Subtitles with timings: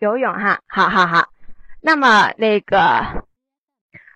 [0.00, 1.28] 游泳哈，好好好。
[1.82, 2.78] 那么那个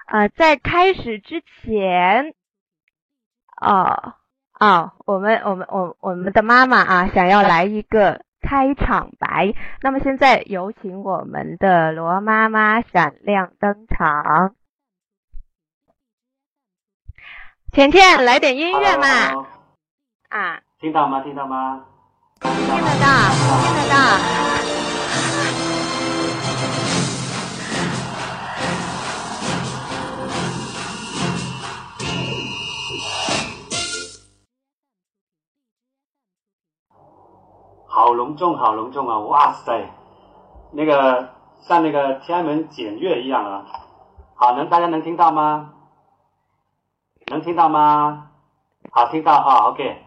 [0.07, 2.34] 呃，在开始之前，
[3.60, 4.15] 哦
[4.58, 9.55] 哦，我们我们我我们的妈妈啊，想要来一个开场白。
[9.82, 14.54] 那么现在有请我们的罗妈妈闪亮登场。
[17.72, 19.46] 甜甜，来点音乐嘛！
[20.30, 21.20] 啊，听到吗？
[21.20, 21.84] 听到吗？
[22.40, 23.08] 听得到，
[23.60, 24.54] 听得到。
[37.95, 39.21] 好隆重，好隆重啊！
[39.21, 39.89] 哇塞，
[40.73, 41.29] 那个
[41.61, 43.67] 像那个天安门检阅一样啊！
[44.34, 45.75] 好，能大家能听到吗？
[47.29, 48.30] 能听到吗？
[48.91, 50.03] 好，听到啊，OK。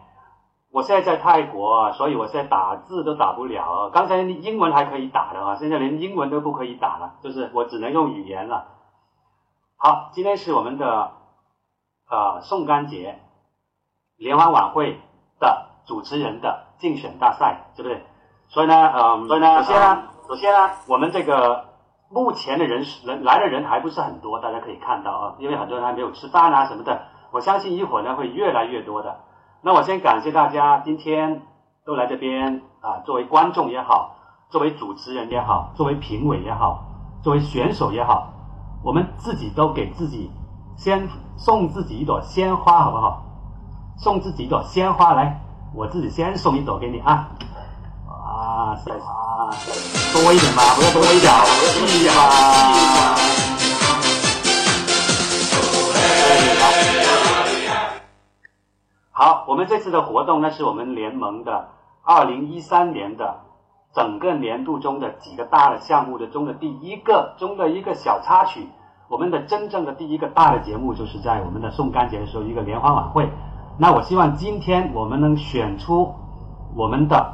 [0.69, 3.89] 我现在在泰国，所以我现在打字都打不了。
[3.91, 8.67] 刚才英文还可以打的啊，现在连英文都不可以打了，就是我只能用语言了。
[9.77, 11.13] 好，今天是我们的
[12.09, 13.17] 呃宋干节
[14.17, 14.99] 联欢晚会
[15.39, 18.03] 的主持人的竞选大赛，对不对？
[18.47, 21.65] 所以呢，嗯，所以呢，首先呢，首先呢，我们这个
[22.09, 27.01] 目前的人人来的人还不是很多，大家可以看到啊，因为很多人还没有吃饭啊什么的。
[27.31, 29.17] 我相信一会儿呢会越来越多的。
[29.61, 31.41] 那我先感谢大家今天
[31.85, 34.15] 都来这边啊，作为观众也好，
[34.49, 36.85] 作为主持人也好，作为评委也好，
[37.21, 38.29] 作为选手也好，
[38.83, 40.31] 我们自己都给自己
[40.77, 43.23] 先送自己一朵鲜花，好不好？
[43.97, 45.41] 送自己一朵鲜花来，
[45.77, 47.29] 我自己先送一朵给你啊！
[48.07, 49.53] 哇塞啊，
[50.11, 51.31] 多一点嘛，不要多一点，
[51.69, 52.13] 气嘛。
[59.11, 61.69] 好，我们这次的活动呢，是我们联盟的
[62.03, 63.41] 二零一三年的
[63.93, 68.67] 整个年度中的几个大的项目的中的第一个中的一个小插曲。
[69.09, 73.29] 我们的真正的第一个大的节目，就是在我们的送干节的时候一个联欢晚会。
[73.77, 76.13] 那我希望今天我们能选出
[76.75, 77.33] 我们的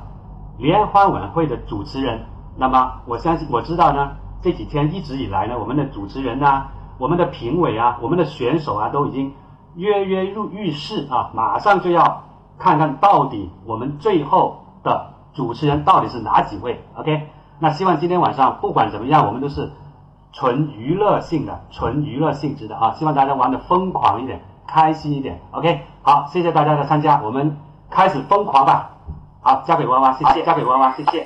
[0.57, 2.25] 联欢晚会的主持人。
[2.57, 4.11] 那么我相信我知道呢，
[4.41, 9.33] 这几天一直以来呢，我们的主持人啊，我们的评委啊，我们的选手啊，都已经。
[9.75, 11.31] 跃跃入欲试啊！
[11.33, 12.25] 马上就要
[12.59, 17.27] 看看到底我们最后的主持人到底是哪几位？OK？
[17.57, 19.71] 那希望今天晚上不管怎么样，我们都是
[20.31, 22.93] 纯娱乐性的、纯娱乐性质的啊！
[22.93, 25.41] 希望大家玩的疯狂一点、开心一点。
[25.49, 25.81] OK？
[26.05, 27.57] 好，谢谢大家的参加，我们
[27.89, 28.89] 开始疯狂吧！
[29.41, 31.25] 好，交给娃娃，谢谢，交给娃娃，谢谢。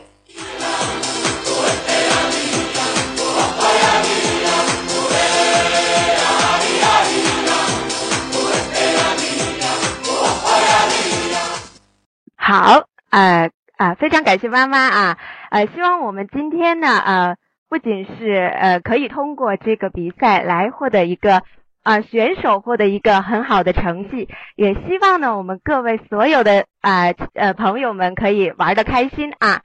[12.35, 15.17] 好，呃啊，非常感谢妈妈啊，
[15.49, 17.35] 呃，希望我们今天呢，呃，
[17.67, 21.41] 不仅是呃可以通过这个比赛来获得一个
[21.87, 24.27] 啊选手获得一个很好的成绩，
[24.57, 29.61] 也希望呢我们各位所有的啊呃朋友们可以玩的开心啊。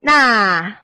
[0.00, 0.78] 那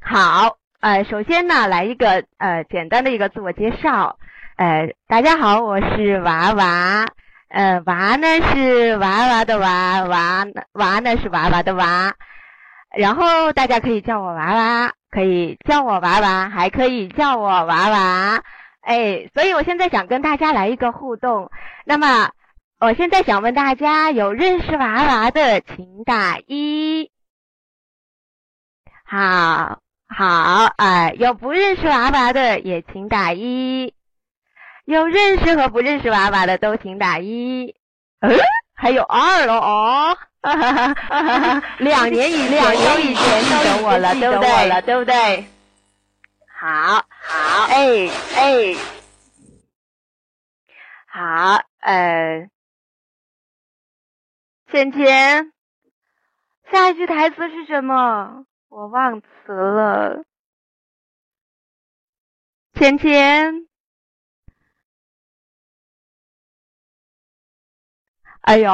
[0.00, 4.16] 好，呃，首先呢来一个呃简单的一个自我介绍，
[4.56, 7.04] 呃，大家好，我是娃娃。
[7.50, 12.14] 呃，娃呢是娃娃的娃，娃娃呢是娃娃的娃，
[12.96, 18.42] 然后大家可以叫我娃娃，可以叫我娃娃，还可以叫我娃娃，
[18.88, 21.50] 哎，所以我现在想跟大家来一个互动。
[21.84, 22.30] 那么，
[22.80, 27.10] 我现在想问大家，有认识娃娃的请打一，
[29.04, 33.92] 好好，哎，有不认识娃娃的也请打一。
[34.86, 37.74] 有认识和不认识娃娃的都请打一，
[38.20, 38.38] 嗯，
[38.74, 40.16] 还有二了哦，
[41.76, 44.80] 两年以两年以前记得我了，对不对？
[44.80, 45.44] 对不对？
[46.58, 48.74] 好，好，哎哎，
[51.06, 52.48] 好，呃，
[54.68, 55.52] 芊芊，
[56.70, 58.46] 下一句台词是什么？
[58.70, 60.24] 我忘词了，
[62.72, 63.68] 芊芊。
[68.40, 68.70] 哎呦，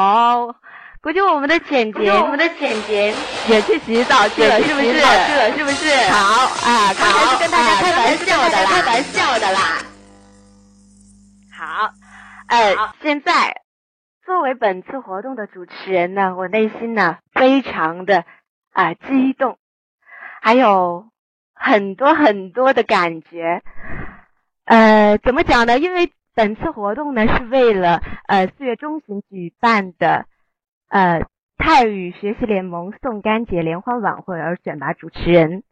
[1.04, 3.12] 估计我们的浅洁，我们的浅洁
[3.46, 4.90] 也去洗澡去了，是不是？
[4.90, 5.94] 去了，是不是？
[6.10, 9.60] 好啊，刚才是跟大家开玩笑的啦，开玩笑的啦。
[11.52, 11.90] 好，
[12.48, 13.60] 呃，现在
[14.24, 18.24] 作为本次活动的主持人呢，我内心呢非常的
[18.72, 19.58] 啊激动，
[20.40, 21.10] 还有
[21.54, 23.60] 很多很多的感觉。
[24.64, 25.78] 呃，怎么讲呢？
[25.78, 26.10] 因为。
[26.36, 30.26] 本次活动呢是为了呃四月中旬举办的
[30.94, 31.26] 呃
[31.58, 35.64] 泰语学习联盟宋干节联欢晚会而选拔主持人。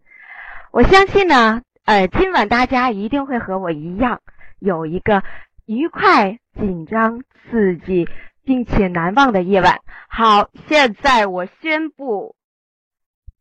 [0.73, 4.21] 我相信呢，呃，今晚大家一定会和我一样，
[4.59, 5.23] 有一个
[5.65, 8.09] 愉快、紧张、刺激
[8.43, 9.79] 并且难忘的夜晚。
[10.09, 12.35] 好，现在我宣布，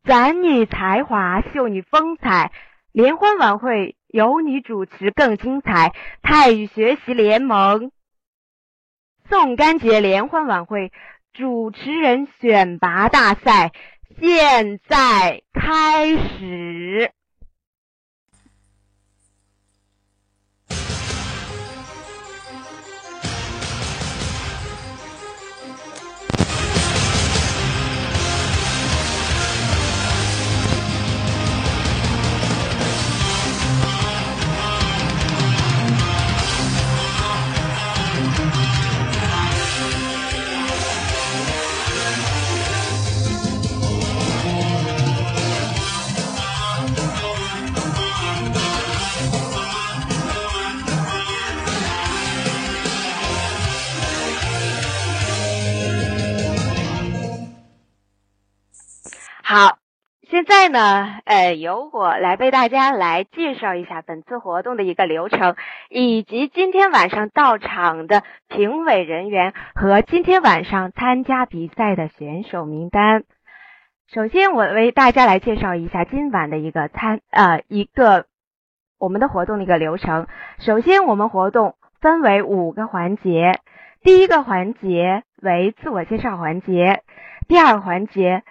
[0.04, 2.52] 展你才华，秀你风采，
[2.92, 5.94] 联欢晚会由你主持更精彩。
[6.22, 7.92] 泰语学习联盟
[9.30, 10.92] 宋干节联欢晚会
[11.34, 13.72] 主持人选拔大赛
[14.20, 17.14] 现在开始。
[59.54, 59.80] 好，
[60.30, 65.58] 现在呢，呃，由我来为大家来介绍一下本次活动的一个流程，
[65.90, 73.26] 以及今天晚上到场的评委人员和今天晚上参加比赛的选手名单。
[74.08, 78.28] 首先，我为大家来介绍一下今晚的一个参呃一个
[78.98, 80.28] 我们的活动的一个流程。
[80.60, 83.60] 首先，我们活动分为五个环节，
[84.02, 87.04] 第一个环节为自我介绍环节，
[87.50, 88.44] 第二个环节。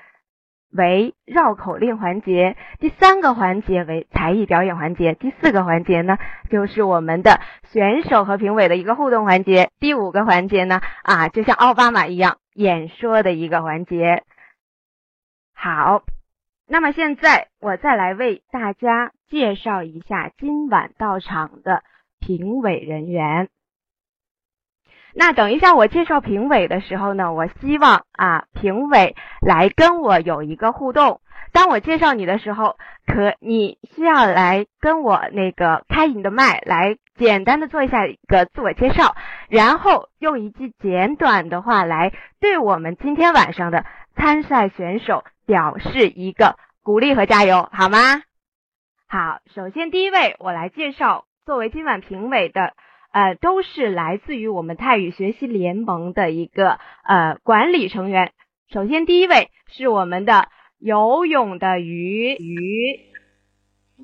[0.72, 6.16] 为绕口令环节，第三个环节为才艺表演环节，第四个环节呢
[6.48, 14.22] 就是我们的选手和评委的一个互动环节，第五个环节呢啊就像奥巴马一样演说的一个环节。
[15.54, 16.04] 好，
[16.68, 21.82] 那么现在我再来为大家介绍一下今晚到场的
[22.20, 23.48] 评委人员。
[25.14, 31.20] 那等一下，我介绍评委的时候呢，我希望啊，评委来跟我有一个互动。
[31.52, 32.76] 当我介绍你的时候，
[33.06, 39.16] 可你需要来跟我那个开你的麦，来简单的做一下一个自我介绍，
[39.48, 43.84] 然后用一句简短的话来对我们今天晚上的
[44.14, 48.22] 参赛选手表示一个鼓励和加油，好吗？
[49.08, 52.74] 好，首先第一位，我来介绍作为今晚评委的。
[53.12, 58.32] 呃，都是来自于我们泰语学习联盟的一个呃管理成员。
[58.68, 60.48] 首先，第一位是我们的
[60.78, 63.00] 游泳的鱼鱼。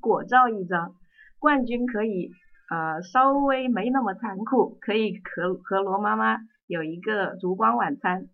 [0.00, 0.94] 果照一张，
[1.40, 2.30] 冠军可以
[2.70, 6.38] 呃稍微没那么残酷，可以和和罗妈妈
[6.68, 8.28] 有一个烛光晚餐。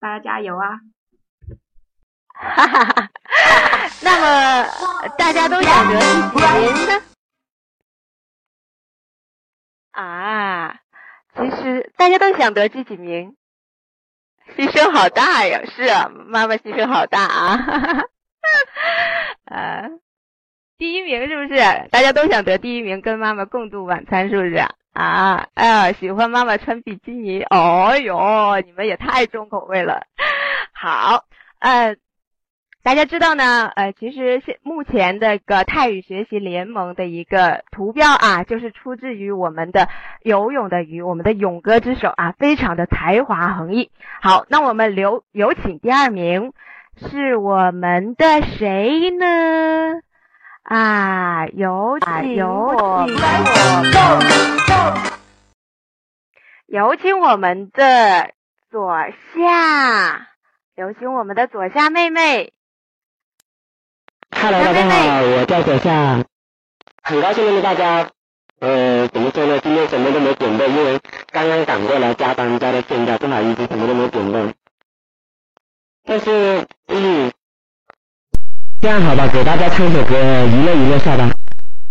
[0.00, 0.80] 大家加油啊！
[2.34, 3.10] 哈哈哈。
[4.02, 5.98] 那么大家都想得
[6.32, 7.02] 第几名呢？
[9.90, 10.78] 啊，
[11.34, 13.36] 其实大家都想得第几名，
[14.56, 15.62] 牺牲好大呀！
[15.66, 17.56] 是啊，妈妈牺牲好大啊！
[17.56, 18.04] 哈哈。
[19.46, 19.90] 呃，
[20.76, 21.58] 第一名是不是？
[21.90, 24.64] 大家都想得第一名，跟妈妈共度晚餐，是不是？
[24.98, 30.02] 哎呀，喜欢妈妈穿比基尼，哦哟，你们也太重口味了。
[30.72, 31.24] 好，
[31.60, 31.94] 呃，
[32.82, 39.88] 大家知道呢，呃，其实现目前的个泰语学习联盟的一个图标啊，就是出自于我们的
[40.22, 43.92] 游泳的鱼，我们的勇哥之手啊，非常的才华横溢。
[44.20, 46.52] 好，那我们留有请第二名
[46.96, 50.00] 是我们的谁呢？
[50.64, 53.16] 啊，有请有请
[56.66, 58.32] 有请我们的
[58.70, 58.92] 左
[59.34, 60.28] 夏，
[60.76, 62.52] 有请我们的左夏妹妹。
[64.30, 66.24] Hello，大家好，我叫左夏，
[67.02, 68.10] 很高兴认识大家。
[68.60, 69.58] 呃，怎么说呢？
[69.60, 71.00] 今天什么都没准备，因为
[71.32, 74.54] 刚刚赶过来加班加到现在，不好意思，什么都没准备。
[76.04, 77.32] 但是，嗯。
[78.80, 80.14] 这样好吧，给大家唱首歌
[80.46, 81.30] 娱乐娱乐下吧，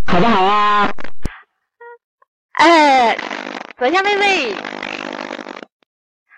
[0.06, 0.92] 好不好啊？
[2.58, 3.16] 哎，
[3.78, 4.56] 左下妹妹，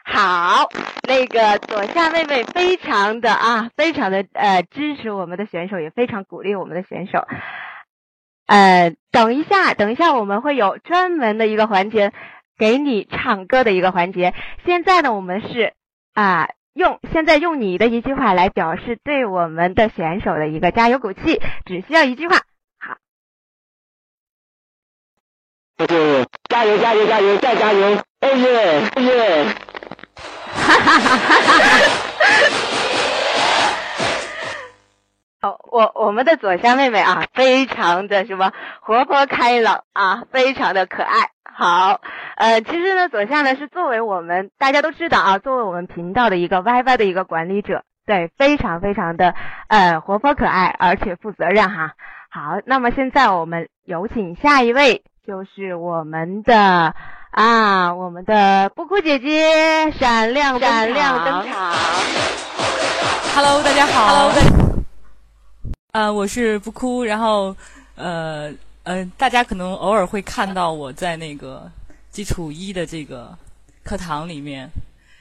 [0.04, 0.68] 好，
[1.08, 7.26] 那个左下妹妹非常的啊，非常的呃支持我们的选手，也非常鼓励我们的选手。
[8.48, 12.12] 呃，等一下，等一下，我们会有专门的一个环节
[12.58, 14.34] 给你唱歌的一个环节。
[14.66, 15.72] 现在呢，我们是
[16.14, 22.42] 啊，用现在用你的一句话来表示对我们的选手的一个加油鼓气，只需要一句话。
[25.80, 27.88] 就是加油加油加油再加油，
[28.20, 29.46] 哦耶哦耶！
[30.54, 31.80] 哈哈哈哈哈哈！
[35.42, 41.30] 好，我我们的左香妹妹啊，非常的什么活泼开朗啊，非常的可爱。
[41.46, 42.02] 好，
[42.36, 49.34] 呃，其实呢，左下呢是作为我们大家都知道啊，作为我们频道的一个 YY 的一个管理者，对，非常非常的
[49.70, 51.94] 呃活泼可爱，而且负责任哈。
[52.30, 56.96] 好，那么现在我们有请下一位，就是我们的
[57.30, 61.72] 啊，我们的布谷姐姐闪亮闪亮登场。
[63.36, 64.08] Hello，大家好。
[64.08, 64.50] Hello，大家。
[65.92, 67.56] 呃，我是不哭，然后，
[67.94, 71.70] 呃，呃，大家可能偶尔会看到我在那个
[72.10, 73.38] 基础一的这个
[73.84, 74.68] 课堂里面，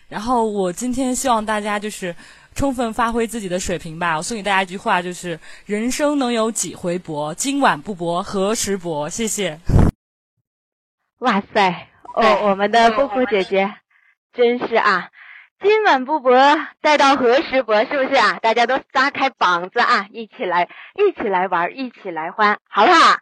[0.08, 2.16] 然后我今天希望大家就是
[2.54, 4.16] 充分发挥自己的水平吧。
[4.16, 9.10] 我送给大家一句话，就是人生能有几回搏，今晚不搏何时搏？
[9.10, 9.58] 谢谢。
[11.18, 13.74] 哇塞，哦，我们的布布姐姐，
[14.32, 15.10] 真是啊。
[15.60, 16.32] 今晚不搏，
[16.80, 17.84] 待到何时搏？
[17.84, 18.38] 是不是啊？
[18.40, 23.16] 大家都撒开膀子啊，一起来，一起来玩，一起来欢，好不好？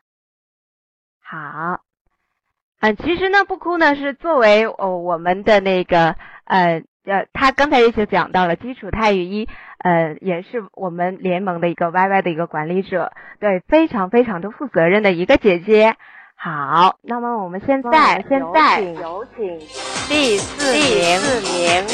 [1.23, 1.81] 好。
[2.81, 9.49] 嗯，其实呢，不哭呢是作为哦我们的那个呃呃，他刚才也就讲到了基础泰语一，
[9.79, 15.97] 呃，也是我们联盟的一个 YY 的一个管理者，对，非常非常的负责任的一个姐姐。
[16.38, 19.59] 好，那么我们现在现在有请
[20.09, 21.87] 第四名，四名。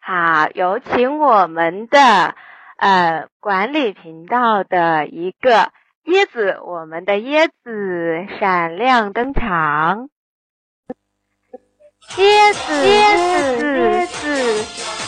[0.00, 2.34] 好，有请我们的
[2.78, 5.70] 呃管理频道的一个
[6.04, 10.08] 椰子，我们的椰子闪亮登场。
[12.16, 13.16] 椰子，椰
[13.58, 15.05] 子，椰子。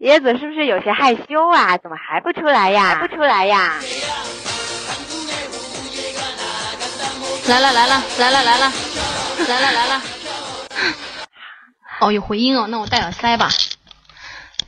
[0.00, 1.76] 椰子是不是有些害羞啊？
[1.78, 2.94] 怎么还不出来呀？
[2.94, 3.74] 还不出来呀？
[7.48, 8.72] 来了来了来了来了
[9.48, 10.02] 来了来了！
[12.00, 13.48] 哦，有回音哦，那我戴耳塞吧。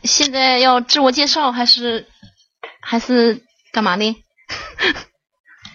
[0.02, 2.06] 现在要自我介绍还是
[2.80, 4.24] 还是干嘛呢？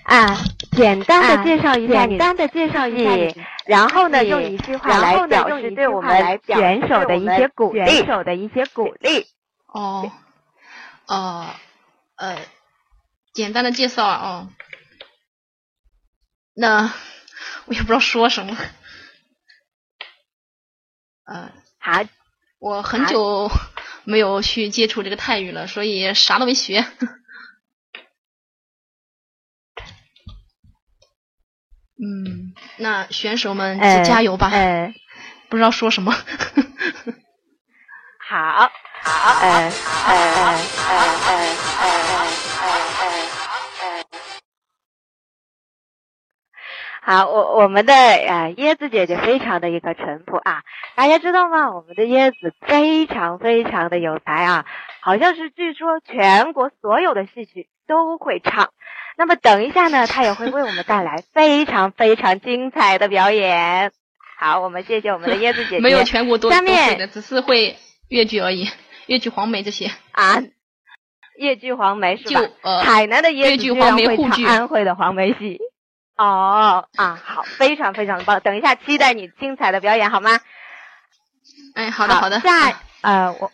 [0.03, 0.35] 啊，
[0.75, 3.35] 简单的介绍一下，简单的介绍一下你，
[3.67, 9.27] 然后呢，用一句话来表示对我们选手的一些鼓励，选手的一些鼓励。
[9.75, 10.09] 哦，
[11.05, 11.53] 呃，
[12.15, 12.39] 呃，
[13.33, 14.49] 简单的介绍啊，哦，
[16.53, 16.93] 那
[17.65, 18.55] 我也不知道说什么，
[21.25, 22.05] 呃，好，
[22.57, 23.51] 我很久
[24.05, 26.79] 没有去接触这个泰语了，所以啥都没学。
[32.01, 34.49] 嗯，那选手们加油吧！
[35.49, 36.13] 不知道说什么。
[38.25, 38.71] 好。
[39.07, 40.97] 好，哎哎哎哎
[41.27, 41.37] 哎
[41.69, 44.03] 哎哎哎
[47.03, 50.63] 好，我我们的呃椰子姐姐非常的一个淳朴啊，
[50.95, 51.69] 大家知道吗？
[51.71, 54.65] 我们的椰子非常非常的有才啊，
[55.01, 58.71] 好像是据说全国所有的戏曲都会唱。
[59.17, 63.91] 那么等一下呢，她也会为我们带来非常非常精彩的表演。
[64.39, 65.79] 好，我们谢谢我们的椰子姐姐。
[65.79, 67.77] 没有全国都下面的，只是会
[68.09, 68.67] 越剧而已。
[69.07, 70.41] 越剧黄梅这些啊，
[71.37, 72.41] 越剧黄梅是吧？
[72.41, 75.59] 就呃，海南的越剧黄梅会唱安徽的黄梅戏。
[76.17, 78.39] 哦啊，好，非常非常的棒！
[78.39, 80.39] 等一下，期待你精彩的表演，好吗？
[81.75, 82.39] 哎，好的好的。
[82.39, 82.49] 下
[83.01, 83.51] 呃，我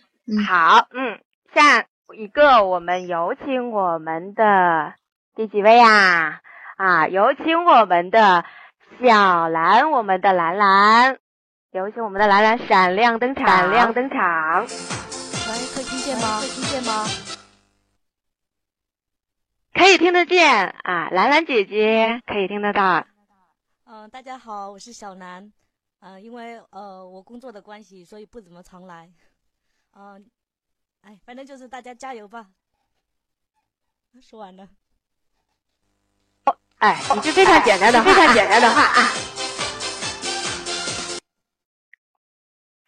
[0.48, 1.20] 好，嗯，
[1.55, 4.93] 下一个我们有请我们的
[5.36, 6.41] 第几位呀？
[6.77, 8.46] 啊，有请我们的
[9.01, 11.17] 小兰，我们的兰兰，
[11.72, 14.67] 有请我们的兰兰闪亮登场，闪亮登场。
[15.53, 16.39] 可以听见吗？
[16.39, 17.05] 可以听见吗？
[19.74, 23.05] 可以听得见啊，兰兰姐姐可以听得到。
[23.86, 25.51] 嗯，大家好，我是小南。
[26.00, 29.12] 嗯，因为呃我工作的关系，所以不怎么常来。
[29.93, 30.25] 嗯，
[31.01, 32.48] 哎，反正就是大家加油吧。
[34.22, 34.70] 说完了。
[36.46, 39.01] 哦，哎，一句非常简单的，非常简单的话啊。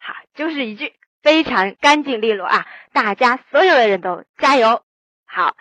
[0.00, 0.94] 好，就是一句。
[1.24, 2.66] 非常干净利落啊！
[2.92, 4.82] 大家所有的人都加油！
[5.24, 5.56] 好，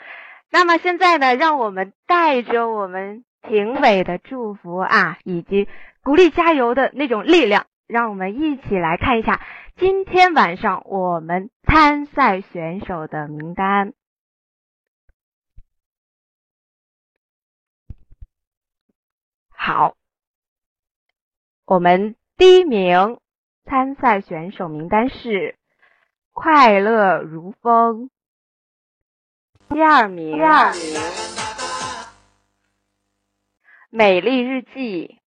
[0.52, 5.70] 那么现在呢，让我们带着我们评委的祝福啊，以及
[6.04, 9.42] 鼓励加油的那种力量，让我们一起来看一下
[9.78, 13.94] 今天晚上我们参赛选手的名单。
[19.50, 19.96] 好，
[21.66, 23.18] 我们第一名
[23.66, 25.56] 参赛选手名单是
[26.32, 28.10] 快乐如风。
[29.70, 31.02] 第二名，第二名，
[33.90, 35.20] 美丽日记。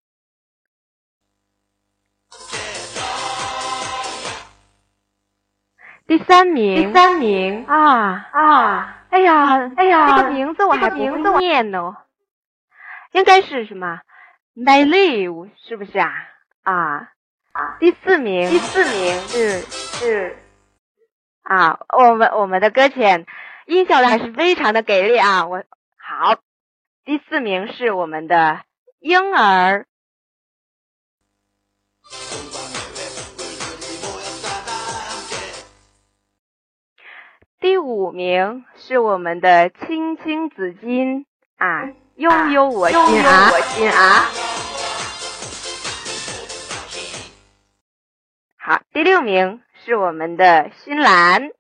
[6.07, 9.07] 第三名，第三名啊啊！
[9.11, 11.97] 哎呀，哎呀，这个名字我还不会念呢，
[13.11, 14.01] 应该是什么？
[14.53, 15.25] 美丽
[15.57, 16.13] 是不是啊？
[16.63, 17.13] 啊
[17.57, 17.79] 啊！
[17.81, 20.37] 第四名，第四名是是
[21.43, 23.27] 啊，我们我们的搁浅。
[23.65, 25.47] 音效的还是非常的给力啊！
[25.47, 25.65] 我
[25.97, 26.39] 好，
[27.05, 28.61] 第四名是我们的
[29.01, 29.87] 婴儿，
[37.59, 41.25] 第五名是我们的青青子衿
[41.57, 44.46] 啊，悠悠我心啊，我心啊。
[48.69, 51.53] 好，第六名是我们的新兰。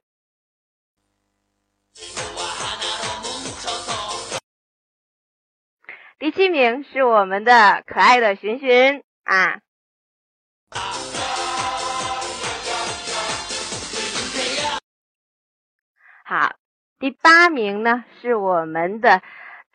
[6.19, 9.05] 第七名是我们的可爱的寻寻。
[9.23, 9.61] 啊，
[16.25, 16.57] 好，
[16.99, 19.23] 第八名呢是我们的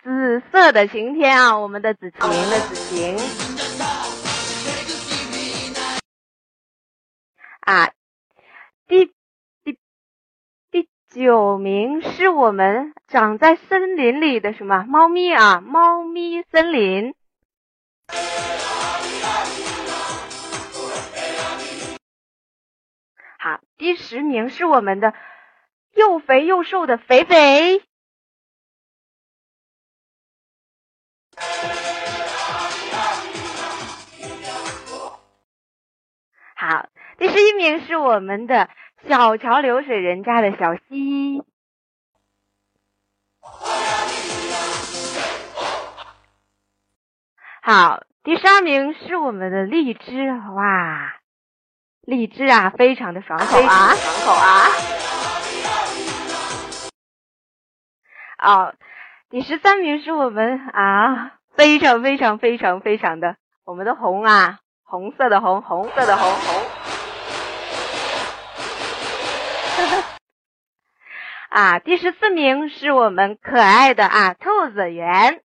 [0.03, 3.15] 紫色的晴天啊，我们的紫晴的紫晴。
[7.62, 7.94] 啊，
[8.88, 9.06] 第
[9.63, 9.80] 第
[10.70, 10.89] 第。
[11.13, 15.60] 九名是我们长在森林里的什么猫咪啊？
[15.60, 17.13] 猫咪森林。
[23.38, 25.13] 好，第十名是我们的
[25.93, 27.84] 又肥又瘦的肥肥。
[36.56, 38.69] 好，第十一名是我们的。
[39.10, 41.43] 小桥流水人家的小溪，
[47.63, 51.15] 好，第十二名是我们的荔枝，哇，
[52.02, 54.67] 荔枝啊，非常的爽口啊，爽口啊。
[58.38, 58.76] 哦，
[59.32, 66.61] 第十三名是我们啊，非常非常非常非常的，我们的红啊，红色的红，红色的红红。
[71.51, 75.41] 啊，第十四名是我们可爱的啊兔子园。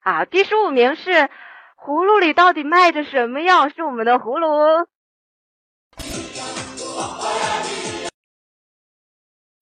[0.00, 1.30] 好，第十五名是
[1.76, 3.68] 葫芦里到底卖着什么药？
[3.68, 4.88] 是我们的葫芦。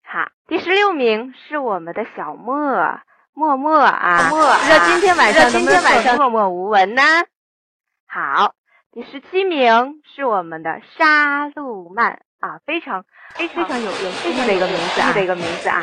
[0.03, 3.01] 好，第十六名是我们的小莫
[3.35, 7.03] 默默啊，不知道今天晚上能不能默默无闻呢？
[8.07, 8.55] 好。
[8.95, 15.81] 第十七名是我们的沙路曼啊，非常非常有有意思的一个名字啊，的一个名字啊。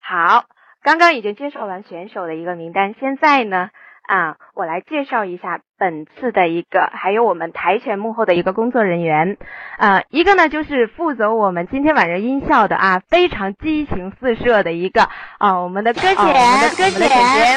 [0.00, 0.46] 好，
[0.82, 3.68] 刚刚已经介绍完选手的一个名单，现在呢
[4.08, 9.36] 啊，我来介绍一下本次的一个，还有我们台前幕后的一个工作人员
[9.76, 15.02] 啊，一个呢就是负责我们今天晚上音效的啊，非常激情四射的一个
[15.36, 16.32] 啊，我们的搁浅，我们
[16.62, 17.04] 的歌姐，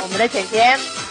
[0.04, 1.07] 我们的浅浅。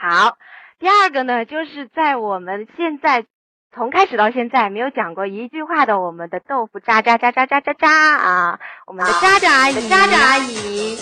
[0.00, 0.38] 好，
[0.78, 3.26] 第二个呢，就是在我们现在
[3.72, 10.96] 从开始到现在没有讲过一句话的我们的豆腐渣渣渣渣渣渣渣啊，我们的渣渣阿姨，渣渣阿姨。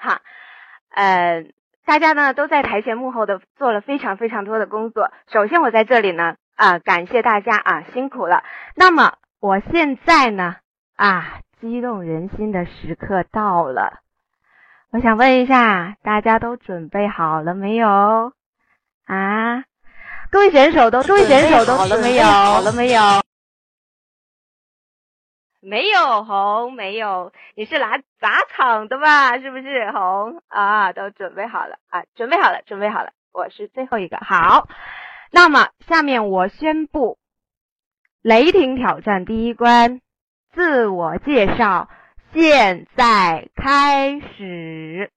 [0.00, 0.18] 好，
[0.94, 1.44] 呃，
[1.84, 5.12] 大家呢都在台前幕后的做了非常非常多的工作。
[5.30, 8.42] 首先我在这里呢啊，感谢大家啊，辛苦了。
[8.74, 10.56] 那么我现在呢
[10.96, 14.05] 啊，激动人心的时刻到了。
[14.92, 18.32] 我想问一下，大家都准备好了没有？
[19.04, 19.64] 啊，
[20.30, 22.24] 各位选手都各位选手都好了没有？
[22.24, 23.00] 好了没有？
[25.60, 29.38] 没有红，没有，你是来砸场的吧？
[29.38, 30.92] 是不是红啊？
[30.92, 32.04] 都准备好了啊？
[32.14, 34.16] 准备好了，准备好了，我是最后一个。
[34.18, 34.68] 好，
[35.32, 37.18] 那么下面我宣布，
[38.22, 40.00] 雷霆挑战第一关，
[40.54, 41.88] 自我介绍。
[42.38, 45.10] 现在开始。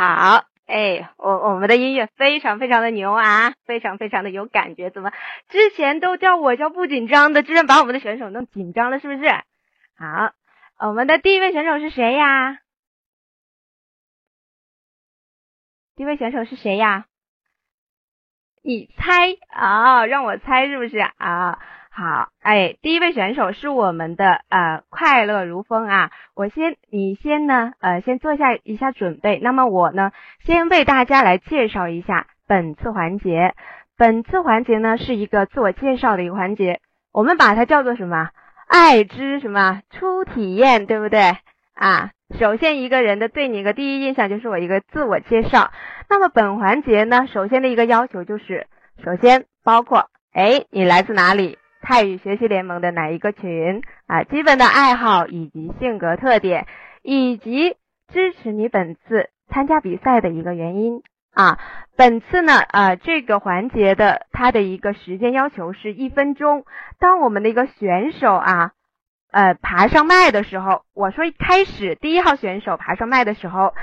[0.00, 4.88] 好，哎，我我们的音乐非常非常的牛啊，非常非常的有感觉。
[4.88, 5.12] 怎么
[5.50, 9.28] 之前都叫我叫不紧张的，居然把我们的选手弄紧张了，是不是？
[9.98, 10.32] 好，
[10.78, 12.60] 我们的第一位选手是谁呀？
[15.96, 17.04] 第一位选手是谁呀？
[18.62, 20.06] 你猜啊？
[20.06, 21.58] 让我猜是不是啊？
[21.92, 30.12] 好，哎，第一位选手是我们的呃快乐如风啊，我先你先呢呃先做下一下准备，那么我呢
[30.44, 33.54] 先为大家来介绍一下本次环节，
[33.98, 36.80] 本次环节呢是一个自我介绍的一个环节，
[37.12, 38.30] 我们把它叫做什么？
[38.66, 41.36] 爱之什么初体验，对不对
[41.74, 42.12] 啊？
[42.38, 45.72] 首先一个人的对你一个第一印象就是我一个自我介绍，
[46.08, 48.68] 那么本环节呢，首先的一个要求就是，
[49.04, 51.58] 首先包括哎你来自哪里？
[51.80, 54.22] 泰语学习联盟的哪一个群啊？
[54.24, 56.66] 基本的爱好以及性格特点，
[57.02, 57.76] 以及
[58.08, 61.58] 支持你本次参加比赛的一个原因啊。
[61.96, 66.64] 本次呢，啊这个环节的它的一个时间要求是一分钟。
[66.98, 68.72] 当我们的一个选手啊，
[69.30, 73.74] 呃爬上麦的时候，我说一开始第一号选手爬上麦的时候，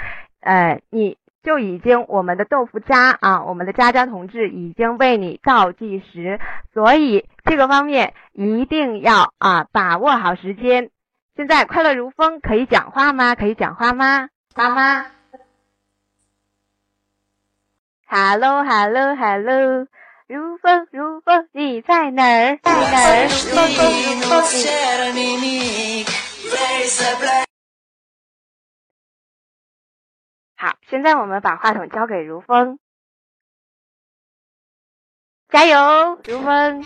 [0.42, 1.18] 呃你。
[1.44, 6.40] 就已经我们的豆腐渣啊，我们的渣渣同志已经为你倒计时，
[6.74, 10.90] 所以这个方面一定要啊把握好时间。
[11.36, 13.36] 现在快乐如风可以讲话吗？
[13.36, 14.30] 可以讲话吗？
[14.56, 15.06] 妈妈
[18.08, 19.88] ，Hello，Hello，Hello，
[20.28, 22.58] 如风如风你在哪儿？
[22.64, 23.28] 在哪儿？
[23.30, 26.06] 风风如风你。
[30.60, 32.80] 好，现在我们把话筒交给如风，
[35.50, 36.84] 加油，如风！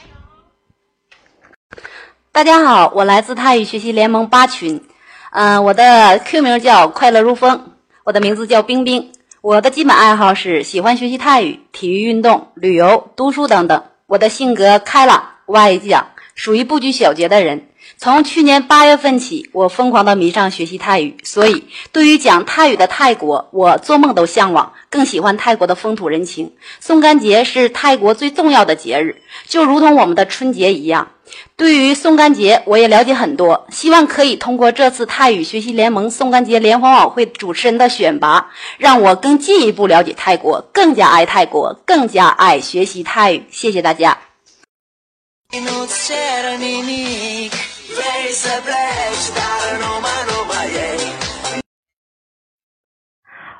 [2.34, 4.86] 大家好，我来自泰语学习联盟八群，
[5.32, 7.72] 嗯，我的 Q 名叫快乐如风，
[8.04, 17.70] 我的名字叫冰冰，我的基本爱好是喜欢学习泰语、体育运动、旅游、读书等等，我的性格开朗、外向，属于不拘小节的人。
[18.04, 26.52] 从去年八月份起，我疯狂的迷上学习泰语，所以对于讲泰语的泰国，我做梦都向往，更喜欢泰国的风土人情。
[26.80, 31.10] 宋干节是泰国最重要的节日，就如同我们的春节一样。
[31.56, 43.44] 对于宋干节，我也了解很多，希望可以通过这次泰语学习联盟宋干节联欢晚会主持人的选拔，让我更进一步了解泰国，更加爱泰国，更加爱学习泰语。
[43.52, 44.18] 谢谢大家。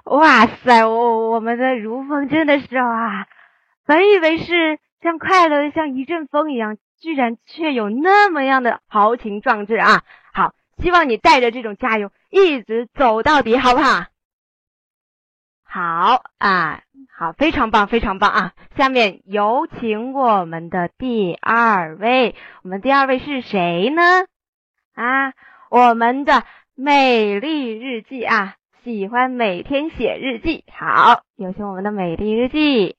[0.06, 3.28] 哇塞，我我们的如风真的是啊，
[3.86, 10.04] 本以为是像快乐的像一阵风一样，居然却有那么样的豪情壮志啊！
[10.34, 14.06] 好，希望你带着这种加油一直走到底，好不好？
[15.64, 16.82] 好啊，
[17.22, 18.54] 好，非常棒，非常棒啊！
[18.76, 24.02] 下面有请我们的第二位，我们第二位是谁呢？
[24.96, 25.34] 啊，
[25.70, 30.64] 我们的美丽日记啊，喜欢每天写日记。
[30.74, 32.96] 好，有请我们的美丽日记。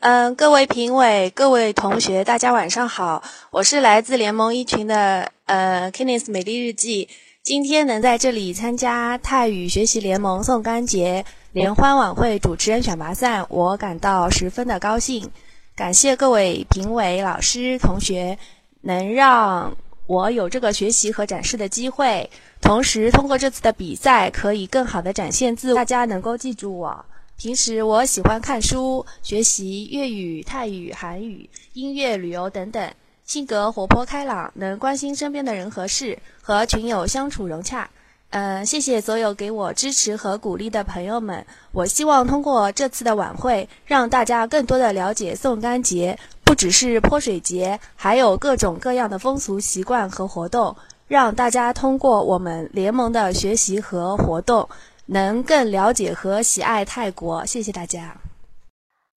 [0.00, 7.10] 嗯，各位评委，各位同学，大家晚上好，我是来自联盟一群的呃 k e n n e s 美丽日记。
[7.42, 11.24] 今天能在这里参加泰语学习联盟宋干节。
[11.52, 15.30] 联欢晚会主持人选拔赛，我感到十分的高兴。
[15.74, 18.38] 感谢各位评委、老师、同学，
[18.82, 19.74] 能让
[20.06, 22.28] 我有这个学习和展示的机会。
[22.60, 25.76] 同时，通过这次的比赛，可以更好的展现自我。
[25.76, 27.04] 大家能够记住我。
[27.38, 32.92] 平时我喜欢看书、学习粤语、泰语、韩语、音乐、旅游等等。
[33.28, 37.90] 性格活泼开朗，能关心身边的人和事，和群友相处融洽。
[38.30, 41.44] 嗯，谢谢所有给我支持和鼓励的朋友们。
[41.72, 50.74] 我希望通过这次的晚会，让大家更多的了解宋干节，不只是泼水节，还有各种各样的风俗习惯和活动。
[51.06, 54.70] 让大家通过我们联盟的学习和活动，
[55.04, 57.44] 能更了解和喜爱泰国。
[57.44, 58.16] 谢谢大家。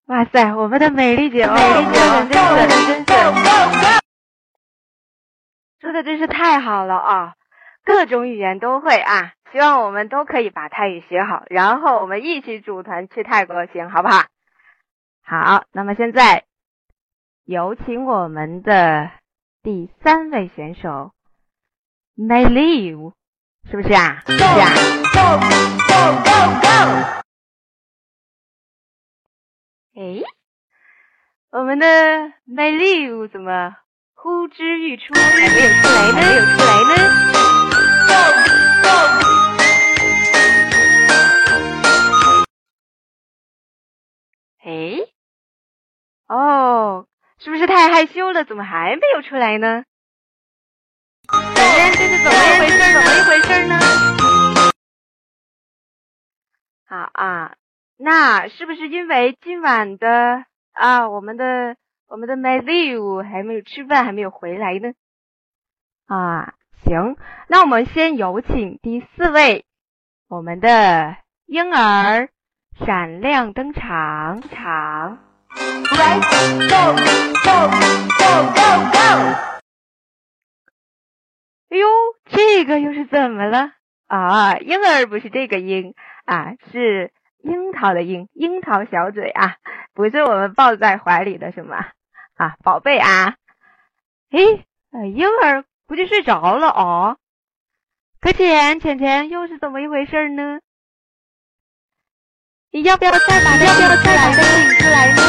[0.06, 3.81] 哇塞，我们的美丽姐，美丽姐真是真，
[5.82, 7.34] 说的真是太好了啊！
[7.84, 14.26] 各种语言都会啊，希望我们都可以把泰语学好，然后我们一起组团去泰国行，好不好？
[15.24, 16.44] 好，那么现在
[17.44, 19.10] 有请我们的
[19.64, 21.12] 第三位选手
[22.16, 23.14] ，My Live，，
[23.68, 24.22] 是不是啊？
[24.24, 24.68] 是啊。
[25.12, 25.20] Go
[25.88, 27.22] go go go！
[30.00, 30.22] 哎，
[31.50, 33.76] 我们的美丽怎么
[34.22, 36.14] 呼之欲出，还没有出来呢？
[36.14, 36.94] 没有出来呢！
[44.62, 44.70] 哎，
[46.28, 47.08] 哦，
[47.40, 48.44] 是不是太害羞了？
[48.44, 49.82] 怎么还没有出来呢？
[51.26, 52.78] 怎么这是怎么一回事？
[52.92, 53.74] 怎么一回事呢？
[56.86, 57.56] 好啊。
[57.96, 61.74] 那是不是因为今晚的啊，我们的
[62.12, 64.92] 我们的 m 丽 l 还没有吃饭，还没有回来呢？
[66.06, 66.52] 啊，
[66.84, 67.16] 行，
[67.48, 69.64] 那我们先有请第四位，
[70.28, 72.28] 我们的婴儿
[72.84, 75.20] 闪亮登场场。
[75.48, 76.20] Go
[76.68, 76.92] go
[77.40, 77.70] go
[78.18, 78.28] go
[78.92, 79.00] go！
[81.70, 81.88] 哎呦，
[82.26, 83.72] 这个又是怎么了
[84.06, 84.58] 啊？
[84.58, 85.94] 婴儿不是这个婴
[86.26, 87.10] 啊，是。
[87.44, 89.56] 樱桃的樱，樱桃小嘴啊，
[89.94, 91.74] 不是我们抱在怀里的什么
[92.36, 93.36] 啊，宝贝啊，
[94.30, 94.64] 诶，
[95.14, 97.18] 婴儿估计睡着了哦。
[98.20, 100.60] 可浅浅浅又是怎么一回事呢？
[102.70, 105.20] 你要不要再把要不要再把它请出来呢？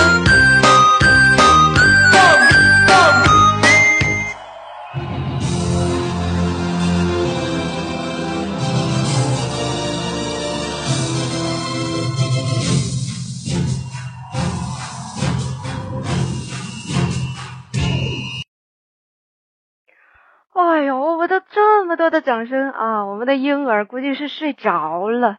[20.53, 23.05] 哎呦，我们的这么多的掌声啊！
[23.05, 25.37] 我们的婴儿估计是睡着了，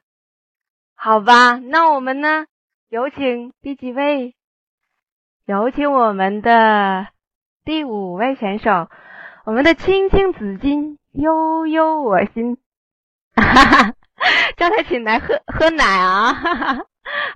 [0.97, 1.55] 好吧？
[1.57, 2.47] 那我们呢？
[2.89, 4.35] 有请第几位？
[5.47, 7.07] 有请我们的
[7.65, 8.89] 第五位选手，
[9.45, 12.59] 我们的青青子衿，悠悠我心，
[13.37, 13.95] 哈哈，
[14.57, 16.33] 叫他起来喝喝奶啊！
[16.33, 16.87] 哈哈，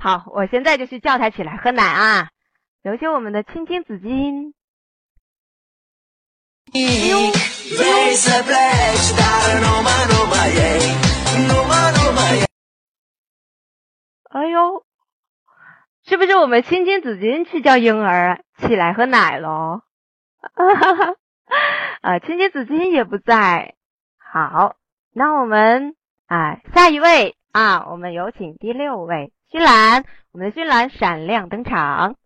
[0.00, 2.30] 好，我现在就去叫他起来喝奶啊！
[2.82, 4.52] 有请我们的青青子衿。
[6.74, 7.18] 哎呦，
[14.30, 14.84] 哎呦，
[16.06, 19.80] 是不是我们青青子衿去叫婴儿起来喝奶喽？
[22.02, 23.74] 啊， 青青子衿也不在。
[24.18, 24.76] 好，
[25.14, 25.94] 那我们
[26.26, 32.16] 啊，下一位啊，我们有请第六位勋兰，我们的勋兰闪亮登场。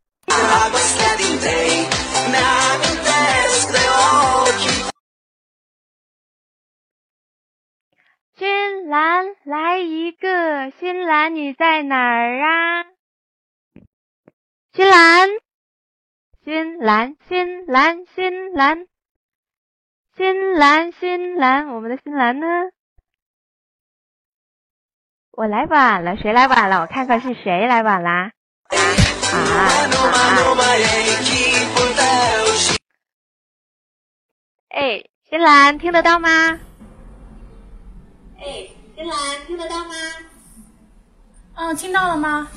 [8.36, 10.70] 新兰，来一个！
[10.78, 12.84] 新兰，你在哪儿啊？
[14.72, 15.28] 新兰，
[16.44, 18.86] 新兰，新兰，新兰，
[20.16, 22.46] 新兰，新兰，我们的新兰呢？
[25.32, 26.82] 我来晚了，谁来晚了？
[26.82, 28.32] 我看看是谁来晚啦。
[34.74, 36.58] 哎，新兰听得到吗？
[38.38, 39.94] 哎，新兰听得到吗？
[41.54, 42.48] 嗯，听到了吗？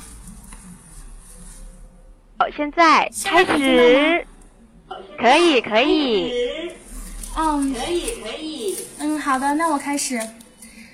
[2.38, 4.26] 好，现在开始。
[5.18, 6.32] 可以，可以。
[7.36, 8.78] 嗯，可以，可以。
[8.98, 10.18] 嗯，好的，那我开始。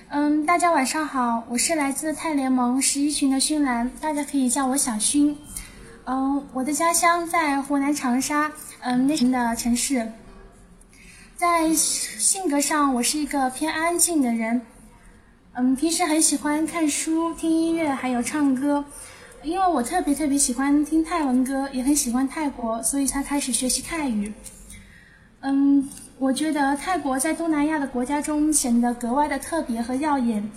[0.08, 5.38] 嗯，大家晚上好，我是来自泰联盟十一群的勋兰，大家可以叫我小勋。
[6.04, 10.10] 嗯，我的家乡在湖南长沙，嗯，那的城市。
[11.42, 14.62] 在性格上，我是一个偏安静的人。
[15.54, 18.84] 嗯，平时很喜欢看书、听音乐，还有唱歌。
[19.42, 24.32] 因为我特别特别喜欢听泰文歌，也很喜欢泰国，所以才开始学习泰语。
[25.40, 30.48] 嗯，我觉得泰国在东南亚的国家中显得格外的特别和耀眼。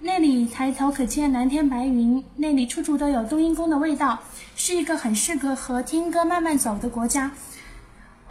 [0.00, 4.18] 那里抬头可见蓝天白云，那里处处都有冬阴功的味道，
[4.56, 7.30] 是一个很适合和听歌慢慢走的国家。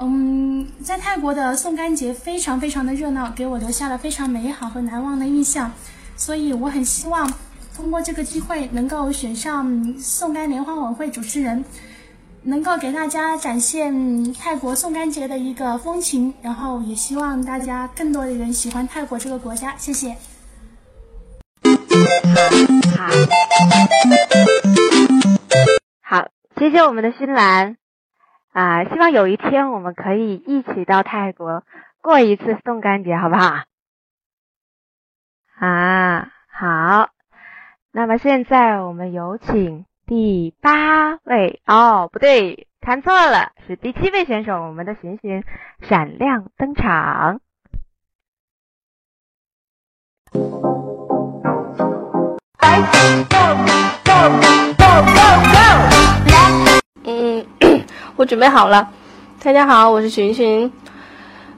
[0.02, 5.72] 嗯，在泰国的送干节非常非常的热闹，给我留下了非常美好和难忘的印象。
[6.18, 7.32] 所以我很希望
[7.76, 11.64] 通过这个机会能够选上送干联欢晚会主持人。
[12.44, 19.76] 能够给大家展现泰国送干节的一个风情，然后也希望大家更多的人喜欢泰国这个国家。
[19.78, 20.16] 谢谢。
[26.02, 27.78] 好，谢谢我们的新兰
[28.52, 28.84] 啊！
[28.84, 31.64] 希望有一天我们可以一起到泰国
[32.02, 33.64] 过一次送干节，好不好？
[35.60, 37.10] 啊，好。
[37.94, 45.44] 那么现在我们有请第八位哦，不对，看错了，是第七位选手，我们的寻寻
[45.82, 47.40] 闪亮登场。
[58.22, 58.88] 我准备好了。
[59.44, 60.72] 大家好，我是寻寻，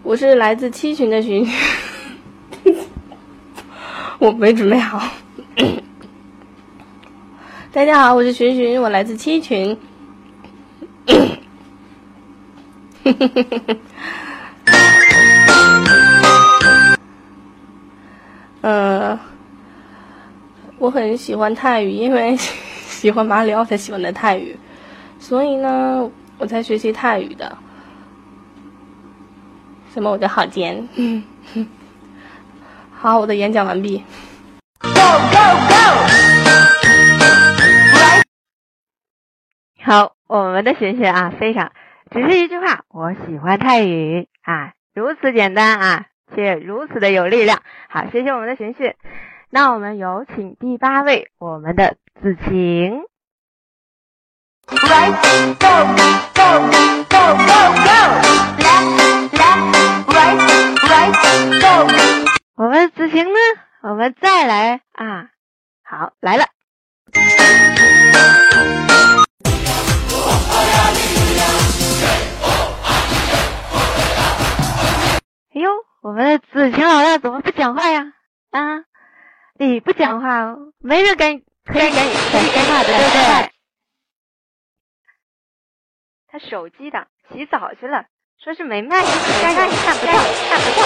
[0.02, 1.54] 我是来自七群的寻寻。
[4.18, 5.04] 我没准备好。
[7.74, 9.78] 大家好，我是寻寻，我来自七群。
[18.62, 19.20] 嗯，
[20.78, 22.38] 我很喜欢泰语，因为
[22.88, 24.58] 喜欢马里奥才喜欢的泰语，
[25.20, 27.58] 所以呢，我在学习泰语的。
[29.94, 30.10] 什么？
[30.10, 30.88] 我的好尖。
[32.92, 34.04] 好，我的演讲完毕。
[34.80, 35.84] Go go go！
[39.84, 41.72] 好，我们的学学啊，非常，
[42.10, 47.62] 只是一句话，我喜欢泰语啊，如此简单啊，却如此的有力量。
[47.90, 48.96] 好，谢谢我们的学学。
[49.50, 53.04] 那我们有请第八位，我们的子晴。
[54.68, 55.14] Right
[55.60, 55.68] go
[56.34, 56.48] go
[57.10, 58.00] go go go
[58.64, 58.88] left
[59.34, 59.62] left
[60.08, 60.40] right
[60.88, 61.16] right
[61.62, 61.72] go。
[62.56, 63.40] 我们子晴呢？
[63.82, 65.28] 我们再来啊！
[65.84, 66.46] 好，来了。
[75.54, 75.70] 哎呦，
[76.02, 78.06] 我们的子晴老大怎么不讲话呀？
[78.52, 78.84] 啊，
[79.60, 83.53] 你不讲话，没人敢可以敢可以讲话的，对不对？
[86.34, 88.08] 他手机的，洗澡去了，
[88.44, 90.14] 说是没麦，看不到，
[90.50, 90.84] 看不到。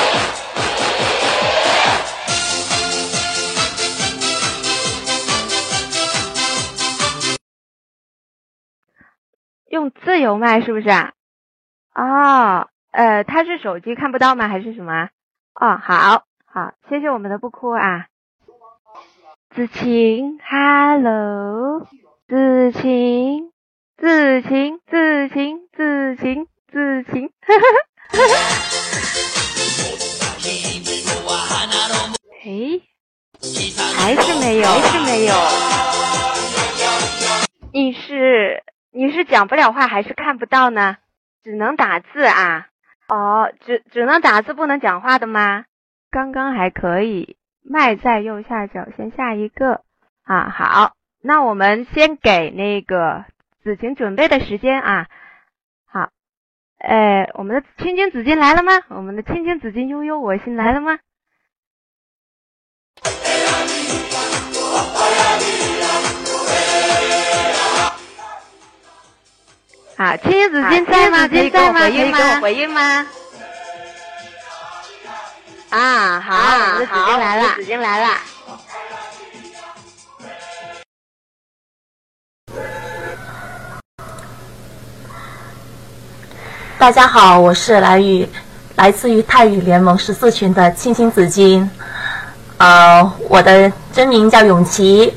[9.70, 11.14] 用自由麦是不是啊？
[11.96, 14.50] 哦，呃，他是手机看不到吗？
[14.50, 15.08] 还是什么？
[15.54, 18.08] 哦，好，好，谢谢我们的不哭啊。
[19.52, 21.88] 子晴，Hello，
[22.28, 23.54] 子晴，
[23.98, 27.66] 子晴，子晴，子晴，子晴，哈哈
[28.10, 28.36] 哈哈哈。
[32.44, 32.84] 诶，
[33.96, 35.34] 还是没有，还是没有。
[37.74, 38.64] 你是？
[38.92, 40.98] 你是讲不了话还是看不到呢？
[41.44, 42.68] 只能打字啊？
[43.08, 45.66] 哦，只只能打字不能讲话的吗？
[46.12, 49.82] 刚刚还可以，麦在右下角，先下一个
[50.24, 50.50] 啊。
[50.50, 53.26] 好，那我们先给那个
[53.68, 55.08] 子晴准备的时间啊。
[55.92, 56.08] 好，
[56.78, 58.72] 哎，我们的青青紫金来了吗？
[58.88, 60.98] 我们的青青紫金悠悠我心来了吗？
[69.98, 71.28] 好，青青子金在吗？
[71.28, 72.40] 可以给我回应吗？
[72.40, 73.06] 回应吗？
[75.72, 78.37] 啊，好，我们的紫金来了，紫金来了。
[86.80, 88.30] 大家好，我是来于
[88.76, 91.68] 来自于泰语联盟十四群的青青紫金，
[92.58, 95.12] 呃，我的真名叫永琪，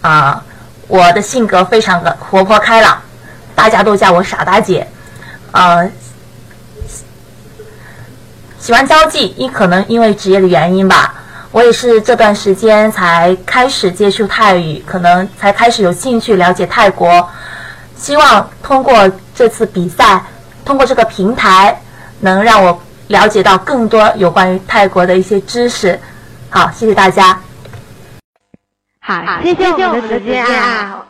[0.00, 0.42] 啊，
[0.88, 2.98] 我的性格非常的活泼开朗。
[3.54, 4.88] 大家都叫我傻大姐，
[5.52, 5.86] 呃，
[8.58, 11.14] 喜欢交际，因可能因为职业的原因吧。
[11.52, 17.28] 我也是这段时间才开始接触泰语，可能才开始有兴趣了解泰国。
[17.94, 20.20] 希望通过这次比赛，
[20.64, 21.78] 通过这个平台，
[22.20, 26.00] 能让我了解到更多有关于泰国的一些知识。
[26.50, 27.38] 好，谢谢大家。
[29.00, 31.06] 好，谢谢我们的时间啊。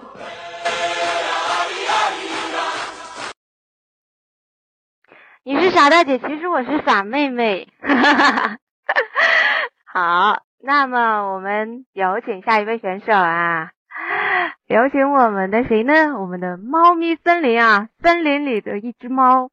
[5.45, 7.69] 你是傻大姐，其实我是傻妹妹。
[9.85, 13.71] 好，那么我们有请下一位选手啊，
[14.67, 16.19] 有请我们的谁呢？
[16.19, 19.51] 我们的猫咪森林啊，森林里的一只猫，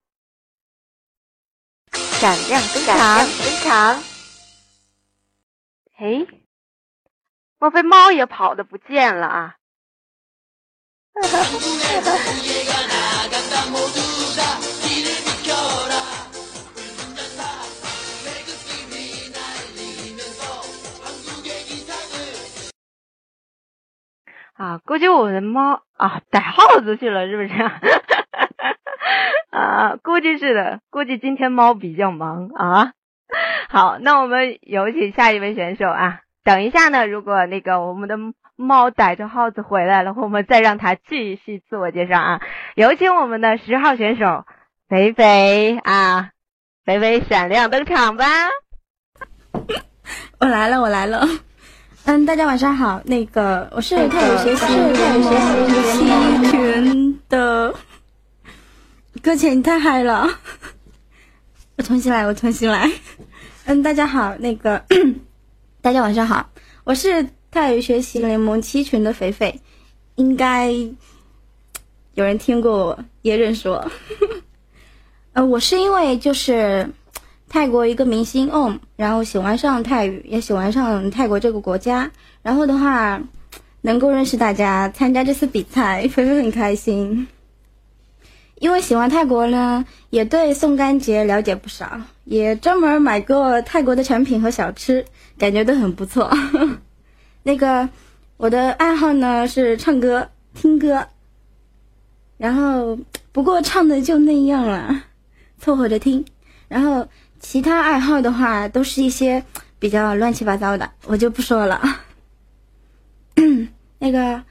[1.92, 3.28] 闪亮登场，登
[3.64, 4.04] 场。
[5.96, 6.28] 嘿，
[7.60, 9.56] 莫非猫也跑的不见了啊？
[24.62, 27.64] 啊，估计我的猫啊逮耗子去了，是不是？
[29.50, 32.92] 啊，估计是的，估计今天猫比较忙啊。
[33.70, 36.20] 好，那我们有请下一位选手啊。
[36.44, 38.18] 等一下呢，如果那个我们的
[38.56, 42.42] 猫逮着耗子回来了，我们再让它继续自我介绍啊。
[42.76, 44.46] 有请我们的十号选手
[44.88, 46.30] 肥肥啊，
[46.86, 48.26] 肥肥闪亮登场吧。
[50.40, 51.26] 我来了，我来了。
[52.06, 53.00] 嗯，大家晚上好。
[53.06, 55.32] 那个我是泰语学习泰语学
[55.92, 57.74] 习七群的。
[59.22, 60.28] 搁浅，你太嗨了！
[61.78, 62.92] 我重新来，我重新来。
[63.66, 64.84] 嗯，大家好，那个
[65.82, 66.50] 大家晚上好，
[66.84, 69.62] 我是泰语学习联盟七群的肥肥，
[70.16, 70.72] 应该
[72.16, 73.92] 有人听过我，也认识我。
[75.34, 76.90] 呃，我是因为就是
[77.52, 83.22] 泰国一个明星 OM，然后喜欢上泰语，也喜欢上泰国这个国家，然后的话
[83.82, 87.28] 能够认识大家，参加这次比赛，肥肥很开心。
[88.56, 95.06] 因为喜欢泰国呢，也对宋干节了解不少，也专门买过泰国的产品和小吃，
[95.38, 96.32] 感觉都很不错。
[97.44, 97.90] 那个
[98.38, 101.08] 我的爱好呢是唱歌、听歌，
[102.38, 102.98] 然后
[103.34, 105.04] 不过唱的就那样了，
[105.60, 106.24] 凑合着听。
[106.70, 107.10] 然后
[107.42, 109.44] 其他爱好的话都是一些
[109.78, 111.82] 比较乱七八糟的，我就不说了。
[114.00, 114.42] 那个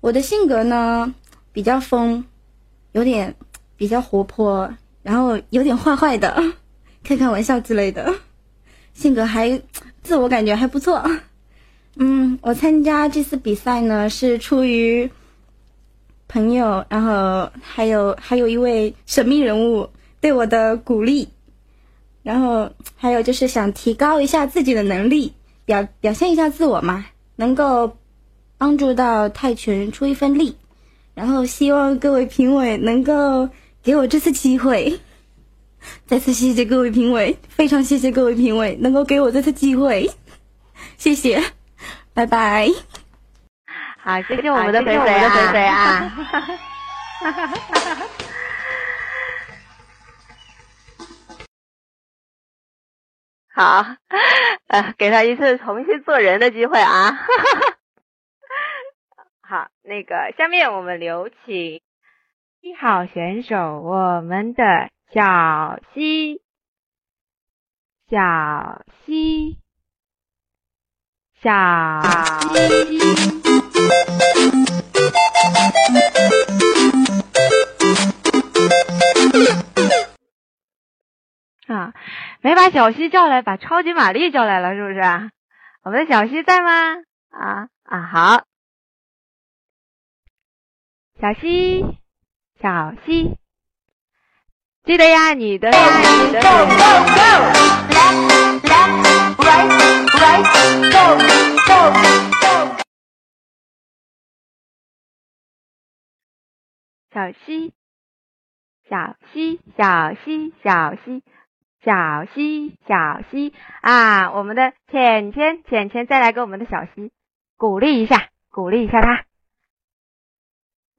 [0.00, 1.14] 我的性格呢
[1.52, 2.24] 比较疯，
[2.90, 3.36] 有点。
[3.78, 4.68] 比较活泼，
[5.04, 6.42] 然后有点坏坏的，
[7.04, 8.12] 开开玩笑之类的，
[8.92, 9.62] 性格还
[10.02, 11.00] 自我感觉还不错。
[11.94, 15.08] 嗯，我参加这次比赛呢是出于
[16.26, 19.88] 朋友，然后还有还有一位神秘人物
[20.20, 21.28] 对我的鼓励，
[22.22, 25.32] 然后还有就是想提高一下自己的能力，
[25.64, 27.06] 表表现一下自我嘛，
[27.36, 27.96] 能够
[28.56, 30.56] 帮助到泰拳出一份力，
[31.14, 33.48] 然后希望各位评委能够。
[33.80, 35.00] 给我这次机会，
[36.04, 40.10] 再次谢谢各位评委，非常谢谢各位评委能够给我这次机会，
[40.98, 41.42] 谢谢，
[42.12, 42.68] 拜拜。
[44.02, 46.12] 好，谢谢我们的肥肥啊！
[53.58, 53.84] 好，
[54.68, 57.10] 呃，给他一次重新做人的机会啊！
[59.42, 61.82] 好，那个下面我们有请。
[62.60, 64.62] 一号选手，我们的
[65.12, 66.40] 小西，
[68.08, 69.58] 小西，
[71.42, 71.50] 小
[72.86, 72.98] 西。
[81.66, 81.92] 啊，
[82.40, 85.00] 没把小西叫来，把超级玛丽叫来了，是不是？
[85.82, 86.96] 我们的小西在吗？
[87.30, 88.44] 啊啊，好，
[91.20, 91.98] 小西。
[92.60, 93.38] 小溪，
[94.82, 96.40] 记得呀，你的，你的。
[107.12, 107.72] 小溪，
[108.90, 111.22] 小溪，小溪，小溪，
[111.84, 114.32] 小溪，小溪啊！
[114.32, 117.12] 我们的浅浅，浅浅，再来给我们的小溪
[117.56, 119.24] 鼓励一下，鼓励一下他，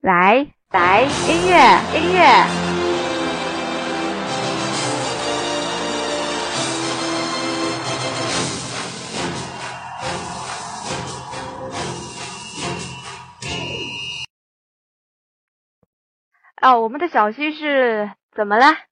[0.02, 0.48] 来。
[0.72, 1.58] 来，音乐，
[1.96, 2.22] 音乐。
[16.62, 18.89] 哦，我们的小溪是怎么了？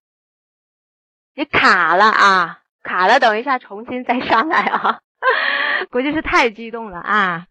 [1.37, 2.63] 你卡了啊？
[2.81, 5.01] 卡了，等一下重新再上来啊！
[5.91, 7.47] 估计是太激动了啊！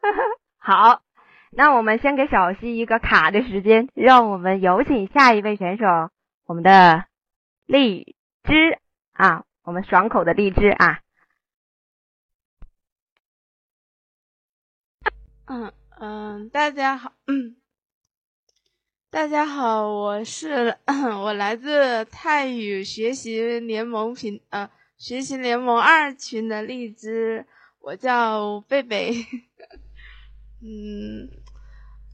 [0.58, 1.00] 好。
[1.50, 6.10] 那我们先给小溪一个卡的时间，让我们有请下一位选手，
[6.44, 7.06] 我们的
[7.64, 8.78] 荔枝
[9.14, 11.00] 啊，我们爽口的荔枝啊。
[15.46, 17.56] 嗯嗯，大家好，嗯，
[19.10, 20.76] 大家好，我是
[21.22, 27.46] 我来自泰语学习联盟群呃学习联盟二群的荔枝，
[27.80, 29.14] 我叫贝贝。
[30.60, 31.26] 嗯，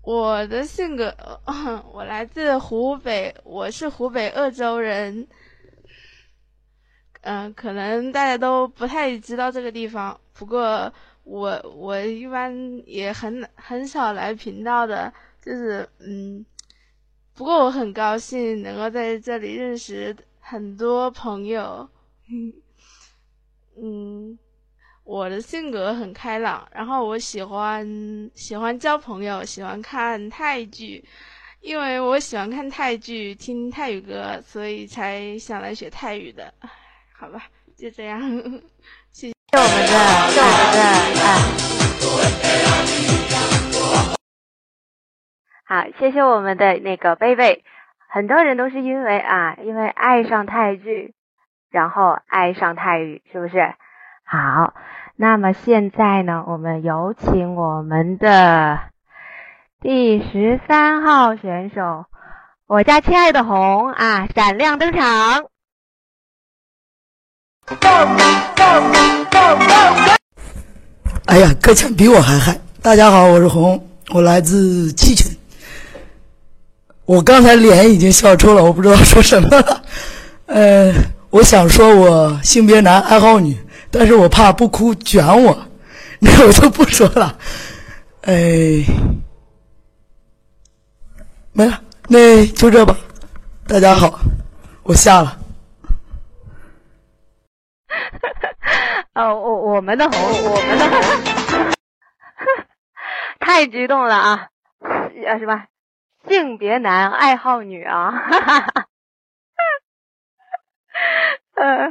[0.05, 1.13] 我的性格，
[1.93, 5.27] 我来自湖北，我是湖北鄂州人。
[7.23, 10.93] 嗯，可能大家都不太知道这个地方，不过
[11.25, 12.55] 我我一般
[12.87, 16.45] 也很很少来频道的，就是嗯，
[17.37, 21.89] 不过我很高兴能够在这里认识很多朋友。
[23.77, 24.39] 嗯，
[25.03, 31.05] 我的性格很开朗，然后我喜欢喜欢交朋友，喜欢看泰剧，
[31.61, 36.55] 因为我喜欢看泰剧、听泰语歌，所以才想来学泰语的。
[37.13, 38.21] 好吧，就这样，
[39.11, 39.93] 谢谢我们的，
[40.31, 40.79] 谢我们的，
[43.19, 43.24] 哎，
[45.67, 47.65] 好，谢谢我们的那个贝贝。
[48.09, 51.15] 很多人都是因为啊，因为爱上泰剧。
[51.71, 53.75] 然后爱上泰语，是不是？
[54.25, 54.75] 好，
[55.17, 58.79] 那么现在呢，我们有请我们的
[59.81, 62.07] 第十三号选手，
[62.69, 65.47] 我家亲爱的红啊，闪亮登场。
[71.27, 72.57] 哎呀，歌腔比我还嗨！
[72.81, 73.85] 大家好，我是红，
[74.15, 75.34] 我来自七群。
[77.07, 79.83] 我刚才脸已经笑抽了，我不知道说什么了，
[80.47, 80.93] 呃。
[81.35, 83.59] 我想说，我性别男，爱好女，
[83.91, 85.67] 但是我怕不哭卷我，
[86.21, 87.37] 那我就不说了。
[88.21, 88.85] 哎，
[91.51, 92.97] 没了，那就这吧。
[93.67, 94.21] 大家好，
[94.85, 95.37] 我下了。
[99.15, 100.87] 哦，我我们的红，我们的，
[103.41, 104.47] 太激动了啊！
[104.81, 105.65] 啊，什么？
[106.29, 108.11] 性别男，爱好女啊！
[108.11, 108.87] 哈哈哈。
[111.57, 111.87] 呃，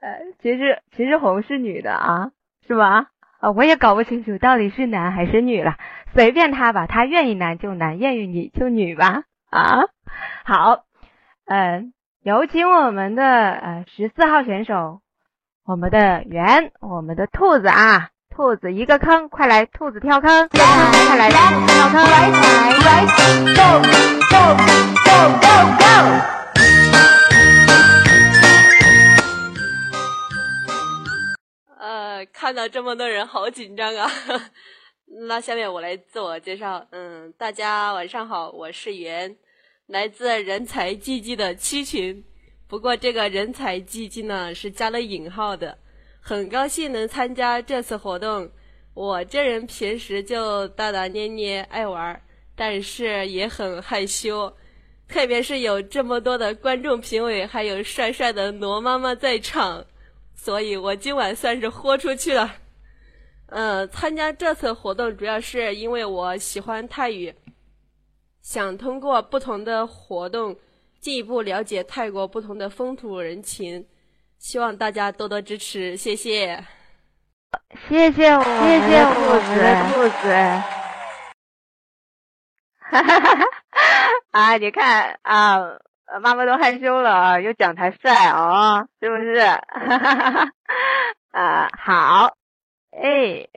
[0.00, 2.30] 呃，其实其实红是女的啊，
[2.66, 3.06] 是吧？
[3.38, 5.76] 啊，我也搞不清楚到底是男还是女了，
[6.14, 9.24] 随便他吧，他愿意男就男，愿意女就女吧。
[9.50, 9.82] 啊，
[10.44, 10.84] 好，
[11.46, 11.92] 嗯，
[12.22, 15.00] 有请我们的呃十四号选手，
[15.64, 22.30] 我们的圆，我们的兔子啊，兔子一个坑，快来，兔子跳坑，跳坑，快来，兔子跳坑，来
[22.80, 23.04] 来
[23.54, 23.82] ，go
[24.30, 24.56] go
[25.04, 25.84] go go go。
[32.32, 34.10] 看到这么多人，好紧张啊！
[35.28, 36.86] 那下面我来自我介绍。
[36.90, 39.36] 嗯，大家晚上好，我是袁，
[39.86, 42.24] 来自人才济济的七群。
[42.66, 45.76] 不过这个人才济济呢是加了引号的。
[46.24, 48.48] 很高兴能参加这次活动。
[48.94, 52.22] 我这人平时就大大咧咧，爱玩，
[52.54, 54.54] 但是也很害羞。
[55.08, 59.84] 特别是有这么多的观众评委，还有帅帅的罗妈妈在场。
[60.36, 62.54] 所以我今晚算是豁出去了。
[63.46, 67.34] 嗯，参加这次活动主要是因为我喜欢泰语，
[68.42, 70.56] 想通过不同的活动
[71.00, 73.86] 进一步了解泰国不同的风土人情，
[74.42, 76.64] 希望大家多多支持，谢谢。
[77.88, 79.54] 谢谢我，谢谢兔子，
[79.94, 80.34] 兔子。
[82.90, 83.44] 哈哈哈哈
[84.32, 85.78] 啊，你看啊。
[86.20, 89.40] 妈妈都害羞了啊，又讲他帅哦，是不是？
[89.40, 90.52] 哈哈哈哈
[91.30, 92.36] 啊，好，
[92.90, 93.48] 哎，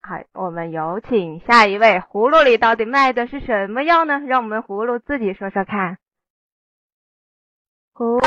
[0.00, 2.00] 好，我们有请下一位。
[2.00, 4.20] 葫芦里到底卖的是什么药呢？
[4.26, 5.98] 让我们葫芦自己说说看。
[8.02, 8.18] 我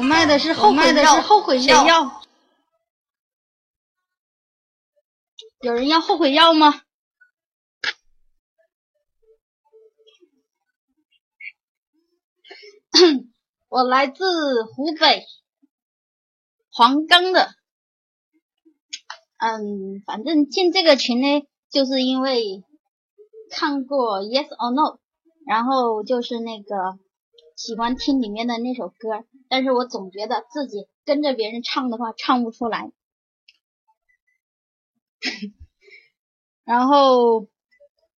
[0.00, 2.22] 卖的是后悔药，后悔药。
[5.60, 6.80] 有人要后悔药吗？
[13.68, 14.24] 我来自
[14.64, 15.26] 湖北
[16.70, 17.50] 黄冈的，
[19.36, 22.64] 嗯，反正进这个群呢，就是因为
[23.50, 24.98] 看过 Yes or No，
[25.46, 26.98] 然后就是那个
[27.56, 32.90] 喜欢听里面的那首歌，但是我总觉得自己跟着别人唱的话唱不出来。
[36.64, 37.46] 然后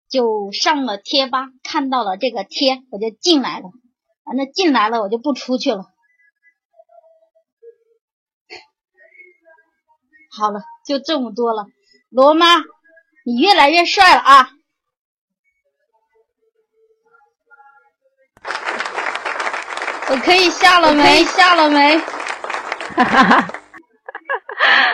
[0.08, 3.70] 就上了贴吧，看到了这个贴，我就进来了。
[4.24, 5.86] 反正进来了，我就不出去了。
[10.36, 11.66] 好了，就这么多了。
[12.10, 12.46] 罗妈，
[13.24, 14.50] 你越来越帅了啊！
[20.08, 21.22] 我可以下了没？
[21.24, 21.98] 下了没？
[21.98, 23.46] 哈哈哈。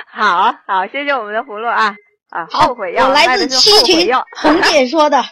[0.09, 1.95] 好好，谢谢我们的葫芦啊
[2.31, 2.47] 啊！
[2.51, 5.22] 后悔药，我来自七群，红姐 说的。
[5.22, 5.29] 哈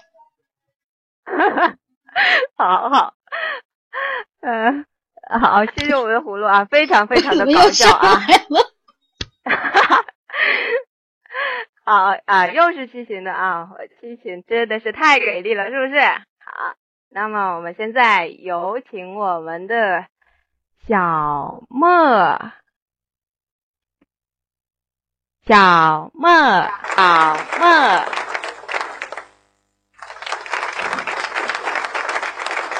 [1.57, 1.74] 哈
[2.57, 3.14] 好好，
[4.40, 4.86] 嗯，
[5.40, 8.22] 好，谢谢我们的葫芦啊，非常非常的 搞笑啊！
[11.85, 13.70] 好啊，又是七群的啊，
[14.01, 16.01] 七群真的是太给力了，是不是？
[16.01, 16.74] 好，
[17.11, 20.07] 那么我们现在有请我们的
[20.89, 22.41] 小莫。
[25.47, 27.68] 小莫，小莫，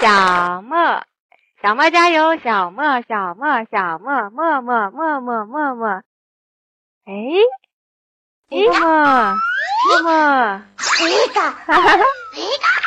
[0.01, 1.05] 小莫，
[1.61, 2.39] 小莫加油！
[2.39, 5.89] 小莫，小莫，小莫，莫莫莫莫莫莫。
[7.05, 7.13] 哎，
[8.51, 8.81] 默默，默
[10.03, 10.63] 默，哈
[11.67, 11.81] 哈哈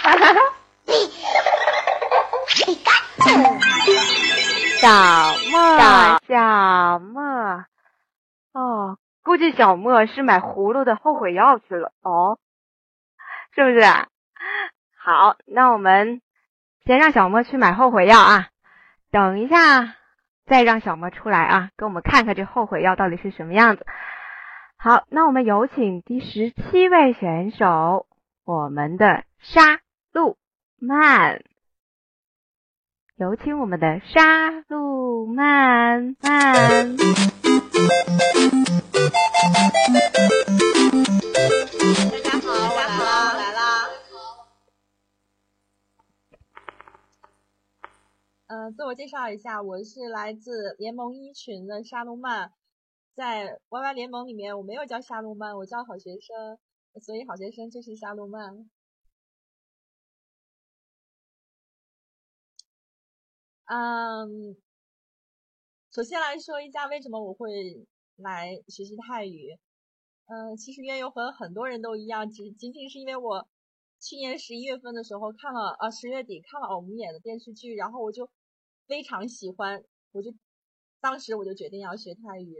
[0.03, 0.39] 哈哈哈！
[4.79, 4.87] 小
[5.51, 5.77] 莫，
[6.27, 7.65] 小莫，
[8.53, 12.37] 哦，估计小莫是买葫芦的后悔药去了哦，
[13.55, 13.81] 是不是？
[15.03, 16.21] 好，那我们
[16.85, 18.47] 先让小莫去买后悔药啊，
[19.11, 19.95] 等一下
[20.45, 23.85] 再让小莫出来啊，给我们看看这后悔药到底是什么样子。
[24.79, 28.05] 好，那我们有请第十七位选手，
[28.45, 30.37] 我们的沙路
[30.77, 31.43] 曼。
[33.15, 36.95] 有请我们的沙路曼曼。
[36.95, 37.09] 大
[42.23, 43.89] 家好，我来啦，我来啦。
[48.45, 52.51] 嗯，自我介绍一下，我是来自联盟一群的沙路曼，
[53.17, 56.59] 在 YY 联盟里面，我没有叫沙路曼，我叫好学生，
[57.01, 58.69] 所以好学生就是沙路曼。
[63.65, 64.55] 嗯，
[65.91, 67.87] 首先来说一下为什么我会
[68.17, 69.57] 来学习泰语。
[70.27, 73.47] 嗯，其实缘由和很多人都一样，只仅仅是因为我
[73.99, 78.29] 去年十一月份的时候看了，呃，十月底看了我们演的电视剧，然后我就
[78.85, 80.31] 非常喜欢，我就
[81.01, 82.55] 当时我就决定要学泰语，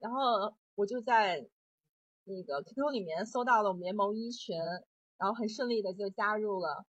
[0.00, 1.46] 然后我就在
[2.24, 4.56] 那个 QQ 里面搜到了我们联盟一群，
[5.18, 6.84] 然后很顺利的就加入了。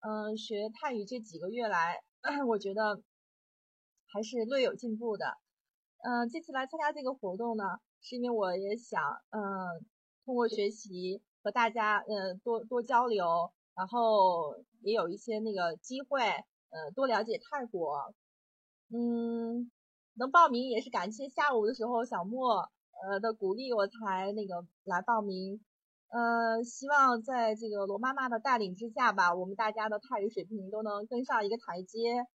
[0.00, 2.02] 嗯，学泰语这几个月来。
[2.46, 3.02] 我觉得
[4.06, 5.38] 还是略有进步的。
[6.04, 7.64] 嗯，这次来参加这个活动呢，
[8.00, 9.84] 是因为我也想，嗯，
[10.24, 16.20] 通过学习和大家，嗯，多多交流，然后也有一些那个机会，
[16.70, 18.14] 呃，多了解泰国。
[18.90, 19.70] 嗯，
[20.14, 22.68] 能报名也是感谢下午的时候小莫，
[23.02, 25.64] 呃的鼓励，我才那个来报名。
[26.10, 32.26] 呃，希望在这个罗妈妈的带领之下吧，我们大家的泰语水平都能跟上一个台阶。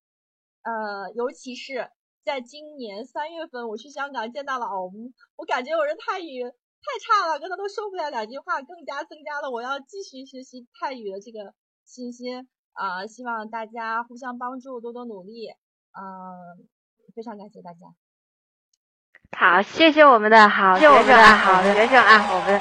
[0.63, 1.91] 呃，尤其是
[2.25, 11.53] 在今年三月份，我去香港见到了我们，我感觉我这泰语太差了，跟他都说不了两句话，更加增加了我要继续学习泰语的这个
[11.85, 12.49] 信心。
[12.73, 15.49] 啊，希望大家互相帮助，多多努力。
[15.49, 16.67] 嗯，
[17.17, 17.79] 非常感谢大家。
[19.35, 22.59] 好，谢谢我们的好学生啊，好学生啊，我们。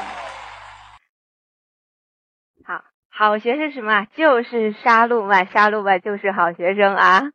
[2.64, 4.06] 好好学生什么？
[4.14, 7.32] 就是杀戮吧，杀戮吧，就是好学生啊。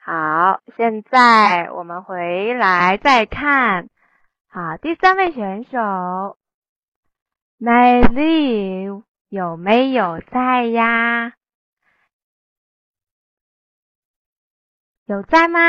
[0.00, 3.88] 好，现在我们回来再看，
[4.48, 6.36] 好，第三位选手，
[7.58, 8.86] 美丽
[9.28, 11.34] 有没有在呀？
[15.04, 15.60] 有在吗？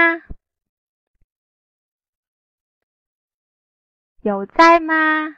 [4.22, 5.36] 有在吗？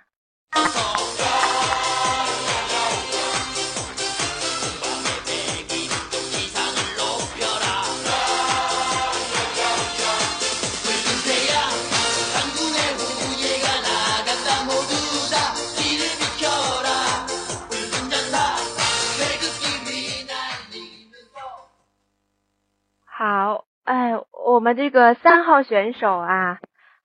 [23.05, 26.57] 好，哎，我们这个三号选手啊，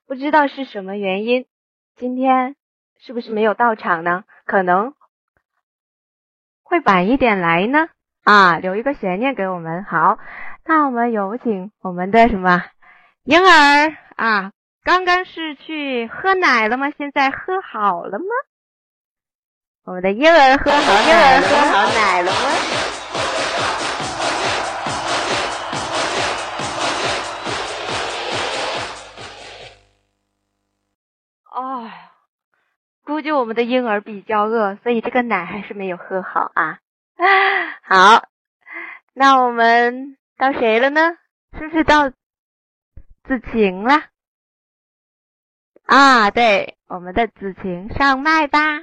[0.07, 1.45] 不知道是什么原因，
[1.99, 2.57] 今天
[3.01, 4.25] 是不是没有到场呢？
[4.45, 4.93] 可能
[6.63, 7.89] 会晚一点来呢，
[8.23, 9.83] 啊，留一个悬念给我们。
[9.85, 10.19] 好，
[10.67, 12.63] 那我们有请我们的什么
[13.25, 14.53] 婴儿啊？
[14.85, 16.91] 刚刚是去喝奶了吗？
[16.91, 18.27] 现在喝好了吗？
[19.85, 22.86] 我们的婴儿喝好，婴儿喝好奶了吗？
[31.57, 31.91] 哦，
[33.03, 36.81] 估计我们的婴儿比较饿，所以这个奶还是没有喝好啊。
[37.83, 38.29] 好，
[39.15, 41.17] 那我们到谁了呢？
[41.59, 44.03] 是不是到子晴了？
[45.87, 48.83] 啊，对，我们的子晴上麦吧。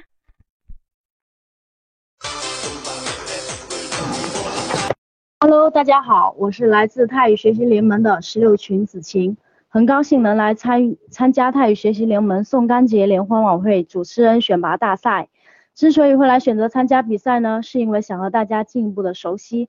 [5.38, 9.36] Hello，大家好，我是来自泰语学习联盟的十六群子晴。
[9.74, 15.28] 很高兴能来参与参加泰语学习联盟宋干节联欢晚会主持人选拔大赛。
[15.74, 19.68] 之所以会来选择参加比赛呢，是因为想和大家进一步的熟悉。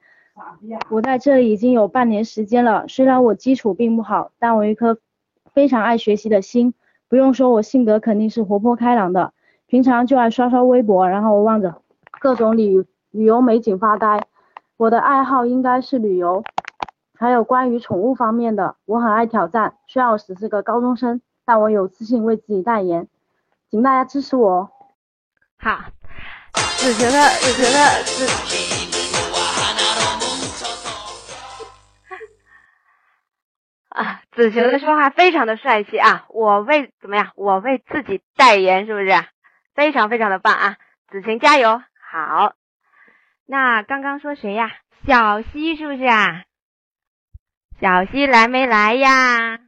[0.91, 4.99] 我在这里已经有半年时间了，虽然我基础并不好，但我有一颗
[5.51, 6.75] 非常爱学习的心，
[7.09, 9.33] 不用说，我性格肯定是活泼开朗的，
[9.65, 11.81] 平常就爱刷刷微博，然后望着
[12.19, 14.27] 各种旅旅游美景发呆。
[14.77, 16.43] 我的爱好应该是旅游，
[17.17, 19.77] 还有关于宠物方面的，我很爱挑战。
[19.87, 23.07] 虽然我只是个高中生，但我有自信为自己代言，
[23.69, 24.71] 请大家支持我。
[25.57, 25.85] 好，
[26.53, 28.25] 子晴的子晴的子。
[33.89, 36.25] 啊，子晴的说话非常的帅气啊！
[36.27, 37.31] 我为怎么样？
[37.35, 39.09] 我为自己代言，是不是？
[39.73, 40.75] 非常非常的棒啊！
[41.09, 41.81] 子晴加油！
[42.11, 42.55] 好，
[43.45, 44.69] 那刚刚说谁呀？
[45.07, 46.43] 小溪是不是啊？
[47.81, 49.59] 小溪来没来呀？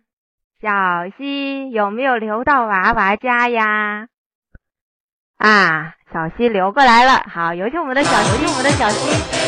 [0.62, 0.70] 小
[1.18, 4.08] 溪有没有流到娃娃家呀？
[5.38, 7.24] 啊，小溪流过来了。
[7.30, 9.48] 好，有请我们的小有请，我们的小溪。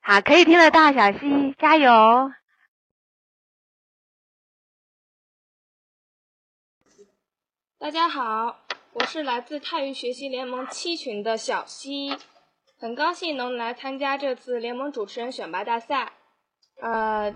[0.00, 2.32] 好，可以听得到，小溪加油！
[7.78, 8.58] 大家好，
[8.94, 12.16] 我是来自泰语学习联盟七群的小溪，
[12.78, 16.12] 很高兴能来参加这次联盟主持人选拔大赛。
[16.80, 17.34] 呃，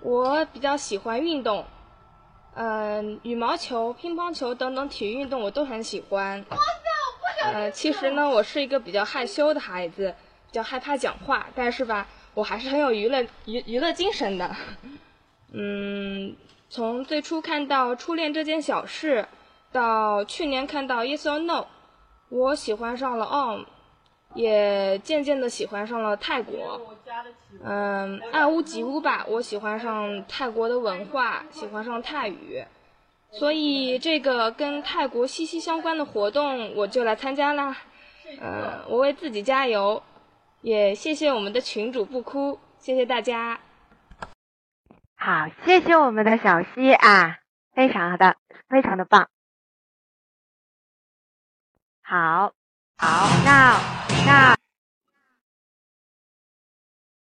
[0.00, 1.64] 我比较喜欢运动，
[2.54, 6.44] 嗯，羽毛球、乒乓球等等体育运动我都很喜欢。
[7.44, 10.14] 呃，其实呢，我是一个比较害羞的孩子。
[10.46, 14.54] 比较害怕讲话，但是吧，我还是很有娱乐娱娱乐精神的。
[15.52, 16.36] 嗯，
[16.70, 19.22] 从最初看到《初恋这件小事》，
[19.74, 21.62] 到去年看到《Yes or No》，
[22.28, 23.66] 我喜欢上了 On，
[24.36, 26.80] 也渐渐的喜欢上了泰国。
[27.60, 32.64] 嗯，爱屋及乌吧，我喜欢上泰国的文化，喜欢上泰语，
[33.32, 37.76] 所以这个跟泰国息息相关的活动，我就来参加啦。
[38.40, 40.00] 嗯，我为自己加油。
[40.60, 43.58] 也谢谢我们的群主不哭，谢谢大家。
[45.16, 47.38] 好，谢谢我们的小溪啊，
[47.74, 48.36] 非常的
[48.68, 49.28] 非常的棒。
[52.06, 52.52] 好，
[52.98, 53.80] 好，那
[54.26, 54.56] 那，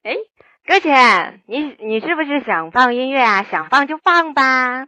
[0.03, 0.17] 哎，
[0.65, 3.43] 搁浅，你你是不是想放音乐啊？
[3.43, 4.87] 想放就放吧。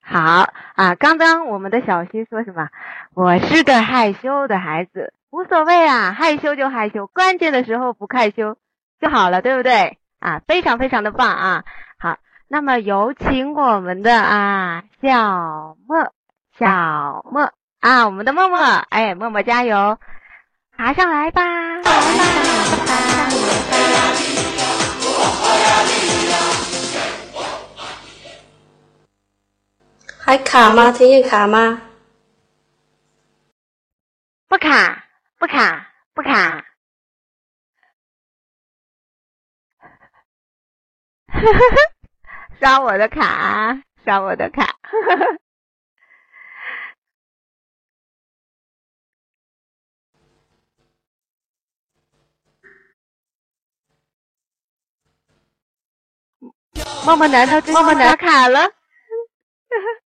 [0.00, 2.70] 好啊，刚刚我们的小溪说什么？
[3.12, 8.56] 我是个害羞的孩子，无所谓啊，害羞就害羞，关键的时候不害羞
[9.00, 9.98] 就好了，对不对？
[10.18, 11.64] 啊，非常非常的棒啊！
[11.98, 12.18] 好，
[12.48, 16.12] 那么有请我们的啊小莫，
[16.58, 19.98] 小莫啊，我们的默默，哎，默默加油，
[20.76, 21.42] 爬上来吧！
[30.22, 30.92] 还卡吗？
[30.92, 31.80] 听见卡吗？
[34.48, 35.04] 不卡，
[35.40, 36.66] 不卡，不卡。
[42.60, 44.76] 刷我的卡，刷我的卡。
[57.06, 58.60] 默默难道真默默拿卡了？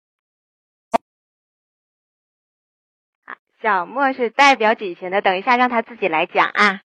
[3.63, 5.23] 小莫是代表几群的？
[5.23, 6.81] 等一下让他自己来讲啊。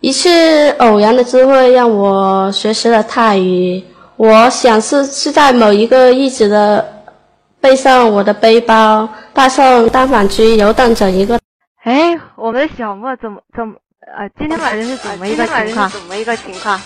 [0.00, 3.82] 一次偶然的机会让我学习了泰语，
[4.16, 7.02] 我想是是在某一个日子的
[7.60, 11.38] 背上我的背包，带上单反机，游荡着一个。
[11.88, 15.88] 哎，我们的小莫怎么怎么呃，今天晚上是怎么一个情况？
[15.88, 16.78] 怎么一个情况？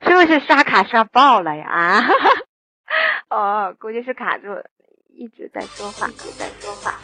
[0.00, 1.68] 是不是刷卡刷爆了呀？
[1.68, 2.08] 啊，
[3.68, 4.46] 哦，估计是卡住，
[5.08, 6.94] 一直在说话，一直在说话。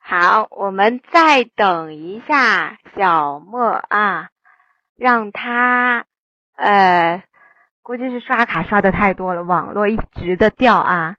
[0.00, 4.28] 好，我们再等一下小莫啊。
[4.98, 6.06] 让他，
[6.56, 7.22] 呃，
[7.82, 11.14] 估计是刷卡刷的太多了，网络一直的掉啊。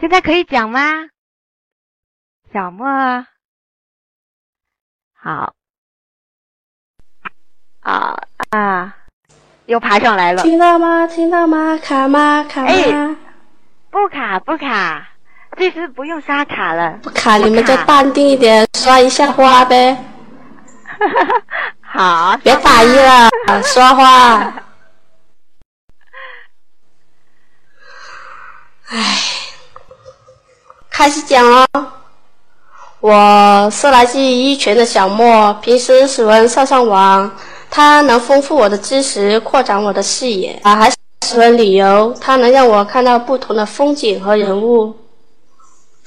[0.00, 0.80] 现在可以讲吗？
[2.52, 2.84] 小莫，
[5.14, 5.54] 好，
[7.82, 8.18] 啊
[8.50, 8.96] 啊，
[9.66, 10.42] 又爬上来了。
[10.42, 11.06] 听到吗？
[11.06, 11.78] 听到吗？
[11.78, 12.44] 卡吗？
[12.48, 12.68] 卡吗？
[12.68, 13.16] 哎，
[13.90, 15.08] 不卡不卡，
[15.56, 16.98] 这次不用刷卡了。
[17.00, 19.96] 不卡，你们就淡定一点，刷一下花呗。
[21.90, 23.30] 好，别打一了，
[23.64, 24.62] 说话。
[28.88, 29.18] 唉，
[30.90, 31.66] 开始讲哦。
[33.00, 37.30] 我是来自一泉的小莫，平时喜欢上上网，
[37.70, 44.94] 它能丰富我的知识，扩展我的视野啊，还喜欢旅游，它能让我看到不同的风景和人物，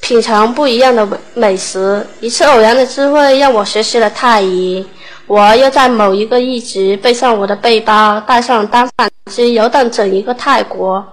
[0.02, 2.06] 品尝不一样的美美食。
[2.20, 4.86] 一次偶然的机会让我学习了泰语，
[5.28, 11.06] 我又在某一个驿直背上我的背包，带上单反机，游荡整一个泰国。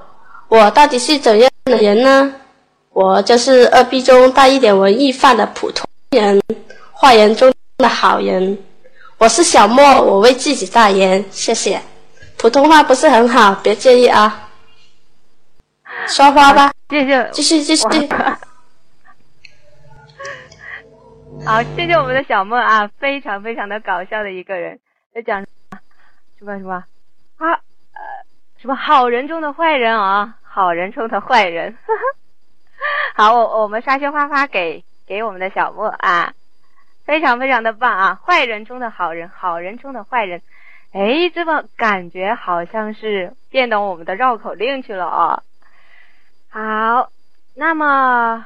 [0.49, 2.35] 我到底是怎样的人呢？
[2.93, 6.43] 我就是二逼中带一点文艺范的普通人，
[6.93, 8.59] 坏人中的好人。
[9.19, 11.81] 我是小莫，我为自己代言，谢谢。
[12.37, 14.49] 普通话不是很好，别介意啊。
[16.09, 17.85] 说话吧，谢谢，继续继续。
[21.49, 24.81] 好，谢谢我们的小莫啊，非常非常的搞笑的一个人，
[25.15, 25.41] 在讲
[26.39, 26.85] 什么什么
[27.39, 28.01] 啊呃
[28.59, 31.79] 什么好人中的坏人啊，好人中的坏人。
[33.17, 36.35] 好，我我们刷些花花给给我们的小莫啊，
[37.07, 38.21] 非常非常的棒啊！
[38.23, 40.43] 坏人中的好人，好人中的坏人，
[40.93, 45.43] 哎，这么感觉好像是变懂我们的绕口令去了哦。
[46.51, 47.11] 好，
[47.57, 48.45] 那么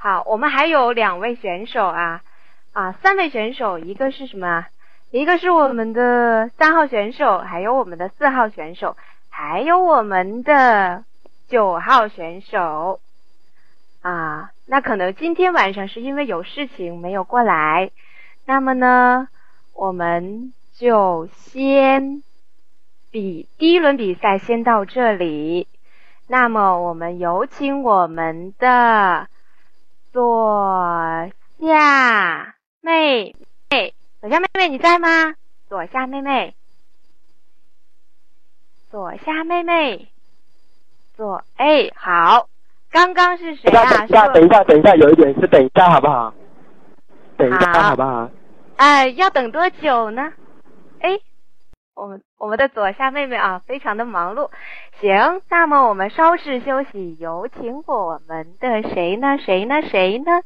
[0.00, 2.22] 好，我们还有两位选手啊
[2.72, 4.64] 啊，三位选手，一个是什么？
[5.10, 8.96] 一个是我们的三号选手，还有我们的四号选手，
[9.28, 11.02] 还有我们的
[11.48, 13.00] 九号选手。
[14.00, 17.90] 啊，那可能今天晚上是因为有事情没有过来，
[18.46, 19.26] 那么呢，
[19.74, 22.22] 我们就先
[23.10, 25.66] 比第一轮比赛先到这里。
[26.28, 29.26] 那么我们有请我们的
[30.18, 33.36] 左夏妹
[33.70, 35.36] 妹，左夏妹妹你在吗？
[35.68, 36.54] 左夏妹妹，
[38.90, 40.08] 左夏妹妹，
[41.16, 42.48] 左哎好。
[42.90, 43.84] 刚刚是谁啊？
[43.88, 46.34] 等一下，等一下，等一下，有一点是等一下，好不好？
[47.36, 48.28] 等一下，好不好？
[48.74, 50.32] 哎，要等多久呢？
[50.98, 51.16] 哎，
[51.98, 54.50] 我们我们的左下妹妹啊，非常的忙碌。
[55.00, 59.36] 行，那么我们稍事休息，有请我们的谁呢？
[59.44, 59.82] 谁呢？
[59.82, 60.42] 谁呢？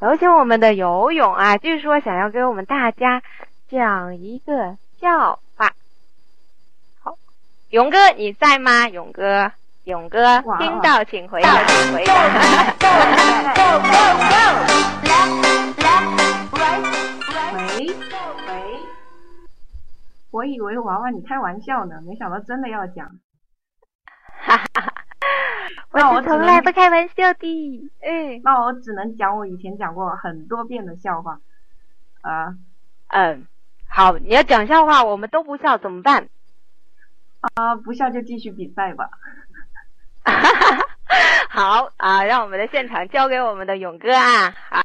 [0.00, 1.56] 有请我们的游泳啊！
[1.56, 3.22] 据说想要给我们大家
[3.70, 5.70] 讲一个笑话。
[7.00, 7.14] 好，
[7.70, 8.88] 勇哥你在吗？
[8.88, 9.52] 勇哥。
[9.84, 12.14] 勇哥，听到请回答，请回答。
[20.32, 23.06] 我以为娃娃你开玩笑呢，没想到真的要讲。
[24.44, 24.94] 哈哈哈，
[25.92, 27.90] 我是从来不开玩笑的。
[28.00, 31.38] 哎，那我只能讲我以前讲过很多遍的笑话。
[32.22, 32.56] 啊，
[33.08, 33.46] 嗯，
[33.88, 36.28] 好，你要讲笑话，我们都不笑怎么办？
[37.54, 39.10] 啊，不笑就继续比赛吧。
[40.24, 40.86] 哈哈哈，
[41.50, 44.50] 好啊，让我们的现场交给我们的勇哥啊。
[44.70, 44.82] 好，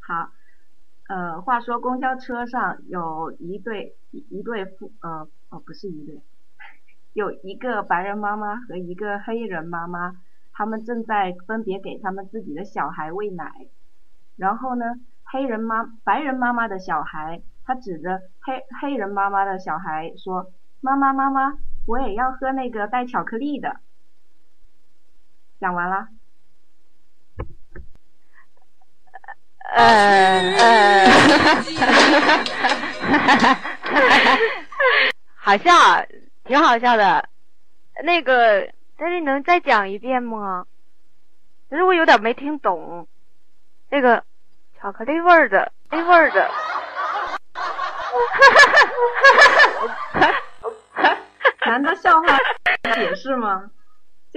[0.00, 0.30] 好，
[1.08, 6.20] 呃，话说公交车上有一对一对夫呃哦不是一对，
[7.12, 10.16] 有一个白人妈妈和一个黑人妈妈，
[10.52, 13.52] 他们正在分别给他们自己的小孩喂奶。
[14.36, 14.84] 然后呢，
[15.24, 23.80] 黑人妈白人妈妈的小孩，他指着黑黑人妈妈的小孩说：“妈妈妈妈，我也要喝那个带巧克力的。”
[25.60, 26.08] 讲完了。
[29.70, 29.84] 呃
[30.58, 31.06] 呃，
[33.06, 33.58] 哈哈哈
[35.36, 35.72] 好笑，
[36.44, 37.28] 挺好笑的。
[38.02, 40.64] 那个，但是能再讲一遍吗？
[41.68, 43.06] 其实我有点没听懂。
[43.90, 44.24] 那个
[44.80, 46.50] 巧克力味儿的，味儿的。
[51.66, 52.38] 难道笑话
[52.94, 53.70] 解释吗？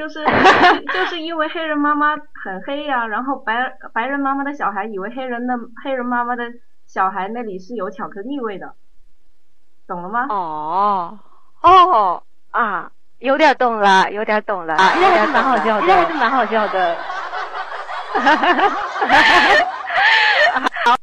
[0.02, 0.26] 就是
[0.92, 6.46] 就是因为黑人妈妈很黑呀，然后白白人妈妈的小孩以为黑人的黑人妈妈的
[6.88, 8.74] 小孩那里是有巧克力味的，
[9.86, 10.26] 懂了吗？
[10.28, 11.20] 哦
[11.62, 16.98] 哦啊，有点懂了，有点懂了，其实还是蛮好笑的，其实还是蛮好笑的。
[20.84, 20.98] 好，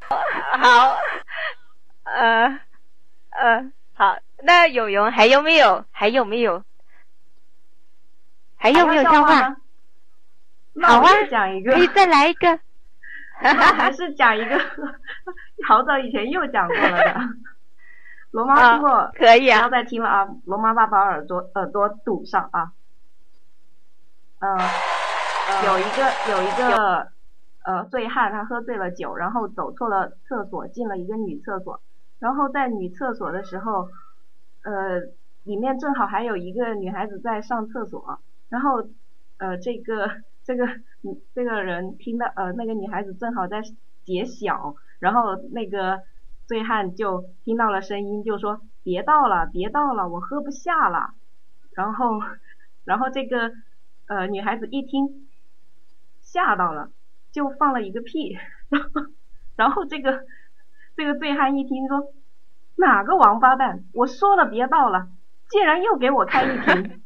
[0.59, 0.96] 好，
[2.03, 2.61] 呃
[3.30, 5.84] 呃，好，那有有还有没有？
[5.92, 6.64] 还有没有？
[8.59, 9.57] 还有没有笑话？
[10.83, 12.59] 好啊，讲一个，可以再来一个。
[13.39, 14.59] 还是讲一个，
[15.67, 17.21] 好早以前又讲过了的。
[18.33, 20.29] 龙妈听过，可以啊，不要再听了啊！
[20.45, 22.73] 龙妈爸把耳朵耳朵堵上啊。
[24.41, 24.59] 嗯，
[25.67, 27.09] 有一个有一个
[27.65, 31.81] 呃醉汉，他喝醉了酒，然后走错了厕所，进了一个女厕所，
[32.19, 33.89] 然后在女厕所的时候，
[34.63, 35.01] 呃，
[35.45, 38.88] 里面正好还有一个女孩子在上厕所，然后
[39.38, 40.11] 呃这个
[40.44, 40.66] 这个
[41.34, 43.62] 这个人听到呃那个女孩子正好在
[44.05, 46.01] 解小，然后那个
[46.46, 51.14] 醉汉就听到了声音，就说别倒了，别倒了，我喝不下了，
[51.72, 52.20] 然后
[52.84, 53.53] 然后这个
[54.07, 55.24] 呃女孩子一听。
[56.20, 56.90] 吓到了，
[57.32, 58.36] 就放了一个屁，
[59.57, 60.26] 然后这个
[60.94, 62.12] 这个醉汉一听说，
[62.76, 65.09] 哪个王八蛋，我说了别倒了，
[65.49, 67.03] 竟然又给我开一瓶。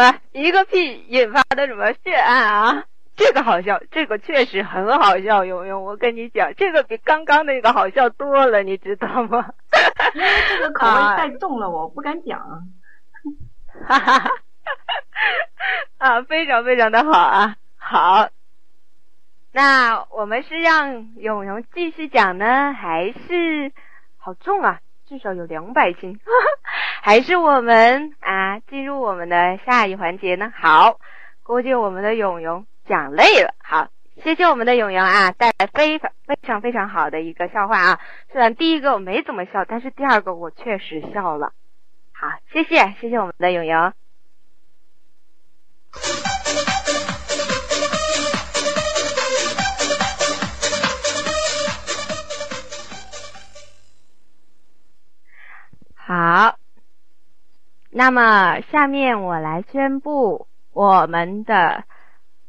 [0.00, 2.84] 么一个屁引发的什么血案啊？
[3.16, 9.52] 这个好笑，这个确实很好笑，勇勇，我跟你讲，这个比刚刚那个好笑多了，你知道吗？
[10.14, 12.40] 因为这个口味太重了，我不敢讲。
[13.86, 14.30] 哈哈哈！
[15.98, 18.28] 啊，非常非常的好啊，好。
[19.52, 23.70] 那我们是让勇勇继续讲呢，还是
[24.16, 24.80] 好重啊？
[25.10, 26.18] 至少有两百斤，
[27.02, 30.52] 还是我们啊进入我们的下一环节呢？
[30.56, 31.00] 好，
[31.42, 32.64] 估计我们的勇勇。
[32.86, 33.88] 讲累了，好，
[34.20, 38.00] 谢谢我们的永永啊，带来非常非常非常好的一个笑话啊。
[38.32, 41.52] 虽然第一个我没怎么笑，但是第二个我确实笑了。
[42.12, 43.92] 好，谢谢谢谢我们的永永。
[56.12, 56.56] 好，
[57.88, 61.84] 那么下面我来宣布我们的。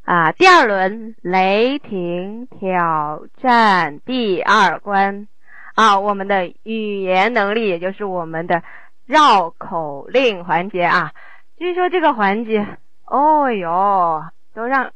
[0.03, 5.27] 啊，第二轮雷霆挑战第二关
[5.75, 8.63] 啊，我们的语言能力，也就是我们的
[9.05, 11.11] 绕口令环节啊。
[11.59, 12.65] 据说这个环节，
[13.05, 14.91] 哦哟，都让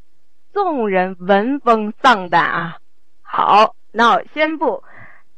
[0.53, 2.77] 众人闻风丧胆啊。
[3.21, 4.83] 好，那我宣布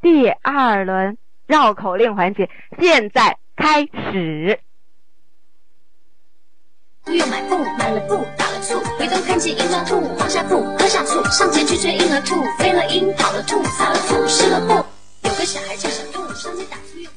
[0.02, 1.18] 第二轮
[1.48, 4.60] 绕口令环节现在开始。
[7.06, 14.74] 又买布，买了布，打了醋，回头看见樱桃兔，放下布，喝下醋，上前去追婴儿兔，飞了鹰，跑了兔，撒了醋，湿了布。
[15.28, 17.10] 有个小孩叫小兔，上前打醋又。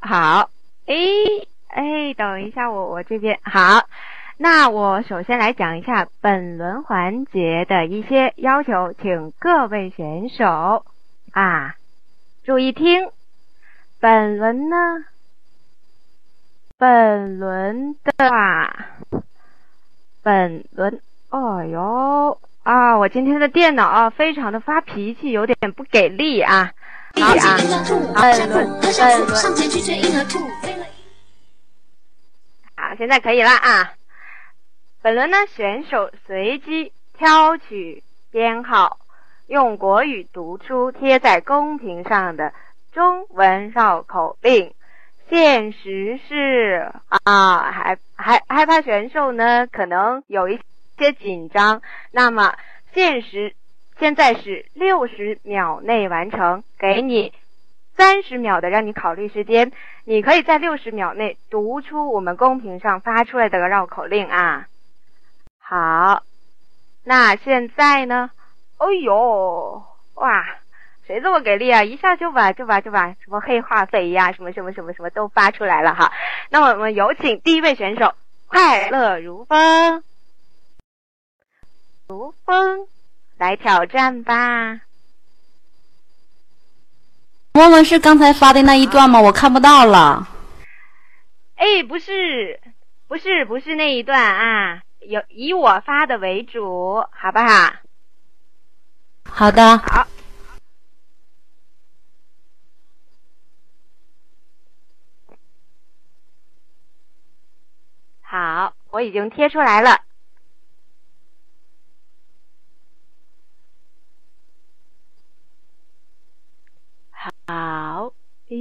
[0.00, 0.50] 好，
[0.84, 0.94] 哎
[1.68, 3.88] 哎，等一下，我我这边好。
[4.38, 10.84] 那我首先来讲一下本轮环节的一些要求，请各位选手
[11.32, 11.76] 啊
[12.44, 13.10] 注意听。
[13.98, 14.76] 本轮呢。
[16.78, 18.70] 本轮的话，
[20.22, 22.98] 本轮，哦哟啊！
[22.98, 26.74] 我今天的电脑啊，非常的发脾气，有点不给力啊。
[27.18, 27.56] 好啊，
[28.20, 29.34] 本轮，本轮。
[32.76, 33.94] 好，现在可以了啊。
[35.02, 38.98] 本轮呢，选手随机挑取编号，
[39.46, 42.52] 用国语读出贴在公屏上的
[42.92, 44.74] 中文绕口令。
[45.28, 46.92] 现实是
[47.24, 50.58] 啊，还还害怕选手呢，可能有一
[50.98, 51.82] 些紧张。
[52.10, 52.54] 那么
[52.92, 53.54] 现实
[53.98, 57.32] 现在是六十秒内完成，给你
[57.96, 59.72] 三十秒的让你考虑时间，
[60.04, 64.66] 你可以在六十秒内读出我们公屏上发出来的绕口令啊。
[65.68, 66.22] 好，
[67.02, 68.30] 那现在呢？
[68.76, 69.82] 哎呦，
[70.14, 70.46] 哇！
[71.04, 71.82] 谁这么给力啊？
[71.82, 76.12] 一下就把就把就把什么黑化肥呀，什么什么什么什么都发出来了哈。
[76.50, 78.14] 那我们有请第一位选手，
[78.46, 80.04] 快乐如风，
[82.06, 82.86] 如风
[83.36, 84.82] 来挑战吧。
[87.54, 89.20] 问问是刚才发的那一段吗？
[89.20, 90.28] 我看不到了。
[91.56, 92.60] 哎，不是，
[93.08, 97.74] 不是，不是那一段啊，有以我发的为主，好不好？
[99.24, 99.78] 好的。
[99.78, 100.06] 好。
[108.22, 110.02] 好，我已经贴出来了。
[117.10, 118.12] 好，
[118.50, 118.56] 哎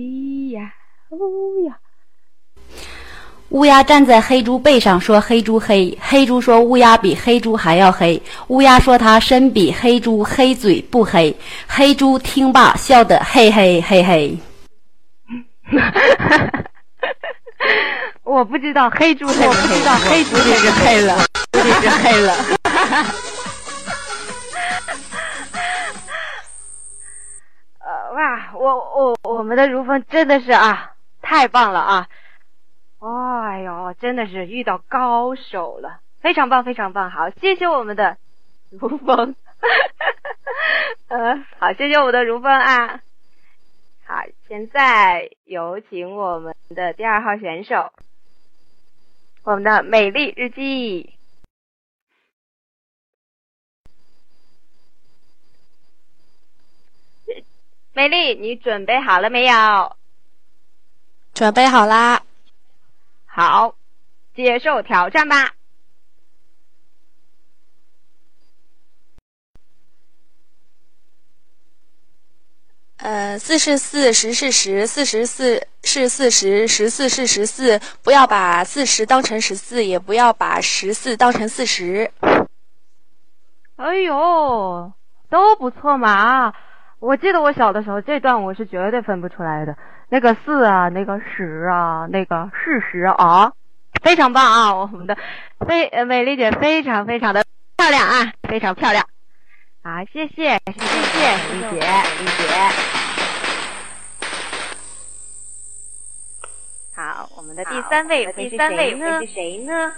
[0.54, 0.74] 呀，
[1.10, 1.18] 哦
[1.68, 1.80] 呀！
[3.56, 11.34] 乌鸦站在黑猪背上说：“黑猪黑。”黑猪说：“乌鸦比黑猪还要黑。”乌鸦说：“它身比黑猪黑，嘴不黑。”
[11.66, 14.38] 黑猪听罢，笑得嘿嘿嘿嘿。
[18.26, 19.80] 我不知道黑猪黑不黑，
[20.10, 21.18] 黑猪就是黑了，
[21.54, 22.36] 就是黑了。
[27.80, 30.92] 呃，哇，我我我们的如风真的是啊，
[31.22, 32.06] 太棒了啊！
[33.08, 37.12] 哎呦，真的是遇到高手了，非常棒，非常棒！
[37.12, 38.18] 好，谢谢我们的
[38.72, 39.36] 如风，
[41.10, 43.02] 呃，好，谢谢我们的如风啊！
[44.08, 47.94] 好，现在有请我们的第二号选手，
[49.44, 51.14] 我们的美丽日记。
[57.94, 59.96] 美丽，你准备好了没有？
[61.36, 62.24] 准备好啦。
[63.36, 63.76] 好，
[64.34, 65.52] 接受挑战吧。
[72.96, 77.82] 呃，四是四，十是十，四十四是四十，十四是十四。
[78.02, 82.10] 不要把四十当成十四，也不要把十四当成四十。
[83.76, 84.94] 哎呦，
[85.30, 86.54] 都不错嘛啊！
[87.00, 89.78] 我记得我小的时候，这段我是绝对分不出来的。
[90.10, 93.52] 那个四啊，那个十啊，那个事实啊，
[94.02, 94.74] 非常棒啊！
[94.74, 95.18] 我们的
[95.68, 97.44] 非呃美丽姐非常非常的
[97.78, 99.04] 漂亮啊，非常漂亮。
[99.84, 102.54] 好，谢谢谢谢美丽姐，美丽姐。
[106.96, 109.92] 好，我们的第三位第三位是谁呢？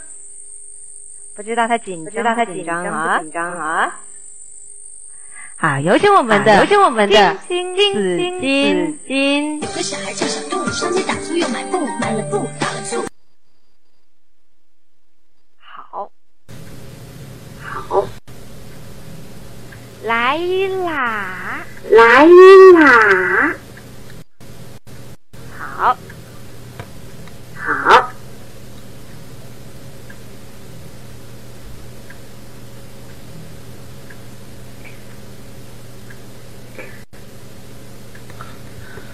[1.36, 3.20] 不知道他紧，不知道他紧张啊？
[3.20, 4.00] 紧张啊？
[5.60, 9.60] 好，有请我们的，有请我们的金金金金金。
[9.60, 13.03] 有个小孩叫小杜，上街打醋又买布，买了布打了醋。
[15.60, 16.12] 好，
[17.60, 18.08] 好，
[20.03, 20.38] 来
[20.86, 23.55] 啦，来啦。
[25.58, 25.97] 好，
[27.55, 28.12] 好。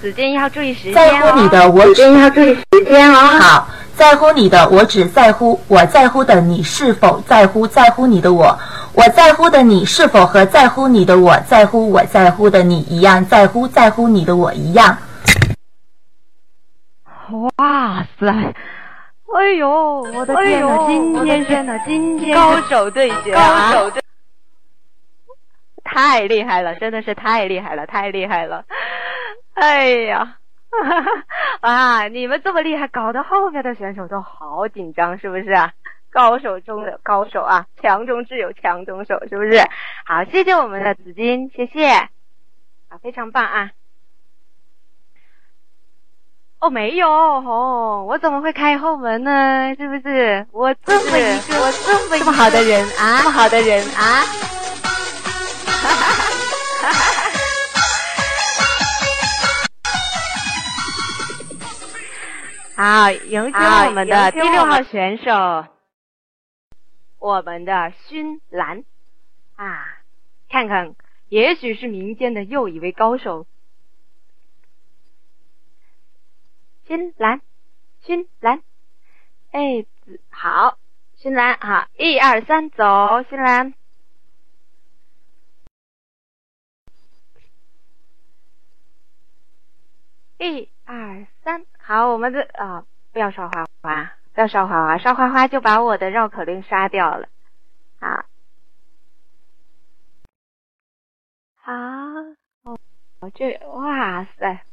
[0.04, 3.16] 子金要注意时间在乎你的我只要注意时间哦。
[3.40, 8.60] 好，在乎你的我只在乎我在乎的你是否在乎在乎你的我，
[8.92, 14.98] 我在乎的你是否和在乎你的我在乎我在乎的你一样在乎在乎你的我一样。
[17.56, 18.28] 哇塞！
[18.28, 23.72] 哎呦，我的天呐，今天真的今天高手对决啊！
[23.72, 24.02] 高手对，
[25.82, 28.66] 太厉害了，真的是太厉害了，太厉害了！
[29.56, 30.38] 哎呀，
[31.62, 32.08] 啊！
[32.08, 35.74] 你们这么厉害，搞得后面的选手都好紧张，是不是啊？
[36.12, 39.60] 高手中的高手啊，强中自有强中手，是不是？
[40.06, 42.10] 好，谢谢我们的紫金，谢谢，啊，
[43.02, 43.72] 非常棒啊！
[46.60, 49.76] 哦，没有哦，我怎么会开后门呢？
[49.76, 50.48] 是不是？
[50.52, 54.24] 我这么一个，我这么这么好的人啊，这么好的人啊！
[55.66, 57.23] 哈哈哈哈哈！
[62.76, 65.68] 好，有请我们的第六号选手，
[67.20, 68.84] 我们的勋兰
[69.56, 70.02] 啊，
[70.50, 70.96] 看看，
[71.30, 73.46] 也许是民间的又一位高手。
[76.88, 77.42] 勋兰，
[78.02, 78.64] 勋兰，
[79.52, 79.86] 哎，
[80.32, 80.80] 好，
[81.16, 83.76] 勋兰，好，一二三，走，勋兰，
[90.40, 91.68] 一二三。
[91.86, 97.28] 好，我们的啊，不要刷花花，不要刷花花，刷花花就把我的绕口令刷掉了。
[98.00, 98.24] 好，
[101.58, 101.74] 好，
[102.64, 102.80] 哦，
[103.36, 104.64] 这哇塞，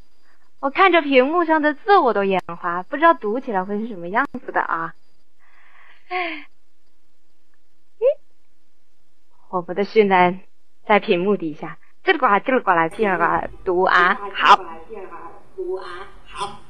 [0.60, 4.94] 我看着屏幕上的字我都眼花，不知道读起来会是什么样子的啊。
[6.10, 6.46] 哎，
[7.98, 8.04] 咦，
[9.48, 10.42] 我们的训练
[10.86, 14.56] 在屏幕底下，叽里呱啦，叽里呱啦，叽里呱啦读啊，好，
[15.56, 16.60] 读啊，好。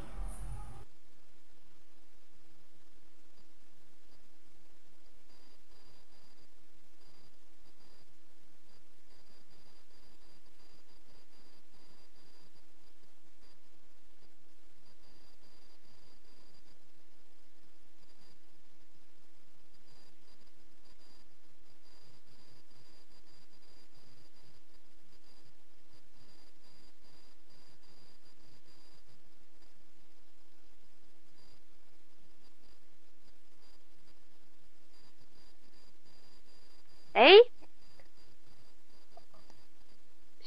[37.13, 37.33] 哎，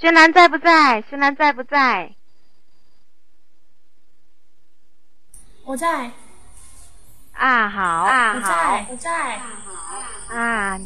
[0.04, 1.02] 轩兰在不在？
[1.10, 2.14] 轩兰在不在？
[5.64, 6.12] 我在。
[7.32, 9.40] 啊好啊好，我在。
[10.28, 10.78] 啊，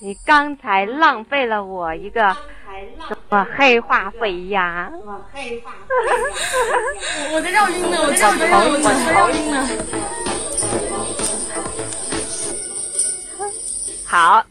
[0.00, 2.34] 你刚才浪费了我一个
[3.06, 4.90] 什么黑化肥呀？
[7.34, 8.18] 我的绕晕了，我在
[8.48, 9.66] 绕晕了，我在绕晕了。
[14.06, 14.46] 好，好，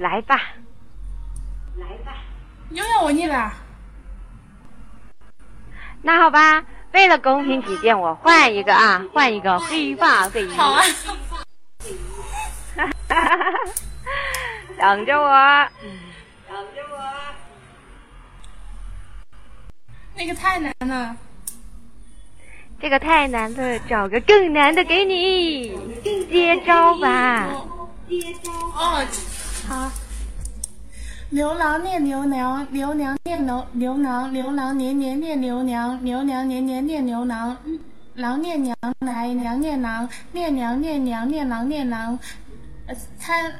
[0.00, 0.40] 来吧，
[1.76, 2.16] 来吧，
[2.70, 3.52] 又要我念了。
[6.00, 10.48] 那好吧，为了公平起见，我换一个啊，换一个黑化肥。
[10.48, 10.82] 好啊。
[14.78, 15.68] 等着我，
[16.48, 16.96] 等着我。
[20.16, 21.14] 那个太难了，
[22.80, 27.50] 这个太难了，找个更难的给你，接招吧。
[28.08, 28.50] 接招。
[28.50, 29.06] 哦，
[29.70, 29.88] 好。
[31.30, 37.56] 牛郎念牛娘，牛娘念牛牛郎，牛郎年年念牛娘，牛娘年年念牛郎，
[38.14, 42.18] 郎念娘来，娘念郎，念娘念娘念郎念郎。
[43.16, 43.54] 参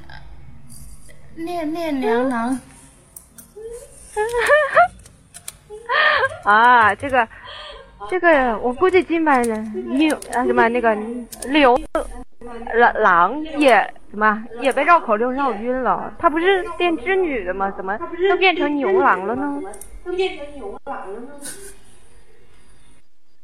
[1.37, 2.59] 念念娘郎，
[6.43, 7.29] 啊，这个
[8.11, 9.41] 这个，我估计今晚
[9.97, 10.93] 牛啊什么那个
[11.51, 11.79] 牛
[12.75, 16.15] 狼狼也什么也被绕口令绕晕了。
[16.19, 17.71] 他不是变织女的吗？
[17.77, 19.61] 怎么都变成牛郎了呢？
[20.05, 21.29] 都变成牛郎了呢？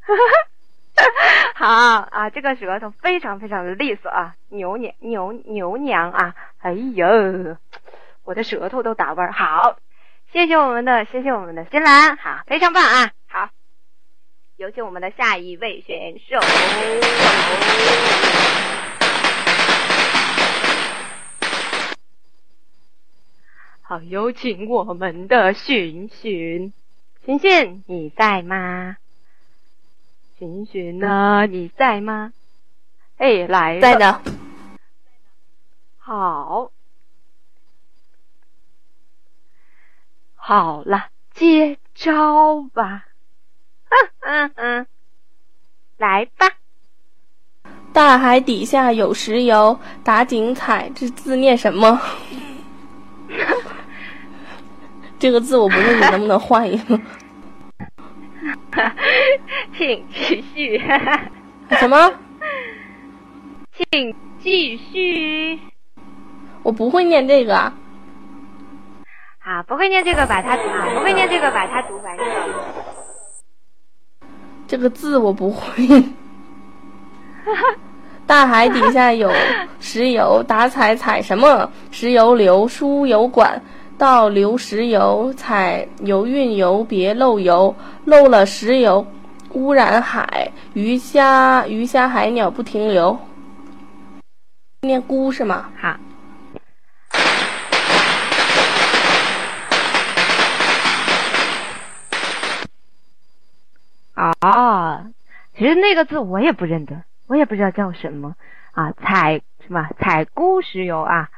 [0.01, 0.21] 哈哈。
[1.55, 1.67] 好
[2.11, 7.57] 啊，这个舌头非常非常的利索啊，牛娘牛牛娘啊，哎呦，
[8.25, 9.31] 我的舌头都打弯。
[9.33, 9.77] 好，
[10.33, 13.11] 谢谢我们的谢谢我们的新兰，好，非常棒啊，
[14.59, 16.41] 有请我们的下一位选手。
[23.83, 26.73] 好，有请我们的寻寻，
[27.27, 28.97] 寻寻你在吗？
[30.39, 31.47] 寻寻呢？
[31.47, 32.33] 你在吗？
[33.19, 34.23] 哎，来在呢。
[35.99, 36.73] 好，
[40.35, 43.06] 好了，接招吧！
[44.21, 44.87] 嗯嗯嗯，
[45.99, 46.51] 来吧。
[47.93, 50.91] 大海底下有石油，打井采。
[50.95, 52.01] 这字念什么？
[55.19, 57.01] 这个字我不认，你能不能换一个？
[59.77, 60.79] 请继续。
[61.71, 62.13] 什么？
[63.91, 65.59] 请继续。
[66.63, 67.73] 我不会念这个。
[69.39, 70.65] 好，不会念这个，把它读。
[70.95, 72.17] 不会念这个，把它读完。
[74.67, 76.05] 这个字我不会。
[78.27, 79.31] 大海底下有
[79.79, 81.71] 石油，打采采什么？
[81.91, 83.63] 石油流，输油管。
[83.99, 87.75] 倒流石油，采油运油，别漏油，
[88.05, 89.07] 漏了石油，
[89.53, 93.17] 污染海，鱼虾鱼虾海鸟不停留。
[94.83, 95.71] 念孤是吗？
[95.81, 95.97] 好。
[104.17, 105.13] 哦，
[105.57, 108.35] 其实那个字我也不认得，我也不知道叫什么
[108.73, 111.31] 啊，采什么采菇石油啊，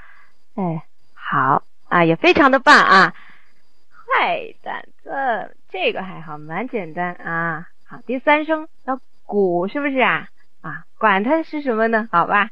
[0.55, 0.85] 哎，
[1.15, 1.63] 好。
[1.91, 3.15] 啊，也非常的棒啊！
[4.05, 7.67] 坏蛋这这个还好，蛮简单啊。
[7.87, 10.29] 好，第三声要鼓，是不是啊？
[10.61, 12.07] 啊，管它是什么呢？
[12.13, 12.51] 好吧，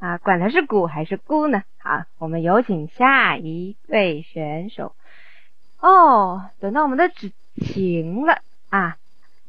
[0.00, 1.64] 啊，管它是鼓还是菇呢？
[1.82, 4.96] 好，我们有请下一位选手。
[5.78, 8.38] 哦，等到我们的纸晴了
[8.70, 8.96] 啊，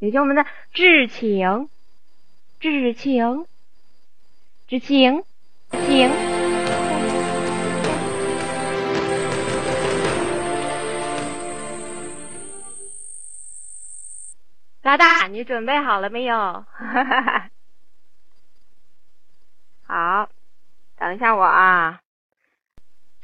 [0.04, 1.70] 也就我们的芷晴，
[2.60, 3.48] 芷晴，
[4.68, 5.24] 芷晴，
[5.72, 6.10] 晴。
[14.82, 16.36] 老大，你准备好了没有？
[19.88, 20.30] 好，
[20.98, 22.02] 等一下我啊，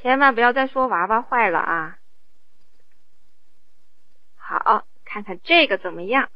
[0.02, 1.98] 千万不要再说娃娃坏了啊！
[4.38, 6.30] 好，看看这个怎么样？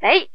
[0.00, 0.28] 哎。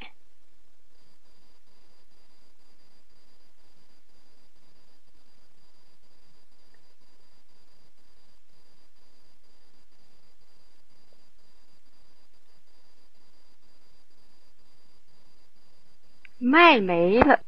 [16.38, 17.42] 麦没了，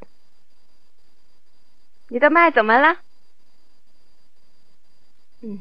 [2.10, 3.00] 你的麦怎么了？
[5.42, 5.60] 嗯，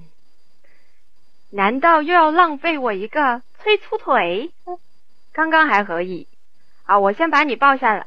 [1.50, 4.52] 难道又要浪费我一个催粗腿？
[5.32, 6.26] 刚刚还可以
[6.86, 8.06] 啊，我先把你抱下来，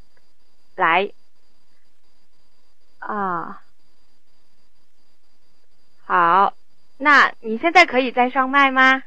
[0.76, 1.12] 来
[3.00, 3.62] 啊，
[6.06, 6.54] 好，
[6.98, 9.04] 那你现在可以再上麦吗？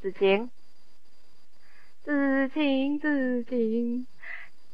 [0.00, 0.50] 子晴，
[2.04, 4.06] 子晴，子晴。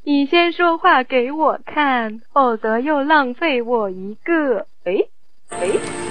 [0.05, 4.67] 你先说话给我看，否则又浪费我一个。
[4.85, 5.11] 诶，
[5.51, 6.08] 诶。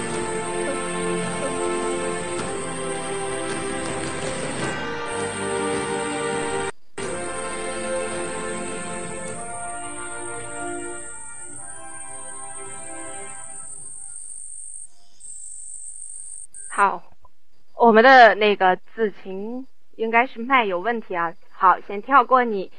[17.87, 19.65] 我们的那个子晴
[19.95, 21.31] 应该是麦有问题啊。
[21.53, 22.69] 好，先跳过你，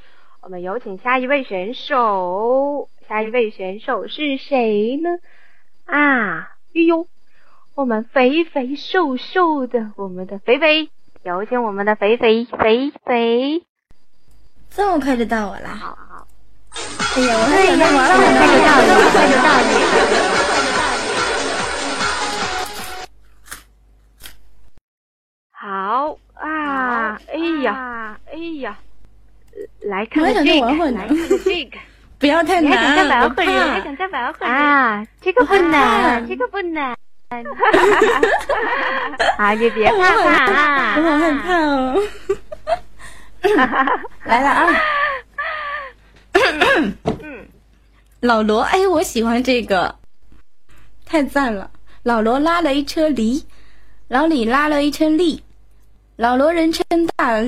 [0.42, 2.90] 我们有请下一位选手。
[3.08, 5.08] 下一位选手是谁呢？
[5.86, 7.06] 啊，哎呦，
[7.74, 10.90] 我们肥肥瘦瘦的，我们的肥肥，
[11.22, 13.62] 有请我们的肥肥肥肥。
[14.68, 16.26] 这么快就到我了，好好。
[17.16, 17.88] 哎呀，我还对呀，等
[18.86, 20.37] 这么快就到你，快就到你。
[25.68, 28.78] 好啊，哎呀，哎呀，
[29.82, 31.08] 来看这个，来看看
[31.44, 31.76] 这个。
[32.18, 33.80] 不要太你还想再难，我玩会儿，还。
[33.82, 35.06] 想再玩会儿啊？
[35.20, 36.96] 这个不难，这个不难。
[39.36, 40.32] 啊，你别怕怕
[40.64, 40.94] 啊！
[40.96, 42.00] 我好害怕哦。
[44.24, 44.66] 来了啊！
[48.20, 49.96] 老罗，哎，我喜欢这个，
[51.04, 51.70] 太赞了！
[52.04, 53.44] 老罗拉了一车梨，
[54.08, 55.44] 老李拉了一车栗，
[56.18, 56.84] 老罗人称
[57.14, 57.38] 大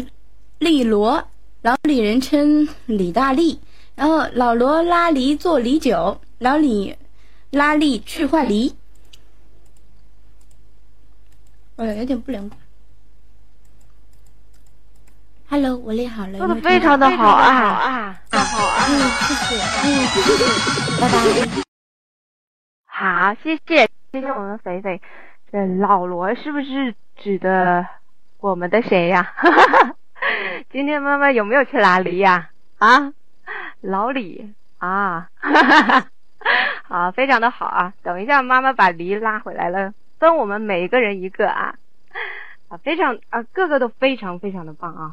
[0.61, 1.25] 力罗，
[1.61, 3.61] 老李人称李大力。
[3.97, 6.97] 然后老罗拉梨做梨酒，老李
[7.51, 8.77] 拉力去换梨。
[11.75, 12.49] 哎呀，有点不灵。
[15.49, 18.87] Hello，我练好了，做的非常的好啊好啊啊，好啊！
[18.89, 18.95] 嗯，
[19.27, 21.17] 谢谢，嗯，谢谢，拜拜。
[22.87, 25.03] 好，谢谢谢谢我们肥肥。
[25.51, 27.85] 这老罗是不是指的
[28.41, 29.35] 我们的谁呀？
[30.73, 32.51] 今天妈妈有没有去拉梨呀？
[32.79, 33.13] 啊，
[33.83, 35.29] 老李啊，
[36.85, 37.93] 好，非常的好啊！
[38.03, 41.75] 等一下妈妈把梨拉回来了，分我们每一个人一个啊，
[42.69, 45.13] 啊，非常啊，个个都非常非常的棒啊，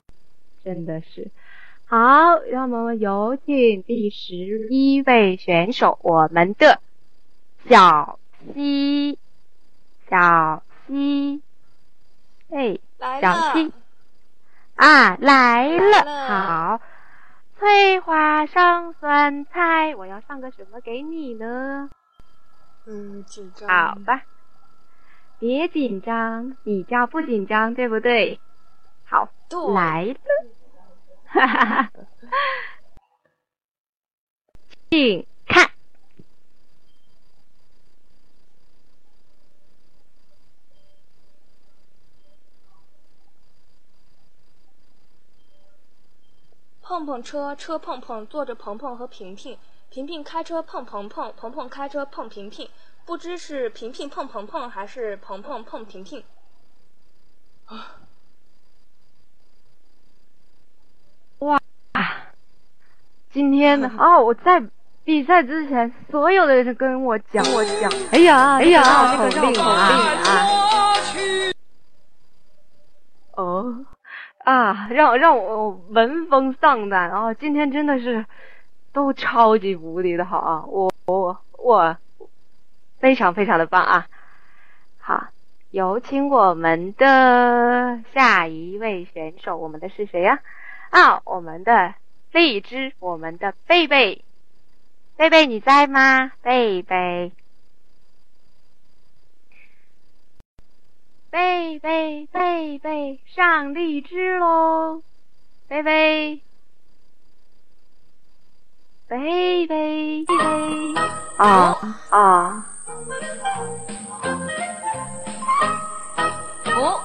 [0.63, 1.29] 真的是。
[1.85, 4.35] 好，让我们有请第十
[4.69, 6.79] 一位选手，我们的
[7.67, 8.19] 小
[8.53, 9.17] 西，
[10.09, 11.41] 小西，
[12.49, 13.71] 哎，小心。
[14.75, 16.27] 啊，来了，来了。
[16.27, 16.81] 好，
[17.57, 21.89] 翠花上酸菜，我要上个什么给你呢？
[22.85, 23.67] 嗯，紧张。
[23.67, 24.23] 好吧，
[25.39, 28.39] 别紧张，你叫不紧张，对不对？
[29.05, 29.29] 好，
[29.73, 30.15] 来了，
[31.25, 31.91] 哈哈哈，
[34.89, 35.71] 请看。
[46.87, 49.57] 碰碰车，车碰碰，坐着鹏鹏和平平，
[49.89, 52.69] 平平开车碰鹏鹏，鹏鹏开车碰平平，
[53.05, 56.23] 不知是平平碰鹏鹏还是鹏鹏碰平平。
[57.65, 57.97] 啊
[61.39, 61.61] 哇，
[63.33, 63.91] 今天呢？
[63.99, 64.63] 哦，我在
[65.03, 68.81] 比赛之前，所有的人跟我讲，我讲，哎呀，哎呀，
[69.17, 70.93] 那个口令啊！
[73.33, 73.85] 哦，
[74.47, 77.33] 啊，让让我闻风丧胆啊！
[77.33, 78.25] 今天真的是
[78.93, 80.63] 都超级无敌的好啊！
[80.65, 81.97] 我我我
[82.99, 84.07] 非常非常的棒啊！
[84.99, 85.27] 好，
[85.71, 90.39] 有请我们的下一位选手，我们的是谁呀、
[90.91, 91.21] 啊？
[91.25, 91.93] 我们的
[92.31, 94.23] 荔枝，我们的贝贝，
[95.17, 96.31] 贝贝你在吗？
[96.41, 97.33] 贝贝，
[101.37, 105.03] 贝贝贝贝上荔枝喽！
[105.67, 106.41] 贝贝，
[109.07, 110.35] 贝贝贝贝，
[111.37, 111.77] 啊
[112.09, 112.65] 啊！
[116.75, 117.01] 哦，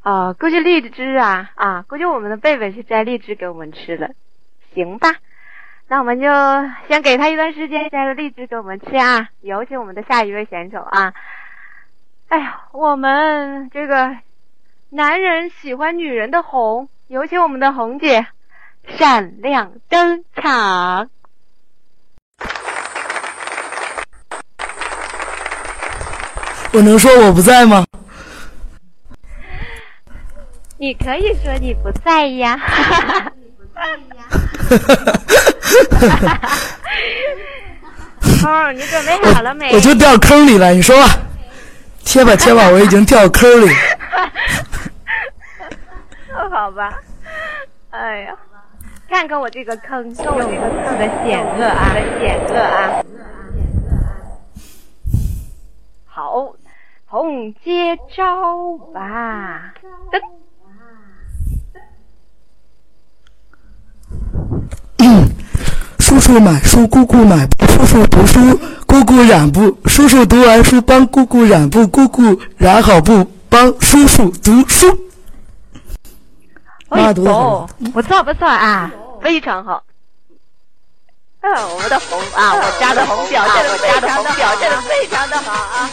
[0.00, 4.08] 啊，估计荔枝啊啊，估计我们的贝贝去摘荔枝给我们吃了，
[4.72, 5.16] 行吧？
[5.88, 6.26] 那我们就
[6.88, 9.28] 先给他一段时间摘了荔枝给我们吃啊。
[9.42, 11.12] 有请我们的下一位选手啊！
[12.30, 14.16] 哎呀，我们这个
[14.88, 18.24] 男人喜欢女人的红，有请我们的红姐
[18.96, 21.10] 闪亮登场。
[26.72, 27.84] 我能说我不在吗？
[30.78, 32.56] 你可以说你不在呀。
[38.46, 39.74] 哦，你准备好了没？
[39.74, 41.08] 我就掉坑里了，你说吧，
[42.10, 43.68] 切吧切吧，我已经掉坑里。
[46.50, 46.98] 好吧，
[47.90, 48.36] 哎呀，
[49.08, 53.00] 看看我这个坑，看我这个坑的险恶啊，的险恶啊。
[56.04, 56.52] 好，
[57.06, 59.72] 红接招吧，
[60.10, 60.20] 噔。
[66.10, 69.78] 叔叔买书，姑姑买布，叔叔读书，姑姑染布。
[69.84, 74.88] 叔叔读完书，帮姑姑染布，姑姑染好布，帮叔叔读书。
[76.88, 78.90] 哦，不错不错啊，
[79.22, 79.84] 非常好。
[81.42, 85.88] 嗯，我们的红啊，我家的红表现的非常的表现的非常的好啊。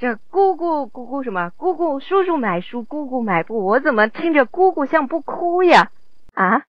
[0.00, 1.50] 这姑姑姑姑什么？
[1.58, 5.90] 姑姑叔叔买书，姑姑买布，我怎么听着姑姑像不哭呀？
[6.32, 6.62] 啊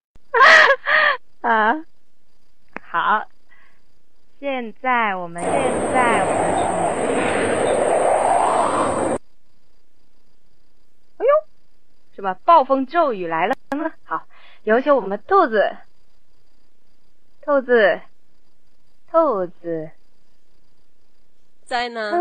[1.40, 1.86] 啊！
[2.82, 3.24] 好，
[4.38, 5.54] 现在我们现
[5.94, 6.42] 在我们
[11.18, 11.32] 哎呦，
[12.14, 13.56] 什么暴风骤雨来了？
[14.04, 14.24] 好，
[14.64, 15.78] 有请我们兔子，
[17.44, 18.02] 兔子，
[19.10, 19.92] 兔子。
[21.72, 22.12] 在呢，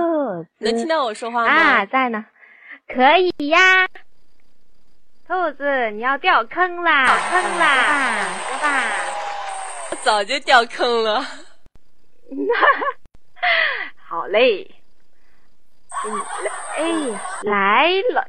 [0.59, 1.51] 能听到我说话吗？
[1.51, 2.25] 啊，在呢，
[2.87, 3.89] 可以呀。
[5.27, 7.05] 兔子，你要掉坑啦！
[7.29, 8.29] 坑啦！
[8.49, 8.85] 说吧。
[9.91, 11.21] 我早就掉坑了。
[14.07, 14.73] 好嘞。
[16.07, 16.23] 嗯，
[16.79, 18.29] 哎，来了。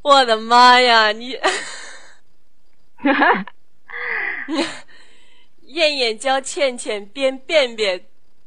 [0.00, 1.12] 我的妈呀！
[1.12, 1.38] 你。
[5.68, 8.04] 燕燕教倩倩编便便，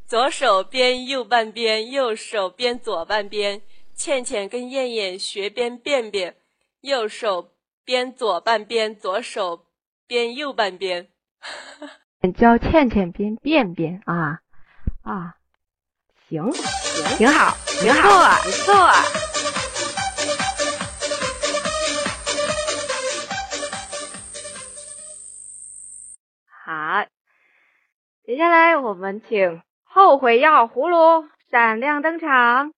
[0.08, 3.62] 左手编右半边，右手编左半边。
[3.94, 6.36] 倩倩跟燕燕学编便便，
[6.82, 7.52] 右手
[7.86, 9.66] 编左半边，左手
[10.08, 11.10] 编右半边。
[12.36, 14.40] 教倩倩编便便啊
[15.04, 15.36] 啊，
[16.28, 18.74] 行行，挺好，挺好，不错。
[18.74, 19.31] 好，
[28.42, 32.74] 下来我们请后悔药葫芦闪亮登场。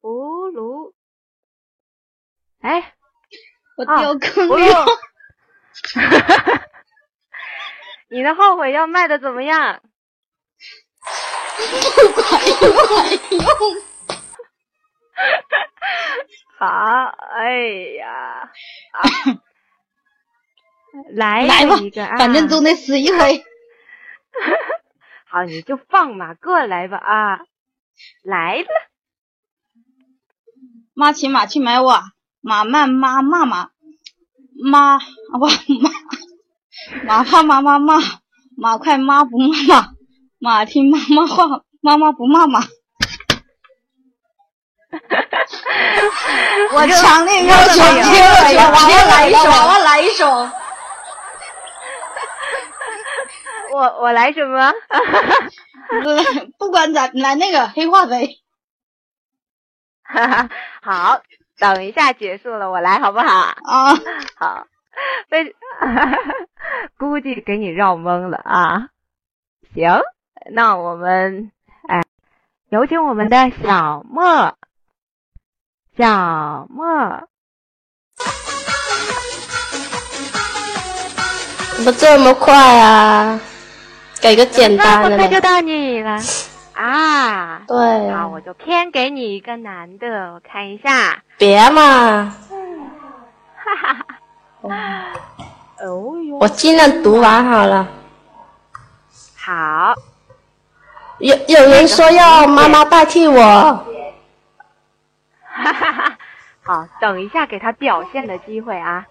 [0.00, 0.94] 葫芦，
[2.62, 2.94] 哎，
[3.76, 4.86] 我掉坑了。
[8.08, 9.82] 你的后悔药卖的怎么样？
[11.96, 13.42] 不管用，不管用。
[16.58, 16.66] 好，
[17.36, 17.60] 哎
[17.98, 18.48] 呀，
[18.96, 18.98] 啊。
[21.10, 21.76] 来来吧，
[22.16, 23.44] 反正总得死一回。
[25.28, 27.40] 好，你就放马过来吧啊！
[28.22, 28.68] 来了，
[30.94, 32.02] 妈骑马去买我，
[32.40, 33.70] 马慢妈骂马，
[34.62, 35.46] 妈不
[35.80, 35.90] 马
[37.04, 37.98] 马怕妈妈骂，
[38.56, 39.88] 马快妈不骂马，
[40.38, 42.60] 马听妈妈话，妈妈不骂马。
[46.72, 50.48] 我强烈要求，我要来一首，我要来一首。
[53.72, 54.72] 我我来什么？
[56.58, 58.40] 不管咋来那个黑化肥。
[60.02, 60.48] 哈哈
[60.82, 61.22] 好，
[61.58, 63.26] 等一下结束了，我来好不好？
[63.26, 63.94] 啊，
[64.36, 64.66] 好。
[65.28, 65.54] 被
[66.96, 68.88] 估计给你绕懵了啊。
[69.74, 70.00] 行，
[70.52, 71.52] 那我们
[71.88, 72.02] 哎，
[72.70, 74.56] 有请我们的小莫，
[75.98, 77.28] 小莫。
[81.76, 83.38] 怎么这么快啊？
[84.20, 85.16] 给个简单的。
[85.16, 86.18] 那就到你了
[86.74, 87.62] 啊！
[87.66, 88.10] 对。
[88.12, 91.22] 好，我就偏给你一个男的，我看一下。
[91.38, 92.34] 别嘛！
[93.56, 94.06] 哈哈哈。
[95.80, 96.38] 哦哟。
[96.40, 97.88] 我尽量读完好了。
[99.36, 99.94] 好。
[101.18, 103.40] 有有人说要妈妈代替我。
[105.48, 106.18] 哈哈哈！
[106.62, 109.06] 好，等一下给他表现的机会啊。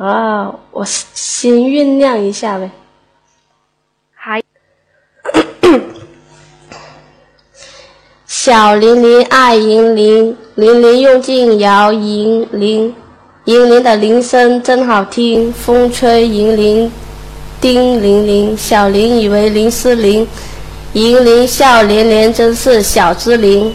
[0.00, 2.70] 啊，我先酝酿一下呗。
[4.14, 4.42] 还，
[8.24, 12.94] 小玲玲爱银铃，玲玲用劲摇银铃，
[13.44, 16.90] 银铃的铃声真好听，风吹银铃
[17.60, 20.26] 叮铃铃，小玲以为铃是铃，
[20.94, 23.74] 银铃笑连连，真是小之灵。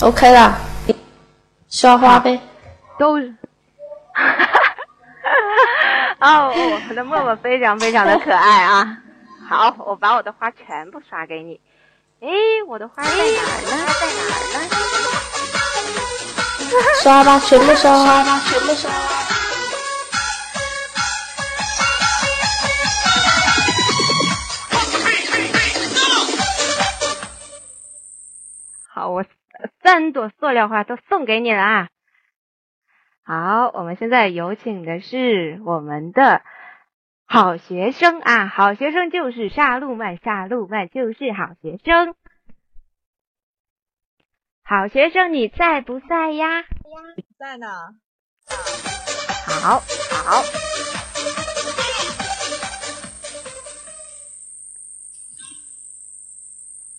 [0.00, 0.58] OK 了，
[1.68, 2.40] 刷花呗。
[2.98, 3.18] 都。
[4.18, 4.34] 哈
[6.18, 8.98] 哈，哦，我们的默默非常非常的可爱啊！
[9.48, 11.60] 好，我把我的花全部刷给你。
[12.20, 12.28] 哎，
[12.66, 13.70] 我的花在哪儿呢？
[14.00, 14.68] 在哪儿呢？
[17.02, 17.92] 刷吧，全部刷
[18.24, 18.90] 吧，全部刷。
[28.92, 29.24] 好，我
[29.84, 31.86] 三朵塑料花都送给你了。
[33.28, 36.40] 好，我们现在有请的是我们的
[37.26, 42.14] 好学生啊，好学生就是沙路曼，沙路曼就是好学生。
[44.62, 46.62] 好学生，你在不在呀？
[47.38, 47.66] 在呢。
[49.62, 49.80] 好，
[50.24, 50.42] 好。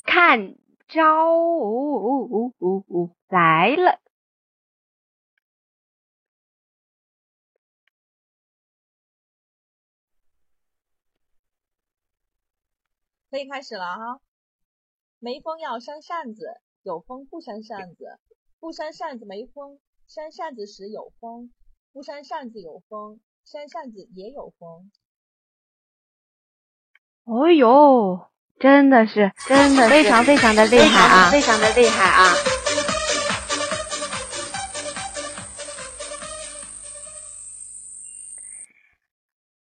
[0.04, 0.54] 看
[0.88, 1.34] 招
[3.30, 4.00] 来了。
[13.30, 14.20] 可以开始了哈。
[15.20, 18.20] 没风要扇扇子，有风不扇扇子，
[18.60, 21.52] 不扇扇子没风，扇扇子时有风，
[21.92, 24.92] 不扇扇子有风，扇扇子也有风。
[27.26, 28.28] 哦呦，
[28.60, 32.34] 真的是，真的非常非常的厉害啊，非常的厉害啊！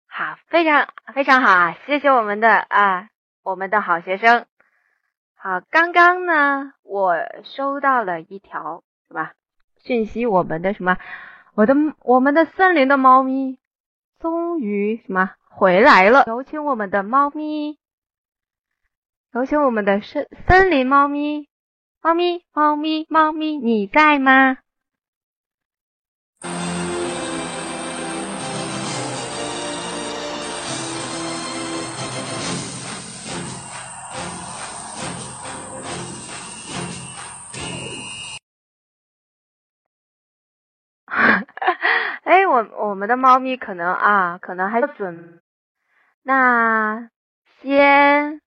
[0.07, 1.79] 好，非常非常好啊！
[1.87, 3.09] 谢谢我们的啊，
[3.45, 4.47] 我们的好学生。
[5.35, 7.15] 好，刚刚呢，我
[7.45, 9.33] 收到了一条什么
[9.83, 10.25] 讯息？
[10.25, 10.97] 我们的什么？
[11.55, 13.59] 我的我们的森林的猫咪
[14.19, 16.25] 终于什么回来了？
[16.27, 17.79] 有请我们的猫咪，
[19.35, 21.47] 有请我们的森森林猫咪，
[22.01, 24.57] 猫咪猫咪猫咪，你在吗？
[42.55, 45.41] 我我们的猫咪可能啊，可能还准。
[46.23, 47.09] 那
[47.61, 48.41] 先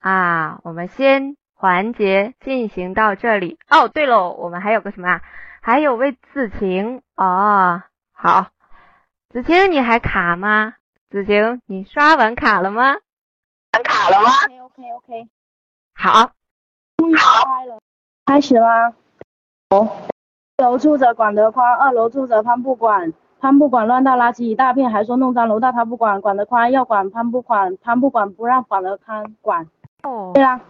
[0.00, 3.58] 啊，我们先环节进行到这里。
[3.70, 5.22] 哦，对喽，我们还有个什么啊？
[5.62, 7.82] 还有位子晴哦。
[8.12, 8.48] 好，
[9.30, 10.74] 子晴你还卡吗？
[11.08, 12.96] 子晴，你刷完卡了吗？
[13.72, 15.28] 完卡了吗？OK OK OK。
[15.94, 16.32] 好。
[16.98, 17.80] 开了，
[18.26, 18.92] 开始吗？
[19.70, 20.06] 哦。
[20.58, 23.12] 一楼住着管得宽，二楼住着潘不管。
[23.40, 26.20] 潘不管乱倒垃圾一大片，还说弄脏楼道他不管。
[26.20, 29.68] 管得宽要管潘不管，潘不管不让管得宽管。
[30.02, 30.60] 哦，对啦，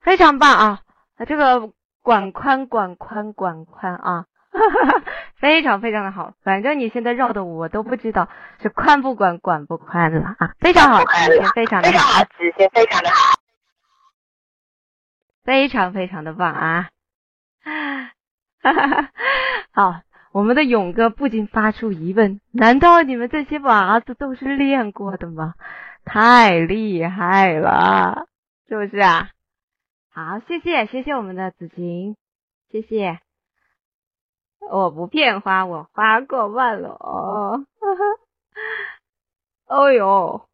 [0.00, 0.80] 非常棒啊！
[1.26, 1.70] 这个
[2.02, 4.26] 管宽管宽管宽啊，
[5.36, 6.32] 非常非常的好。
[6.42, 8.28] 反正你现在绕的我都不知道
[8.62, 11.06] 是宽不管管不宽了啊，非常好，子
[11.38, 13.38] 谦非常的好，直接非常的好，
[15.42, 16.88] 非常非常的棒啊！
[18.60, 19.10] 哈哈哈，
[19.72, 20.00] 好，
[20.38, 25.54] 我们的勇哥不禁发出疑问：难道你们这些娃子都是练过的吗？
[26.04, 28.28] 太厉害了，
[28.68, 29.30] 是不是啊？
[30.12, 32.14] 好，谢谢谢谢我们的子晴，
[32.70, 33.18] 谢谢。
[34.70, 37.66] 我不骗花，我花过万了哦。
[39.66, 40.46] 哦 呦，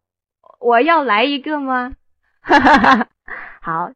[0.60, 1.94] 我要来一个吗？
[2.40, 3.08] 哈哈哈，
[3.60, 3.92] 好，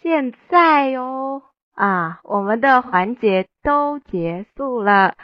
[0.00, 1.42] 现在哟。
[1.74, 5.16] 啊，我们的环节都结束了，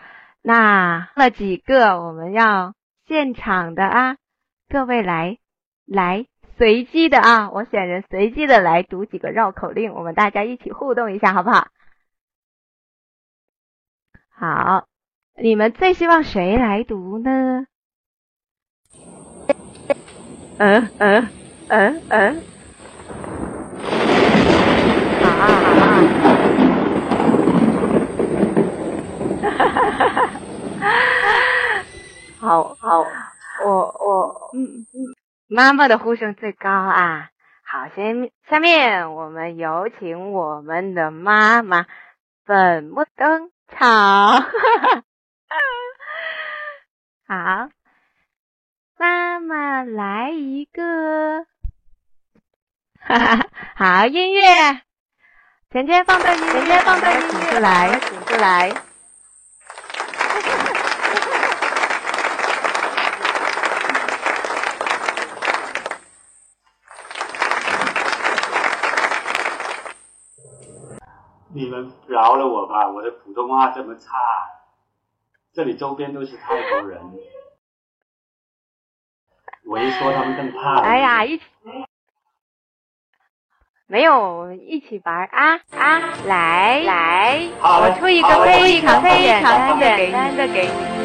[0.42, 2.74] 那那几个我们要
[3.06, 4.16] 现场的啊，
[4.68, 5.38] 各位来
[5.86, 6.26] 来
[6.56, 11.68] 随机的啊，我选人随机的来读几个绕口令，我们大家一起互动一下，好不好？
[14.30, 14.86] 好，
[15.36, 17.66] 你们最希望谁来读呢？
[20.58, 21.28] 嗯嗯
[21.68, 22.42] 嗯嗯，
[25.22, 26.37] 好啊好啊。
[32.40, 33.00] 好好，
[33.64, 35.16] 我我嗯嗯，
[35.48, 37.30] 妈妈的呼声最高啊！
[37.64, 41.86] 好，先下面我们有请我们的妈妈
[42.46, 44.42] 粉墨登场。
[47.26, 47.68] 好，
[48.96, 51.42] 妈妈来一个，
[53.00, 53.44] 哈哈，
[53.74, 54.80] 好音乐，
[55.70, 58.87] 前天放的音乐，前天放的音乐，请出来，请出来。
[71.78, 74.16] 们饶了我吧，我的普通话这么差，
[75.52, 77.00] 这里周边都是泰国人，
[79.64, 80.80] 我一说他们更怕。
[80.82, 81.44] 哎呀，一起
[83.86, 85.98] 没有一起玩啊啊！
[86.26, 90.98] 来来，我出一个非常非常简单的给你。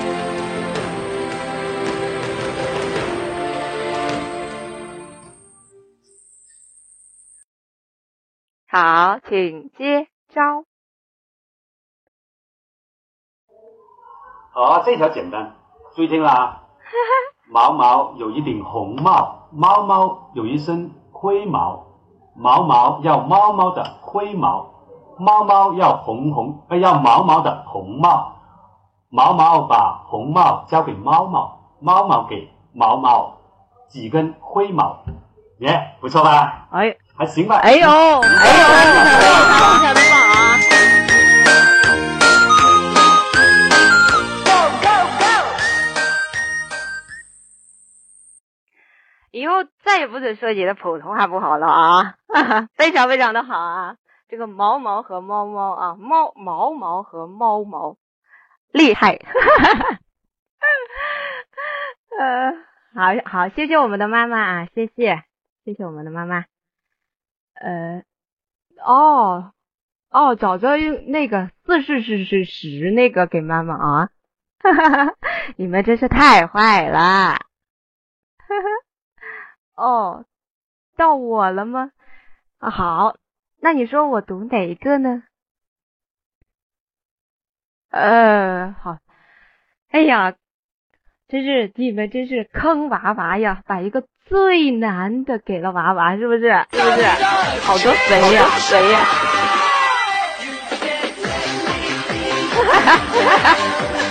[8.67, 10.65] 好，请接招。
[14.53, 15.55] 好，这条简单，
[15.95, 16.61] 注意听啦。
[17.49, 21.85] 毛毛有一顶红帽，猫猫有一身灰毛，
[22.35, 24.69] 毛毛要猫猫的灰毛，
[25.17, 28.33] 猫猫要红红，呃，要毛毛的红帽，
[29.09, 33.37] 毛毛把红帽交给猫猫，猫猫给毛毛
[33.87, 35.03] 几根灰毛，
[35.59, 36.67] 耶，不错吧？
[36.71, 37.57] 哎，还行吧？
[37.57, 37.87] 哎呦！
[49.43, 52.15] 以后再也不准说你的普通话不好了啊！
[52.77, 53.97] 非常非常的好啊！
[54.29, 57.97] 这个毛毛和猫猫啊，猫毛毛和猫毛，
[58.71, 59.17] 厉害！
[59.17, 59.99] 哈哈
[62.17, 62.53] 呃，
[62.95, 65.23] 好好，谢谢我们的妈妈啊，谢谢，
[65.65, 66.45] 谢谢我们的妈妈。
[67.55, 68.01] 呃，
[68.81, 69.51] 哦
[70.09, 74.09] 哦，早早用那个四是是是十那个给妈妈啊！
[74.59, 75.15] 哈哈哈，
[75.57, 76.99] 你们真是太坏了！
[76.99, 77.41] 哈
[78.47, 78.69] 哈。
[79.75, 80.25] 哦，
[80.95, 81.91] 到我了吗？
[82.59, 83.15] 啊，好，
[83.59, 85.23] 那你说我读哪一个呢？
[87.89, 88.97] 呃，好，
[89.89, 90.33] 哎呀，
[91.27, 96.39] 真是你们真是坑娃娃呀，把一个最难的给了娃娃，是不是？
[96.71, 97.03] 是不是？
[97.61, 98.99] 好多肥呀，肥呀！
[102.53, 102.97] 哈哈哈
[103.37, 104.02] 哈哈！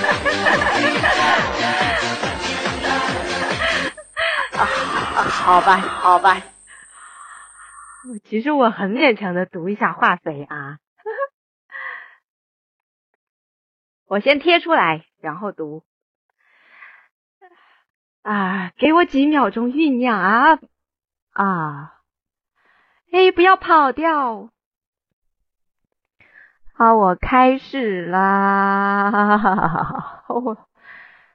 [5.44, 6.40] 好吧，好吧。
[8.24, 10.78] 其实我很勉强的读一下化肥啊，
[14.06, 15.82] 我先贴出来，然后读。
[18.22, 20.60] 啊，给我几秒钟酝酿啊
[21.32, 21.98] 啊！
[23.10, 24.50] 哎，不要跑掉。
[26.74, 29.10] 好，我开始啦。
[29.10, 30.24] 哈哈哈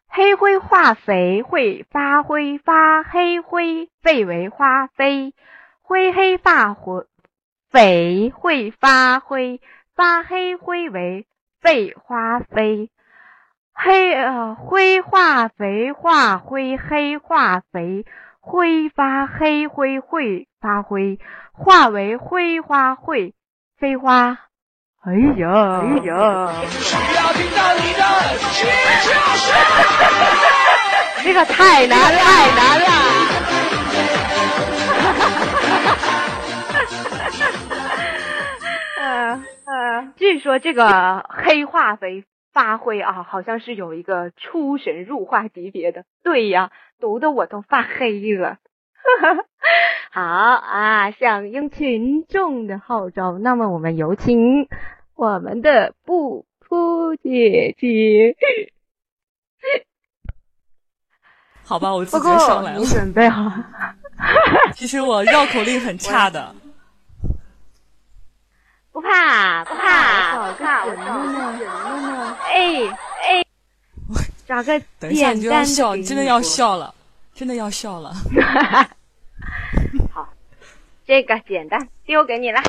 [0.09, 5.33] 黑灰化肥会发灰，发黑灰废为花飞。
[5.81, 7.05] 灰黑发灰
[7.69, 9.61] 肥会发灰，
[9.95, 11.27] 发黑灰为
[11.61, 12.89] 废花飞。
[13.73, 18.05] 黑呃灰化肥化灰，黑化肥
[18.39, 21.19] 挥发黑灰会发灰，
[21.53, 23.35] 化为灰花会
[23.77, 24.39] 飞花。
[25.03, 26.51] 哎呀，哎呀！
[31.23, 32.87] 这个太难了，太难了！
[40.15, 46.03] 据说这个黑化肥发挥啊，好像是有一个出神入化级别的。
[46.23, 48.57] 对呀，读的我都发黑了。
[50.17, 54.67] 好啊，响应群众的号召，那么我们有请
[55.13, 58.35] 我们的布布姐姐。
[61.63, 62.79] 好吧，我自己上来了。
[62.79, 63.51] 你准备好？
[64.73, 66.55] 其实我绕口令很差的。
[68.91, 71.03] 不怕，不怕，不怕，我呢
[72.01, 72.37] 呢？
[72.43, 73.45] 哎哎，
[74.47, 76.91] 找个等一下你就要笑，你真的要笑了，
[77.35, 78.11] 真的要笑了。
[81.07, 82.61] 好，这个简单，丢给你了。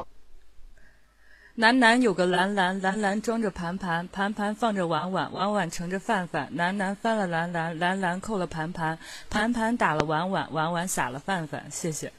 [1.56, 6.48] 南南有个蓝蓝，蓝蓝装着盘盘，盘盘放着碗碗，碗碗盛着饭饭。
[6.52, 8.96] 南南翻了蓝蓝，蓝蓝扣了盘盘，
[9.28, 11.68] 盘盘打了碗碗，碗碗撒了饭饭。
[11.68, 12.12] 谢谢。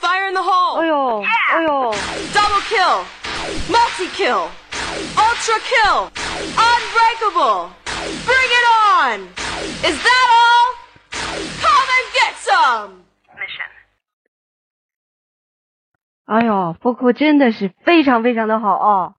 [0.00, 0.80] Fire in the hole!
[0.80, 1.94] 哎呦，哎呦
[2.32, 3.04] Double kill!
[3.68, 4.48] Multi kill!
[5.16, 6.10] Ultra kill!
[6.56, 7.68] Unbreakable!
[8.24, 9.28] Bring it on!
[9.84, 10.74] Is that all?
[11.60, 13.02] Come and get some!
[16.32, 19.14] 哎呦，福库真的是非常非常的好哦！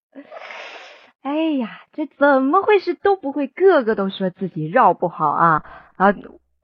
[1.21, 5.63] 哎呀，这怎么会是都不会，个个都说自己绕不好啊
[5.95, 6.15] 啊！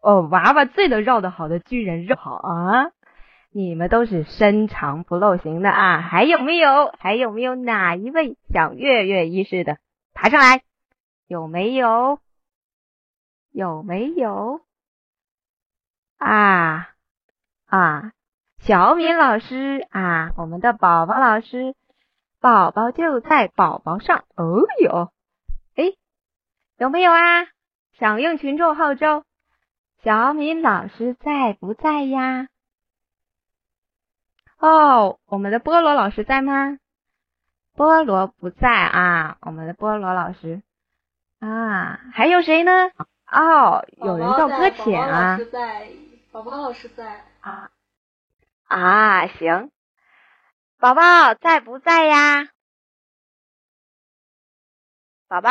[0.01, 2.89] 哦，娃娃最能绕得好的，居然绕好啊！
[3.51, 6.01] 你们都是深藏不露型的啊！
[6.01, 6.91] 还有没有？
[6.97, 9.77] 还有没有哪一位想跃跃欲试的
[10.15, 10.63] 爬上来？
[11.27, 12.17] 有没有？
[13.51, 14.61] 有没有？
[16.17, 16.89] 啊
[17.67, 18.13] 啊！
[18.61, 21.75] 小敏老师啊，我们的宝宝老师，
[22.39, 24.25] 宝宝就在宝宝上。
[24.35, 25.11] 哦哟，
[25.75, 25.93] 哎，
[26.77, 27.47] 有没有啊？
[27.97, 29.23] 响应群众号召，
[30.03, 32.47] 小敏老师在不在呀？
[34.59, 36.77] 哦，我们的菠萝老师在吗？
[37.75, 40.61] 菠萝不在啊，我们的菠萝老师
[41.39, 42.91] 啊，还有谁呢？
[43.31, 45.39] 哦，有人叫搁浅啊。
[45.51, 45.89] 在，
[46.31, 47.71] 宝宝老师在啊。
[48.69, 49.71] 啊，行，
[50.79, 52.49] 宝宝在不在呀？
[55.27, 55.49] 宝宝，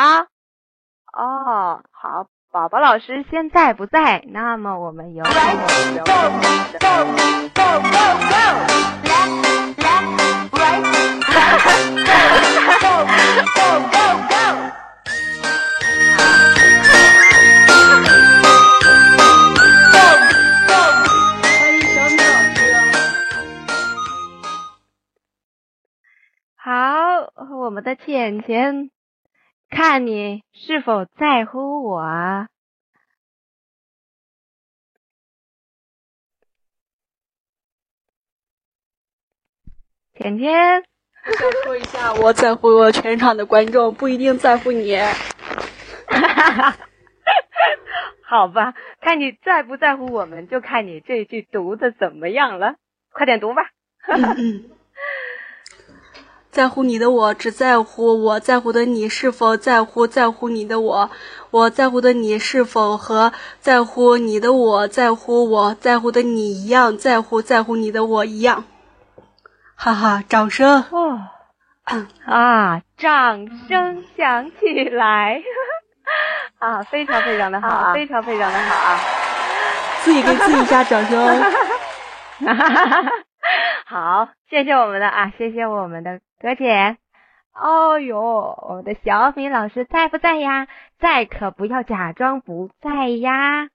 [1.11, 6.41] 哦，好，宝宝老师现在不在，那么我们有请，我们
[11.95, 12.05] 的
[27.95, 28.91] 浅浅，
[29.69, 32.47] 看你是否在乎我啊？
[40.15, 40.83] 浅浅，
[41.25, 44.97] 我想说一下，我在乎我全场的观众，不一定在乎你。
[44.97, 45.13] 哈
[46.07, 46.75] 哈哈
[48.23, 52.75] 好吧，看你在不在乎我们，就看你这句读的怎么样了。
[53.11, 53.71] 快点读吧。
[56.59, 61.09] 在乎你的我，只在乎我在乎的你是否在乎在乎你的我，
[61.51, 63.31] 我在乎的你是否和
[63.61, 68.65] 在乎你的我在乎我在乎的你一样在乎在乎你的我一样。
[69.73, 70.83] 哈哈，掌声！
[70.91, 71.21] 哦，
[72.27, 75.41] 啊，掌声响起来！
[76.59, 78.99] 啊，非常非常的好，啊，非常非常的好啊！
[80.03, 81.41] 自己给自己加掌声。
[83.85, 86.97] 好，谢谢我们的啊，谢谢我们的哥姐。
[87.53, 90.67] 哦呦，我们的小敏老师在不在呀？
[90.99, 93.69] 在可不要假装不在呀。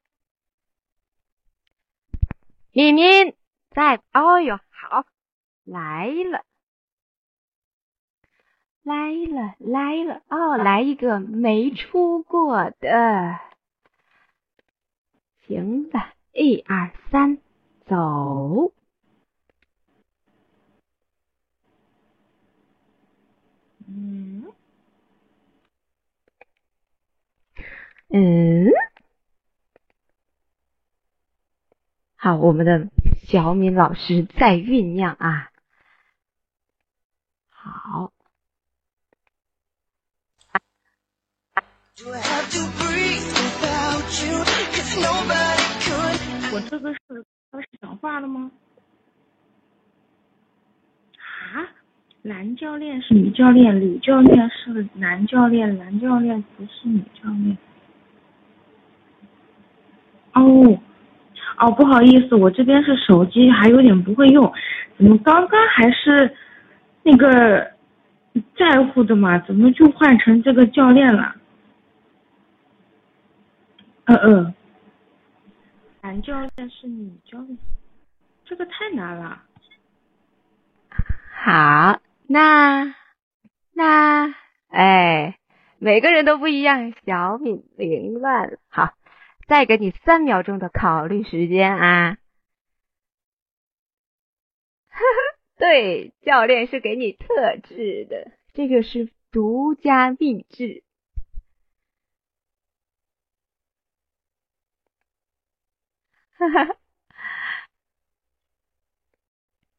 [2.72, 3.34] 敏敏
[3.70, 5.04] 在，哦呦，好，
[5.64, 6.44] 来了，
[8.82, 13.38] 来了，来了，哦，来一个没出过的。
[15.46, 17.38] 行了，一二三，
[17.86, 18.72] 走。
[23.86, 24.44] 嗯，
[28.08, 28.70] 嗯，
[32.16, 32.88] 好，我们的
[33.26, 35.50] 小敏老师在酝酿啊，
[37.50, 38.12] 好。
[46.52, 46.98] 我这个是
[47.50, 48.50] 开始讲话了吗？
[51.18, 51.83] 啊？
[52.26, 57.58] 男教练是女教练，女教练是男教练，男教练不是女教练。
[60.32, 60.80] 哦，
[61.58, 64.50] 哦，不好意思，我这边是手机，还有点不会用。
[64.96, 66.34] 怎么刚刚还是
[67.02, 67.70] 那个
[68.56, 69.38] 在乎的嘛？
[69.40, 71.36] 怎么就换成这个教练了？
[74.06, 74.54] 嗯嗯，
[76.00, 77.58] 男教练是女教练，
[78.46, 79.42] 这个太难了。
[81.34, 82.00] 好。
[82.26, 82.94] 那
[83.72, 84.34] 那
[84.68, 85.38] 哎，
[85.78, 88.58] 每个人都不一样，小敏凌乱。
[88.68, 88.94] 好，
[89.46, 92.18] 再给你三秒钟的考虑时间啊。
[94.88, 100.82] 呵呵，对，教练是给你特制的，这个是独家秘制。
[106.38, 106.76] 哈哈。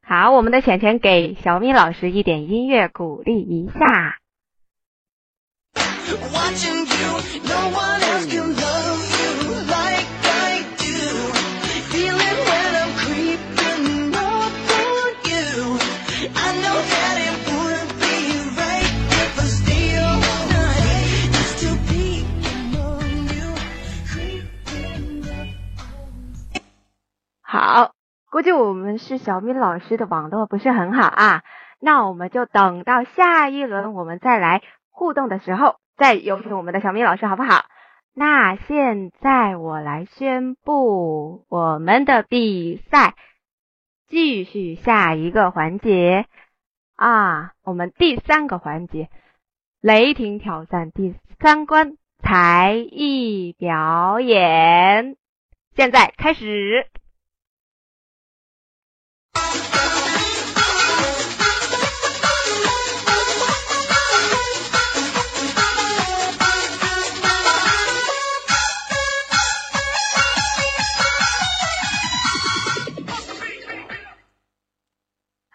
[0.08, 4.20] 好，我们的浅浅给小米老师一点音乐鼓励一下。
[27.42, 27.95] 好。
[28.36, 31.44] 估计我们是小米老师的网络不是很好啊，
[31.80, 37.64] 那我们就等到下一轮我们再来互动的时候，再有请我们的小米老师好不好？
[38.14, 43.16] 那现在我来宣布我们的比赛
[44.06, 46.26] 继续下一个环节
[46.98, 49.08] 啊，我们第三个环节
[49.80, 55.16] 雷霆挑战第三关才艺表演，
[55.74, 56.86] 现在开始。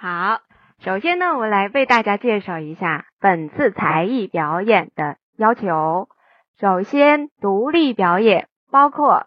[0.02, 0.40] 好，
[0.78, 6.08] 首先呢，我来为大家介绍一下本次才艺表演的要求。
[6.58, 9.26] 首先，独立表演包括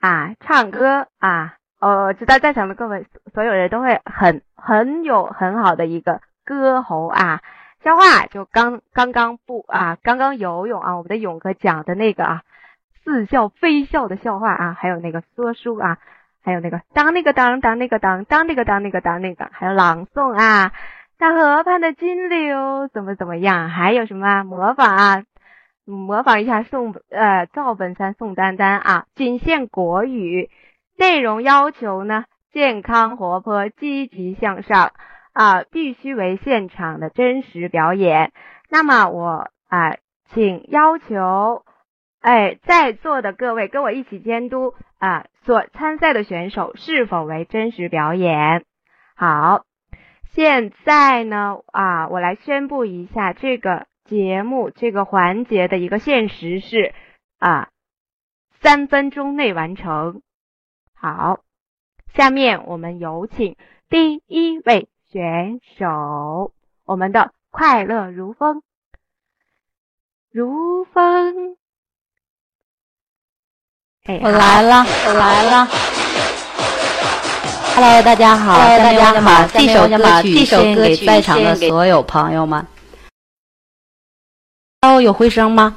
[0.00, 1.54] 啊唱歌啊。
[1.78, 7.40] 呃，知道在场的各位所有人都会很很有很好的一个歌喉啊。
[7.84, 12.42] 笑话就刚刚刚不啊，刚刚游泳啊，我们的勇哥讲的那个啊，
[13.04, 15.98] 似笑非笑的笑话啊，还有那个说书啊，
[16.42, 20.72] 还有那个当那个当当那个当当那个当那个当那个，还有朗诵啊，
[21.18, 25.22] 大河畔的金柳怎么怎么样，还有什么模仿啊，
[25.84, 30.50] 模仿一下宋呃赵本山宋丹丹啊，仅限国语，
[30.98, 34.92] 内容要求呢健康活泼积极向上。
[35.34, 38.32] 啊，必须为现场的真实表演。
[38.68, 39.96] 那么我啊，
[40.26, 41.64] 请要求，
[42.22, 48.64] 哎，在座的各位跟我一起监督啊，所参赛的选手是否为真实表演。
[49.16, 49.64] 好，
[50.30, 56.94] 现在呢啊，我来宣布一下这个节目这个环节的一个限时是
[57.38, 57.68] 啊，
[58.60, 60.22] 三分钟内完成。
[60.94, 61.40] 好，
[62.14, 63.56] 下面我们有请
[63.88, 64.88] 第一位。
[65.12, 66.54] 选手，
[66.86, 68.62] 我们的快乐如风，
[70.30, 71.58] 如风。
[74.04, 75.68] 哎，我来了，我来了。
[77.76, 79.46] Hello，大家好，大家好。
[79.54, 82.66] 这首歌曲献给在场的所有朋友们。
[84.80, 85.76] Hello，有回声吗？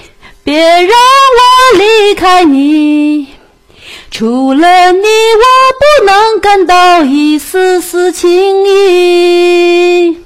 [0.43, 3.35] 别让我离开你。
[4.09, 5.43] 除了你，我
[5.79, 10.23] 不能感到一丝丝情意。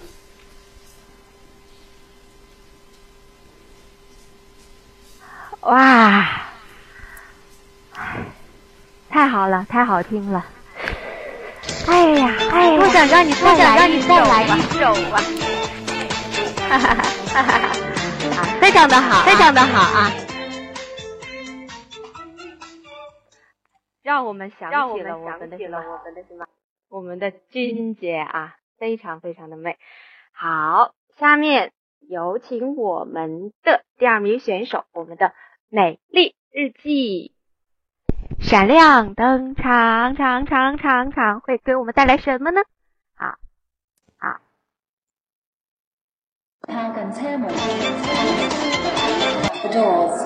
[5.61, 6.27] 哇，
[9.09, 10.45] 太好了，太好听了！
[11.87, 15.23] 哎呀，哎呀，我想让你再来一首啊！
[16.69, 17.71] 哈哈哈哈哈
[18.31, 18.59] 哈！
[18.61, 20.11] 非常的好，非常的好啊！
[24.01, 26.47] 让我们想起了我们的我们的什么？
[26.89, 29.77] 我们的君姐啊，非常非常的美。
[30.31, 35.33] 好，下面有请我们的第二名选手，我们的
[35.69, 37.33] 美丽日记，
[38.39, 42.61] 闪亮登场，场场场场，会给我们带来什么呢？
[43.15, 43.37] 好。
[46.67, 47.47] 靠近车门
[49.61, 50.25] ，The Doors。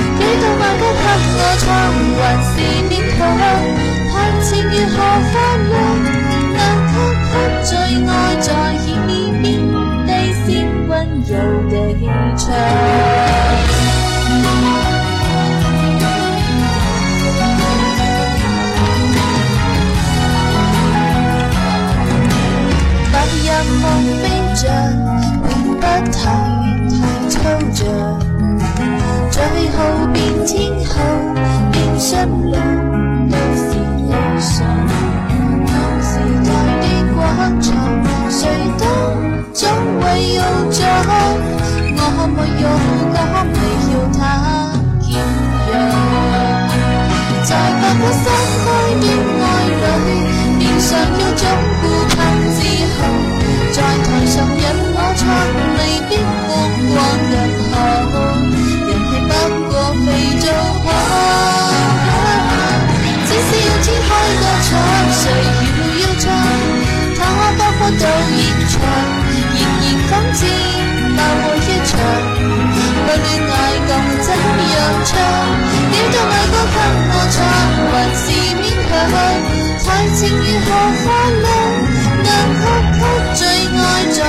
[0.39, 1.67] 走到万家给我唱，
[2.17, 2.51] 还是
[2.89, 3.19] 勉强。
[4.11, 4.95] 谈情如何
[5.31, 5.33] 发
[5.69, 5.73] 亮？
[6.53, 6.91] 难及
[7.31, 7.33] 他
[7.63, 7.69] 最
[8.07, 8.09] 爱
[8.39, 8.87] 在耳
[9.41, 9.43] 边
[10.05, 10.47] 低声
[10.87, 10.91] 温
[11.27, 11.29] 柔
[11.69, 11.71] 地
[12.37, 12.43] 唱。
[23.11, 23.45] 白日
[23.81, 23.83] 梦
[24.21, 24.23] 飞
[24.55, 24.63] 着，
[25.49, 26.19] 永不停。
[29.81, 30.93] 后变天后
[31.71, 32.17] 变心
[32.49, 32.61] 娘
[33.29, 34.67] 都是理想
[35.65, 36.09] 同时
[36.45, 36.49] 代
[36.81, 36.85] 的
[37.15, 37.19] 广
[37.61, 37.69] 场
[38.29, 38.39] 谁
[38.77, 38.85] 都
[39.53, 39.67] 总
[39.99, 40.03] 会
[40.35, 40.41] 有
[40.71, 40.79] 奖
[41.97, 42.65] 我没有
[43.11, 43.15] 歌
[43.51, 43.55] 迷
[43.93, 44.19] 有他
[45.01, 45.09] 景
[45.71, 45.73] 仰
[47.43, 47.49] 在
[47.81, 48.23] 百德新
[48.61, 48.65] 开
[49.01, 49.03] 的
[49.41, 50.09] 爱里
[50.59, 51.43] 面上有种
[51.81, 52.17] 顾盼
[52.53, 52.57] 自
[52.97, 52.99] 豪
[53.71, 54.90] 在台上任
[65.21, 66.25] 谁要悠长，
[67.15, 67.19] 他
[67.53, 68.41] 不可到热
[68.73, 68.73] 肠，
[69.53, 70.41] 仍然奋战
[71.15, 71.93] 那爱一场。
[73.03, 73.53] 不恋爱
[73.87, 73.89] 共
[74.25, 74.27] 怎
[74.73, 74.75] 样
[75.05, 75.11] 唱？
[75.91, 76.77] 了到爱歌给
[77.11, 77.37] 我唱，
[77.91, 78.23] 还是
[78.57, 78.91] 勉强？
[79.85, 80.67] 太情如何
[81.03, 81.05] 快
[81.43, 81.45] 乐？
[82.23, 82.27] 能
[82.57, 82.63] 给
[82.97, 83.03] 给
[83.35, 83.39] 最
[83.77, 83.79] 爱
[84.11, 84.19] 在。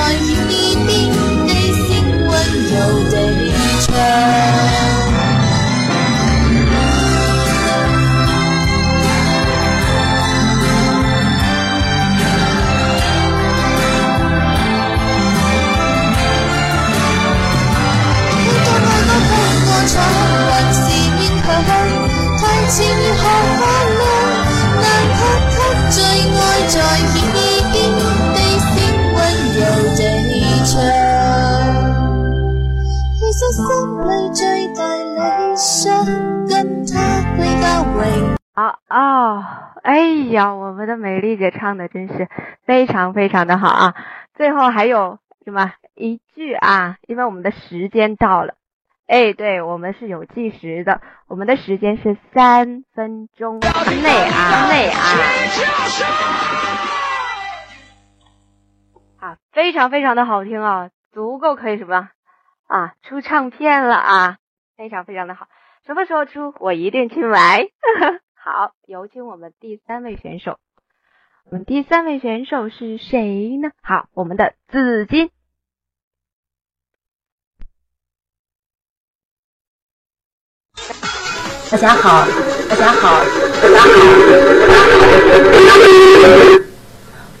[22.75, 23.21] 似如何
[23.59, 23.61] 快
[23.99, 24.01] 樂？
[24.81, 25.21] 難曲
[25.53, 25.55] 曲
[25.93, 26.01] 最
[26.33, 26.41] 愛
[26.73, 27.77] 在耳邊，
[28.33, 28.73] 低聲
[29.13, 29.15] 溫
[29.53, 29.61] 柔
[29.93, 30.01] 地
[30.65, 30.73] 唱。
[33.19, 33.61] 其實心
[34.01, 34.41] 裏最
[34.73, 35.21] 大理
[35.55, 35.93] 想，
[36.49, 36.51] 跟
[36.87, 36.97] 他
[37.37, 37.63] 歸家
[37.93, 37.93] 榮。
[38.55, 38.57] 好
[38.89, 39.45] 哦，
[39.83, 39.99] 哎
[40.31, 42.27] 呀，我们的美丽姐唱的真是
[42.65, 43.93] 非常非常的好啊！
[44.35, 46.97] 最后还有什么一句啊？
[47.07, 48.55] 因为我们的时间到了。
[49.13, 53.67] 哎，对我们是有计时的，我们的时间是三分钟之
[54.01, 54.97] 内啊，内啊。
[59.19, 62.09] 啊，非常非常的好听啊，足够可以什么
[62.65, 64.37] 啊，出唱片了啊，
[64.77, 65.47] 非常非常的好。
[65.85, 66.55] 什么时候出？
[66.59, 67.67] 我一定去买。
[68.33, 70.57] 好，有请我们第三位选手。
[71.45, 73.69] 我们第三位选手是谁呢？
[73.83, 75.29] 好，我们的紫金。
[81.69, 82.27] 大家好，
[82.69, 83.23] 大家好，
[83.61, 83.89] 大家好，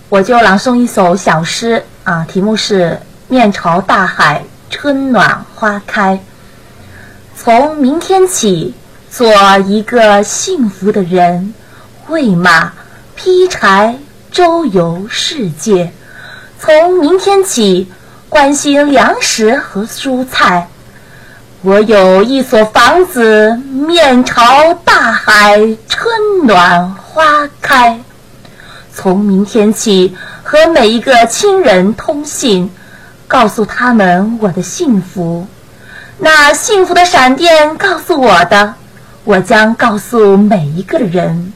[0.09, 2.91] 我就朗诵一首小诗啊，题目是
[3.27, 6.13] 《面朝大海，春暖花开》。
[7.35, 8.73] 从明天起，
[9.11, 9.31] 做
[9.65, 11.53] 一个幸福的人，
[12.07, 12.71] 喂马，
[13.15, 13.97] 劈柴，
[14.31, 15.91] 周游世界。
[16.59, 17.91] 从明天起，
[18.29, 20.69] 关心粮食和蔬菜。
[21.65, 25.57] 我有一所房子，面朝大海，
[25.87, 26.13] 春
[26.45, 27.97] 暖花开。
[28.93, 30.13] 从明天起，
[30.43, 32.69] 和每一个亲人通信，
[33.29, 35.47] 告诉他们我的幸福。
[36.17, 38.73] 那幸福的闪电告诉我的，
[39.23, 41.53] 我将告诉每一个人。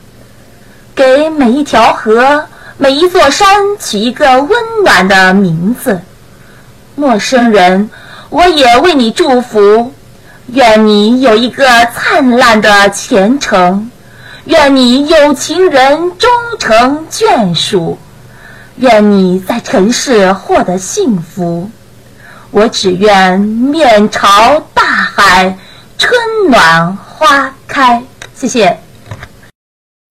[0.95, 2.45] 给每一条河、
[2.77, 3.45] 每一座山
[3.77, 4.49] 取一个温
[4.85, 5.99] 暖的名字。
[6.95, 7.89] 陌生人，
[8.29, 9.91] 我也为你祝福。
[10.53, 13.91] 愿你有一个灿烂的前程，
[14.45, 17.99] 愿你有情人终成眷属，
[18.77, 21.69] 愿你在尘世获得幸福。
[22.51, 25.57] 我只愿面朝大海，
[25.97, 26.13] 春
[26.49, 28.03] 暖花开。
[28.33, 28.79] 谢谢。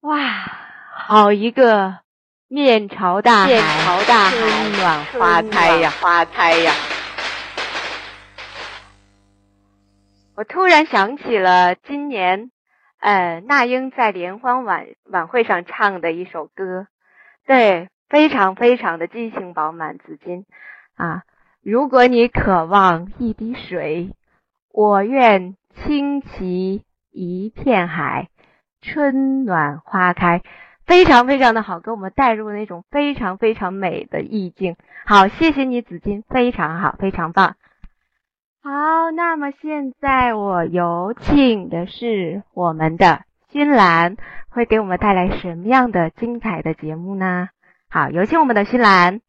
[0.02, 0.18] 哇，
[1.08, 1.94] 好一个
[2.48, 6.72] 面朝大海，面朝大海春暖花开呀，花开呀。
[10.36, 12.50] 我突然想起了今年，
[13.00, 16.88] 呃，那英在联欢晚晚会上唱的一首歌，
[17.46, 19.96] 对，非常非常的激情饱满。
[19.96, 20.44] 紫金
[20.94, 21.22] 啊，
[21.62, 24.10] 如果你渴望一滴水，
[24.74, 28.28] 我愿倾其一片海，
[28.82, 30.42] 春暖花开，
[30.84, 34.76] 非常非常的好，给我们带入那种非常非常美的意境。
[35.06, 37.56] 好，谢谢你，紫金，非常好，非常棒。
[38.66, 44.16] 好，那么现在我有请的是我们的新兰，
[44.48, 47.46] 会给我们带来什么样的精彩的节目呢？
[47.88, 49.20] 好，有请我们的新兰。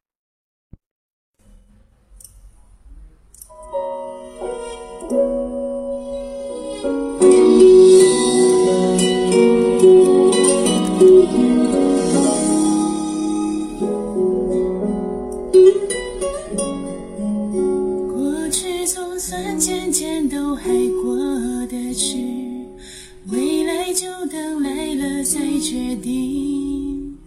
[25.87, 27.17] 决定，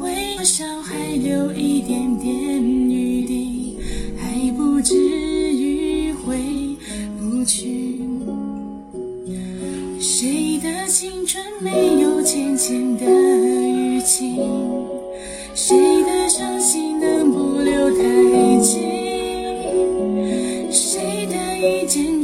[0.00, 3.78] 会少还留一点点余地，
[4.18, 6.36] 还不至于回
[7.20, 8.00] 不去。
[10.00, 14.34] 谁的青春没有浅浅的雨季？
[15.54, 18.80] 谁的伤心能不留太迹？
[20.72, 22.19] 谁的一见？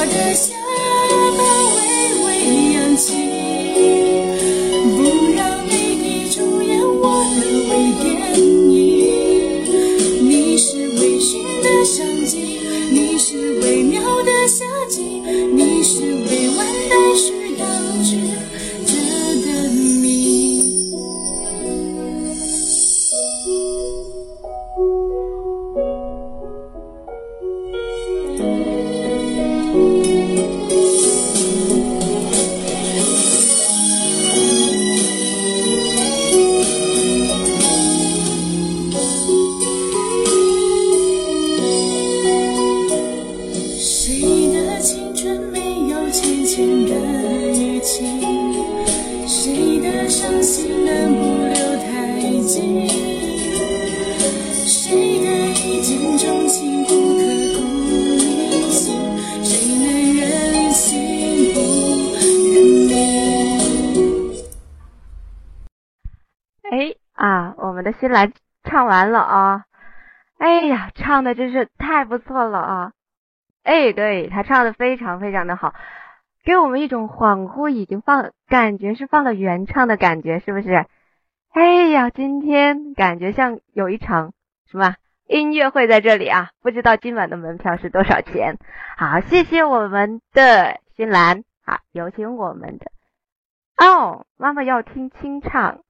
[0.00, 0.49] 我的
[68.00, 68.32] 新兰
[68.64, 69.64] 唱完了啊！
[70.38, 72.92] 哎呀，唱的真是太不错了啊！
[73.62, 75.74] 哎，对他唱的非常非常的好，
[76.42, 80.86] 给我们一种恍惚已经放，感觉是放了原唱的感觉，是不是？
[81.52, 84.32] 哎呀，今天感觉像有一场
[84.70, 84.94] 什么
[85.26, 86.52] 音乐会在这里啊！
[86.62, 88.56] 不知道今晚的门票是多少钱？
[88.96, 92.90] 好，谢谢我们的新兰，好，有请我们的
[93.76, 95.80] 哦，妈妈要听清唱。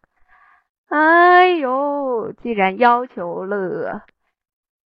[0.91, 4.03] 哎呦，既然要求了，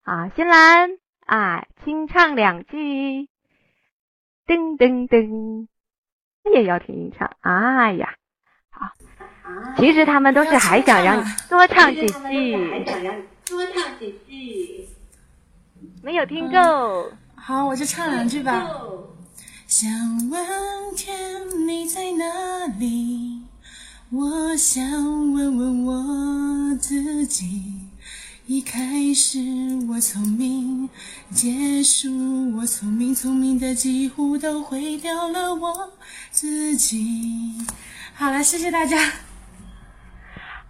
[0.04, 0.92] 啊，新兰
[1.26, 3.28] 啊，清唱两句，
[4.48, 5.68] 噔噔噔，
[6.54, 7.30] 也要听一唱。
[7.42, 8.16] 哎呀，
[8.72, 8.94] 好，
[9.76, 12.14] 其实他们都是还想让你多唱几句，
[13.46, 14.88] 多唱几句。
[16.02, 17.12] 没有听够。
[17.36, 18.66] 好，我就唱两句吧。
[19.68, 19.90] 想
[20.32, 23.49] 问天你在哪里？
[24.12, 24.84] 我想
[25.34, 27.46] 问问我自己。
[28.48, 29.38] 一开始
[29.88, 30.90] 我聪明，
[31.30, 32.10] 结束
[32.58, 35.92] 我聪明，聪明的几乎都毁掉了我
[36.32, 37.54] 自己。
[38.16, 38.98] 好了，谢谢大家。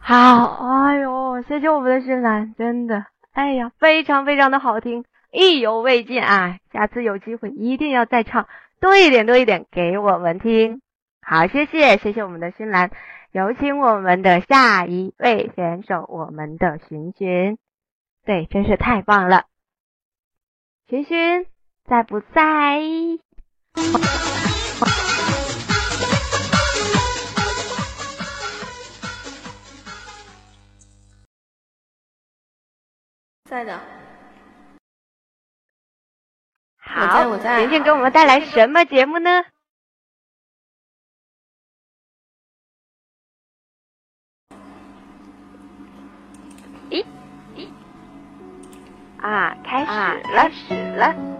[0.01, 0.57] 好，
[0.87, 6.57] 哎呦，谢谢我们的新兰，真的，哎呀，非常非常的好听，意犹未尽啊！
[6.73, 8.49] 下次有机会一定要再唱
[8.81, 10.81] 多一点多一点给我们听。
[11.21, 12.91] 好，谢谢谢谢我们的新兰，
[13.31, 17.59] 有请我们的下一位选手，我们的寻寻，
[18.25, 19.45] 对，真是太棒了，
[20.87, 21.45] 寻寻
[21.85, 22.81] 在不在？
[33.45, 33.79] 在的。
[36.79, 39.43] 好，寻寻给我们带来什么节目呢？
[46.89, 47.05] 咦？
[47.55, 47.67] 咦？
[49.21, 51.38] 啊，开始了，开始了。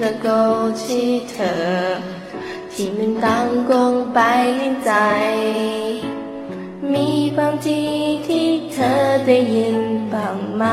[0.00, 0.26] ฉันตะโก
[0.66, 1.60] นที่เธอ
[2.72, 4.18] ที่มันดังกวงไป
[4.56, 4.92] ในใจ
[6.92, 7.08] มี
[7.38, 7.82] บางที
[8.26, 8.94] ที่เธอ
[9.26, 9.78] ได้ยิน
[10.12, 10.64] บ้างไหม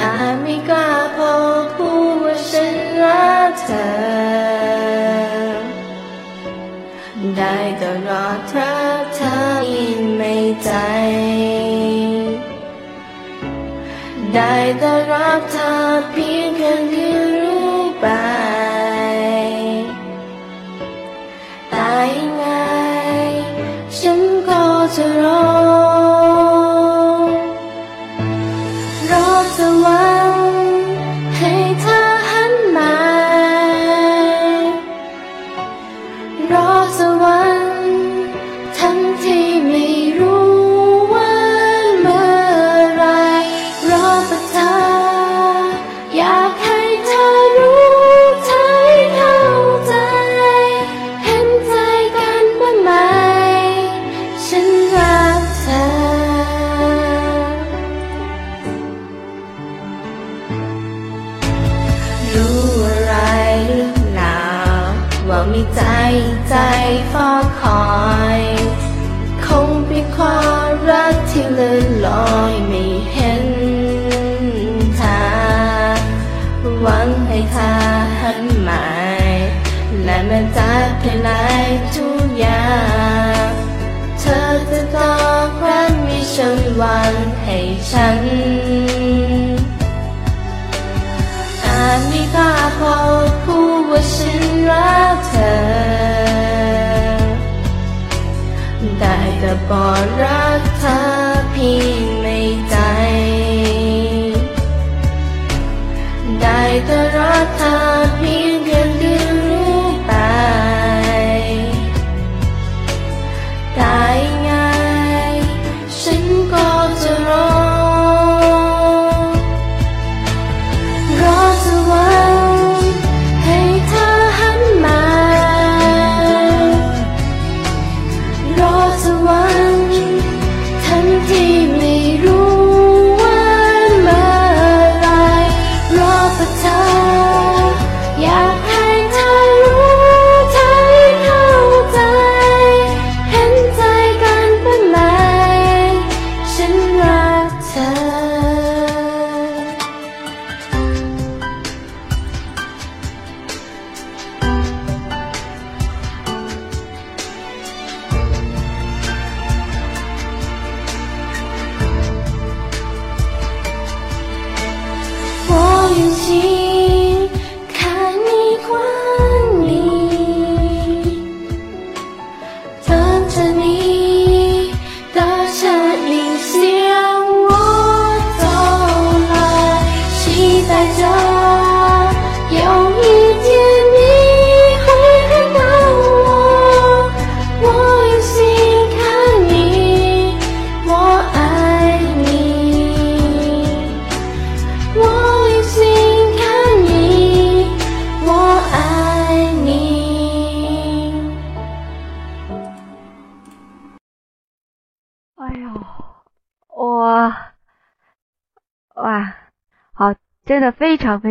[0.00, 1.32] อาจไม่กล้าพอ
[1.74, 3.88] พูดว่าฉันรักเธอ
[7.36, 8.70] ได้แต่รอเธอ
[9.14, 9.34] เธอ
[9.74, 10.34] ยินไม่
[10.64, 10.70] ใจ
[14.36, 15.72] ได้แต่รักเธอ
[16.10, 18.06] เพียงแค่ที่รู้ไป
[21.70, 22.44] แต่ยังไง
[23.98, 24.64] ฉันก็
[24.94, 25.75] จะรอ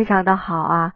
[0.06, 0.92] 非常的好啊。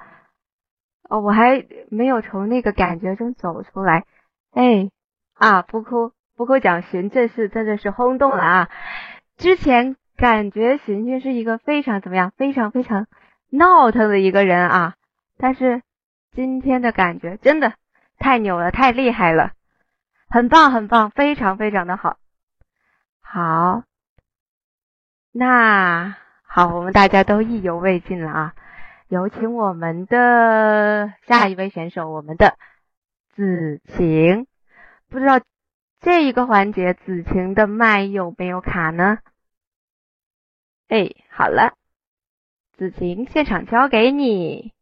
[1.08, 4.04] 哦我还没有从那个感觉中走出来。
[4.52, 4.88] 哎
[5.34, 8.68] 啊不哭不哭讲寻这是真的是轰动了啊。
[9.36, 13.08] 之前感觉寻寻是一个非常怎么样非常非常
[13.50, 14.94] 闹腾的一个人啊
[15.36, 15.82] 但是
[16.30, 17.72] 今天的感觉真的
[18.16, 19.54] 太牛了太厉害了
[20.28, 22.16] 很棒很棒非常非常的好。
[23.20, 23.82] 好
[25.32, 26.14] 那
[26.44, 28.54] 好我们大家都意犹未尽了啊
[29.10, 32.56] 有请我们的下一位选手，我们的
[33.34, 34.46] 子晴，
[35.08, 35.40] 不知道
[35.98, 39.18] 这一个环节子晴的麦有没有卡呢？
[40.86, 41.74] 哎，好了，
[42.76, 44.72] 子晴现场交给你。